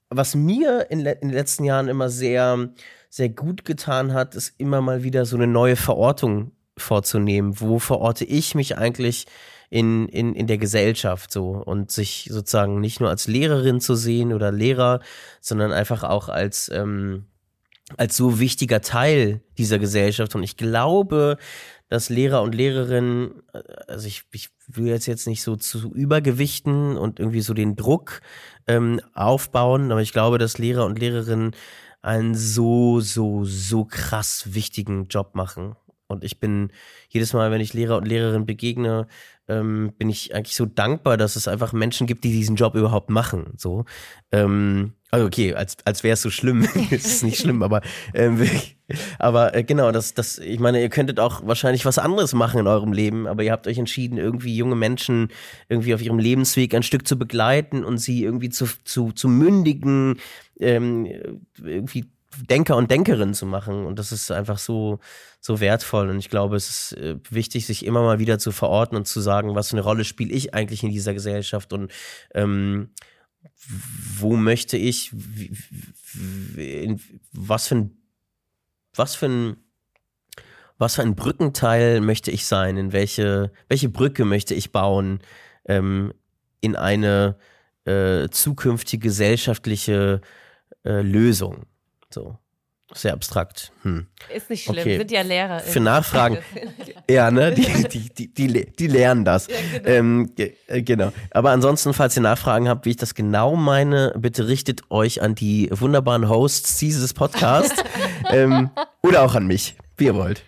was 0.09 0.35
mir 0.35 0.87
in, 0.91 1.05
in 1.05 1.29
den 1.29 1.29
letzten 1.29 1.63
Jahren 1.63 1.87
immer 1.87 2.09
sehr, 2.09 2.69
sehr 3.09 3.29
gut 3.29 3.63
getan 3.63 4.13
hat, 4.13 4.35
ist 4.35 4.55
immer 4.57 4.81
mal 4.81 5.03
wieder 5.03 5.25
so 5.25 5.37
eine 5.37 5.47
neue 5.47 5.77
Verortung 5.77 6.51
vorzunehmen. 6.77 7.61
Wo 7.61 7.79
verorte 7.79 8.25
ich 8.25 8.55
mich 8.55 8.77
eigentlich 8.77 9.25
in, 9.69 10.09
in, 10.09 10.35
in 10.35 10.47
der 10.47 10.57
Gesellschaft 10.57 11.31
so 11.31 11.51
und 11.51 11.91
sich 11.91 12.27
sozusagen 12.29 12.81
nicht 12.81 12.99
nur 12.99 13.09
als 13.09 13.27
Lehrerin 13.27 13.79
zu 13.79 13.95
sehen 13.95 14.33
oder 14.33 14.51
Lehrer, 14.51 14.99
sondern 15.39 15.71
einfach 15.71 16.03
auch 16.03 16.27
als, 16.27 16.69
ähm, 16.73 17.25
als 17.95 18.17
so 18.17 18.41
wichtiger 18.41 18.81
Teil 18.81 19.39
dieser 19.57 19.79
Gesellschaft. 19.79 20.35
Und 20.35 20.43
ich 20.43 20.57
glaube, 20.57 21.37
dass 21.89 22.09
Lehrer 22.09 22.41
und 22.41 22.55
Lehrerinnen, 22.55 23.43
äh, 23.53 23.61
also 23.87 24.07
ich, 24.07 24.23
ich 24.31 24.49
will 24.67 24.87
jetzt 24.87 25.07
jetzt 25.07 25.27
nicht 25.27 25.41
so 25.41 25.55
zu 25.55 25.91
übergewichten 25.93 26.97
und 26.97 27.19
irgendwie 27.19 27.41
so 27.41 27.53
den 27.53 27.75
Druck 27.75 28.21
ähm, 28.67 29.01
aufbauen, 29.13 29.91
aber 29.91 30.01
ich 30.01 30.13
glaube, 30.13 30.37
dass 30.37 30.57
Lehrer 30.57 30.85
und 30.85 30.99
Lehrerinnen 30.99 31.55
einen 32.01 32.35
so, 32.35 33.01
so, 33.01 33.43
so 33.43 33.83
krass 33.85 34.53
wichtigen 34.53 35.07
Job 35.07 35.35
machen. 35.35 35.75
Und 36.07 36.23
ich 36.23 36.39
bin 36.39 36.71
jedes 37.09 37.33
Mal, 37.33 37.51
wenn 37.51 37.61
ich 37.61 37.73
Lehrer 37.73 37.97
und 37.97 38.07
Lehrerinnen 38.07 38.45
begegne, 38.45 39.07
ähm, 39.47 39.93
bin 39.97 40.09
ich 40.09 40.33
eigentlich 40.33 40.55
so 40.55 40.65
dankbar, 40.65 41.17
dass 41.17 41.35
es 41.35 41.47
einfach 41.47 41.73
Menschen 41.73 42.07
gibt, 42.07 42.23
die 42.23 42.31
diesen 42.31 42.55
Job 42.55 42.75
überhaupt 42.75 43.09
machen. 43.09 43.53
So, 43.57 43.85
ähm, 44.31 44.93
also 45.11 45.25
okay, 45.25 45.53
als 45.53 45.77
als 45.85 46.03
wäre 46.03 46.13
es 46.13 46.21
so 46.21 46.29
schlimm, 46.29 46.67
es 46.91 46.91
ist 47.05 47.23
nicht 47.23 47.39
schlimm, 47.39 47.63
aber 47.63 47.81
ähm, 48.13 48.47
aber 49.17 49.55
äh, 49.55 49.63
genau, 49.63 49.91
das 49.91 50.13
das, 50.13 50.37
ich 50.37 50.59
meine, 50.59 50.81
ihr 50.81 50.89
könntet 50.89 51.19
auch 51.19 51.45
wahrscheinlich 51.45 51.85
was 51.85 51.97
anderes 51.97 52.33
machen 52.33 52.59
in 52.59 52.67
eurem 52.67 52.93
Leben, 52.93 53.27
aber 53.27 53.43
ihr 53.43 53.51
habt 53.51 53.67
euch 53.67 53.77
entschieden, 53.77 54.17
irgendwie 54.17 54.55
junge 54.55 54.75
Menschen 54.75 55.29
irgendwie 55.67 55.93
auf 55.93 56.01
ihrem 56.01 56.19
Lebensweg 56.19 56.73
ein 56.75 56.83
Stück 56.83 57.07
zu 57.07 57.17
begleiten 57.17 57.83
und 57.83 57.97
sie 57.97 58.23
irgendwie 58.23 58.49
zu 58.49 58.67
zu 58.83 59.11
zu 59.11 59.27
mündigen 59.27 60.19
ähm, 60.59 61.07
irgendwie 61.57 62.05
Denker 62.49 62.77
und 62.77 62.91
Denkerinnen 62.91 63.33
zu 63.33 63.45
machen. 63.45 63.85
Und 63.85 63.97
das 63.97 64.11
ist 64.11 64.31
einfach 64.31 64.59
so, 64.59 64.99
so 65.41 65.59
wertvoll. 65.59 66.09
Und 66.09 66.19
ich 66.19 66.29
glaube, 66.29 66.55
es 66.55 66.69
ist 66.69 66.97
äh, 66.97 67.15
wichtig, 67.29 67.65
sich 67.65 67.85
immer 67.85 68.03
mal 68.03 68.19
wieder 68.19 68.37
zu 68.39 68.51
verorten 68.51 68.95
und 68.95 69.07
zu 69.07 69.19
sagen, 69.19 69.55
was 69.55 69.69
für 69.69 69.77
eine 69.77 69.83
Rolle 69.83 70.05
spiele 70.05 70.31
ich 70.31 70.53
eigentlich 70.53 70.83
in 70.83 70.91
dieser 70.91 71.13
Gesellschaft 71.13 71.73
und 71.73 71.91
ähm, 72.33 72.89
wo 74.17 74.35
möchte 74.35 74.77
ich, 74.77 75.13
in, 76.55 76.99
was 77.31 77.67
für 77.67 77.75
ein, 77.75 77.97
was 78.93 79.15
für 79.15 79.27
ein, 79.27 79.57
was 80.77 80.95
für 80.95 81.01
ein 81.01 81.15
Brückenteil 81.15 82.01
möchte 82.01 82.31
ich 82.31 82.45
sein? 82.45 82.77
In 82.77 82.93
welche, 82.93 83.51
welche 83.67 83.89
Brücke 83.89 84.25
möchte 84.25 84.55
ich 84.55 84.71
bauen 84.71 85.19
ähm, 85.65 86.13
in 86.61 86.75
eine 86.75 87.37
äh, 87.85 88.29
zukünftige 88.29 89.07
gesellschaftliche 89.07 90.21
äh, 90.85 91.01
Lösung? 91.01 91.65
So. 92.09 92.37
Sehr 92.93 93.13
abstrakt. 93.13 93.71
Hm. 93.83 94.07
Ist 94.33 94.49
nicht 94.49 94.63
schlimm, 94.63 94.79
Okay. 94.79 94.97
sind 94.97 95.11
ja 95.11 95.21
Lehrer. 95.21 95.59
Für 95.59 95.79
Nachfragen. 95.79 96.39
Ja, 97.09 97.31
ne? 97.31 97.51
Die, 97.53 97.63
die, 97.87 98.09
die, 98.13 98.27
die, 98.33 98.65
die 98.71 98.87
lernen 98.87 99.25
das. 99.25 99.47
ähm, 99.83 100.31
ge- 100.35 100.53
äh, 100.67 100.83
genau. 100.83 101.11
Aber 101.31 101.49
ansonsten, 101.49 101.93
falls 101.95 102.15
ihr 102.15 102.21
Nachfragen 102.21 102.69
habt, 102.69 102.85
wie 102.85 102.91
ich 102.91 102.97
das 102.97 103.15
genau 103.15 103.55
meine, 103.55 104.13
bitte 104.15 104.47
richtet 104.47 104.81
euch 104.91 105.21
an 105.23 105.33
die 105.33 105.69
wunderbaren 105.71 106.29
Hosts 106.29 106.77
dieses 106.77 107.15
Podcasts 107.15 107.81
ähm, 108.31 108.69
oder 109.01 109.23
auch 109.23 109.33
an 109.33 109.47
mich, 109.47 109.75
wie 109.97 110.05
ihr 110.05 110.13
wollt. 110.15 110.43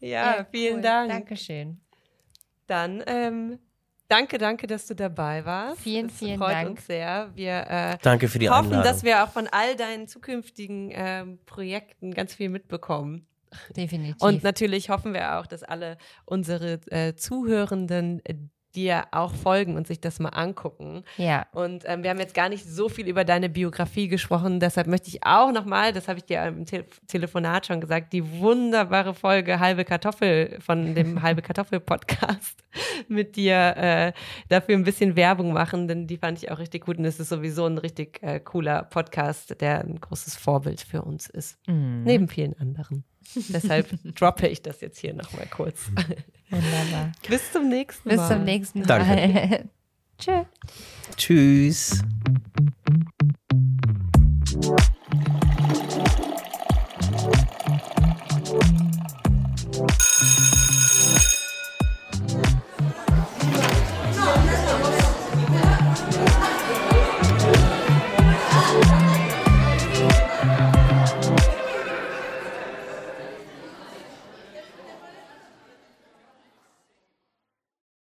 Ja, 0.00 0.46
vielen 0.50 0.76
cool. 0.76 0.82
Dank. 0.82 1.10
Dankeschön. 1.10 1.80
Dann 2.66 3.02
ähm, 3.06 3.58
danke, 4.08 4.38
danke, 4.38 4.66
dass 4.66 4.86
du 4.86 4.94
dabei 4.94 5.44
warst. 5.44 5.80
Vielen, 5.80 6.08
das 6.08 6.18
vielen 6.18 6.38
freut 6.38 6.52
Dank. 6.52 6.70
uns 6.70 6.86
sehr. 6.86 7.30
Wir 7.34 7.66
äh, 7.68 7.98
Danke 8.02 8.28
für 8.28 8.38
die 8.38 8.48
hoffen, 8.48 8.66
Einladung. 8.66 8.84
dass 8.84 9.02
wir 9.04 9.24
auch 9.24 9.30
von 9.30 9.48
all 9.48 9.76
deinen 9.76 10.08
zukünftigen 10.08 10.90
ähm, 10.92 11.38
Projekten 11.46 12.12
ganz 12.12 12.34
viel 12.34 12.48
mitbekommen. 12.48 13.26
Definitiv. 13.76 14.22
Und 14.22 14.42
natürlich 14.42 14.90
hoffen 14.90 15.14
wir 15.14 15.38
auch, 15.38 15.46
dass 15.46 15.62
alle 15.62 15.98
unsere 16.24 16.80
äh, 16.90 17.14
Zuhörenden 17.14 18.24
äh, 18.24 18.34
dir 18.76 19.04
auch 19.10 19.34
folgen 19.34 19.74
und 19.76 19.86
sich 19.86 20.00
das 20.00 20.20
mal 20.20 20.28
angucken. 20.28 21.02
ja. 21.16 21.46
Und 21.52 21.82
ähm, 21.86 22.02
wir 22.02 22.10
haben 22.10 22.20
jetzt 22.20 22.34
gar 22.34 22.48
nicht 22.48 22.64
so 22.64 22.88
viel 22.88 23.08
über 23.08 23.24
deine 23.24 23.48
Biografie 23.48 24.06
gesprochen, 24.08 24.60
deshalb 24.60 24.86
möchte 24.86 25.08
ich 25.08 25.24
auch 25.24 25.50
nochmal, 25.50 25.92
das 25.92 26.06
habe 26.08 26.18
ich 26.18 26.24
dir 26.26 26.42
im 26.44 26.66
Te 26.66 26.84
Telefonat 27.08 27.66
schon 27.66 27.80
gesagt, 27.80 28.12
die 28.12 28.38
wunderbare 28.40 29.14
Folge 29.14 29.58
Halbe 29.58 29.84
Kartoffel 29.84 30.58
von 30.60 30.94
dem 30.94 31.22
Halbe 31.22 31.42
Kartoffel 31.42 31.80
Podcast 31.80 32.62
mit 33.08 33.36
dir 33.36 33.76
äh, 33.76 34.12
dafür 34.48 34.76
ein 34.76 34.84
bisschen 34.84 35.16
Werbung 35.16 35.52
machen, 35.52 35.88
denn 35.88 36.06
die 36.06 36.18
fand 36.18 36.38
ich 36.42 36.50
auch 36.50 36.58
richtig 36.58 36.84
gut 36.84 36.98
und 36.98 37.04
es 37.06 37.18
ist 37.18 37.30
sowieso 37.30 37.64
ein 37.66 37.78
richtig 37.78 38.22
äh, 38.22 38.38
cooler 38.40 38.82
Podcast, 38.84 39.60
der 39.60 39.80
ein 39.80 39.98
großes 40.00 40.36
Vorbild 40.36 40.82
für 40.82 41.02
uns 41.02 41.28
ist, 41.28 41.58
Mhm. 41.66 42.02
neben 42.04 42.28
vielen 42.28 42.54
anderen. 42.60 43.04
deshalb 43.48 43.88
droppe 44.14 44.46
ich 44.46 44.62
das 44.62 44.80
jetzt 44.80 44.98
hier 44.98 45.14
nochmal 45.14 45.46
kurz. 45.50 45.90
Wunderbar. 46.50 47.12
Bis 47.28 47.52
zum 47.52 47.68
nächsten 47.68 48.08
Mal. 48.08 48.16
Bis 48.16 48.28
zum 48.28 48.44
nächsten 48.44 48.80
Mal. 48.80 48.86
Danke. 48.86 49.68
Tschö. 50.18 50.44
Tschüss. 51.16 52.02
No, 54.56 54.66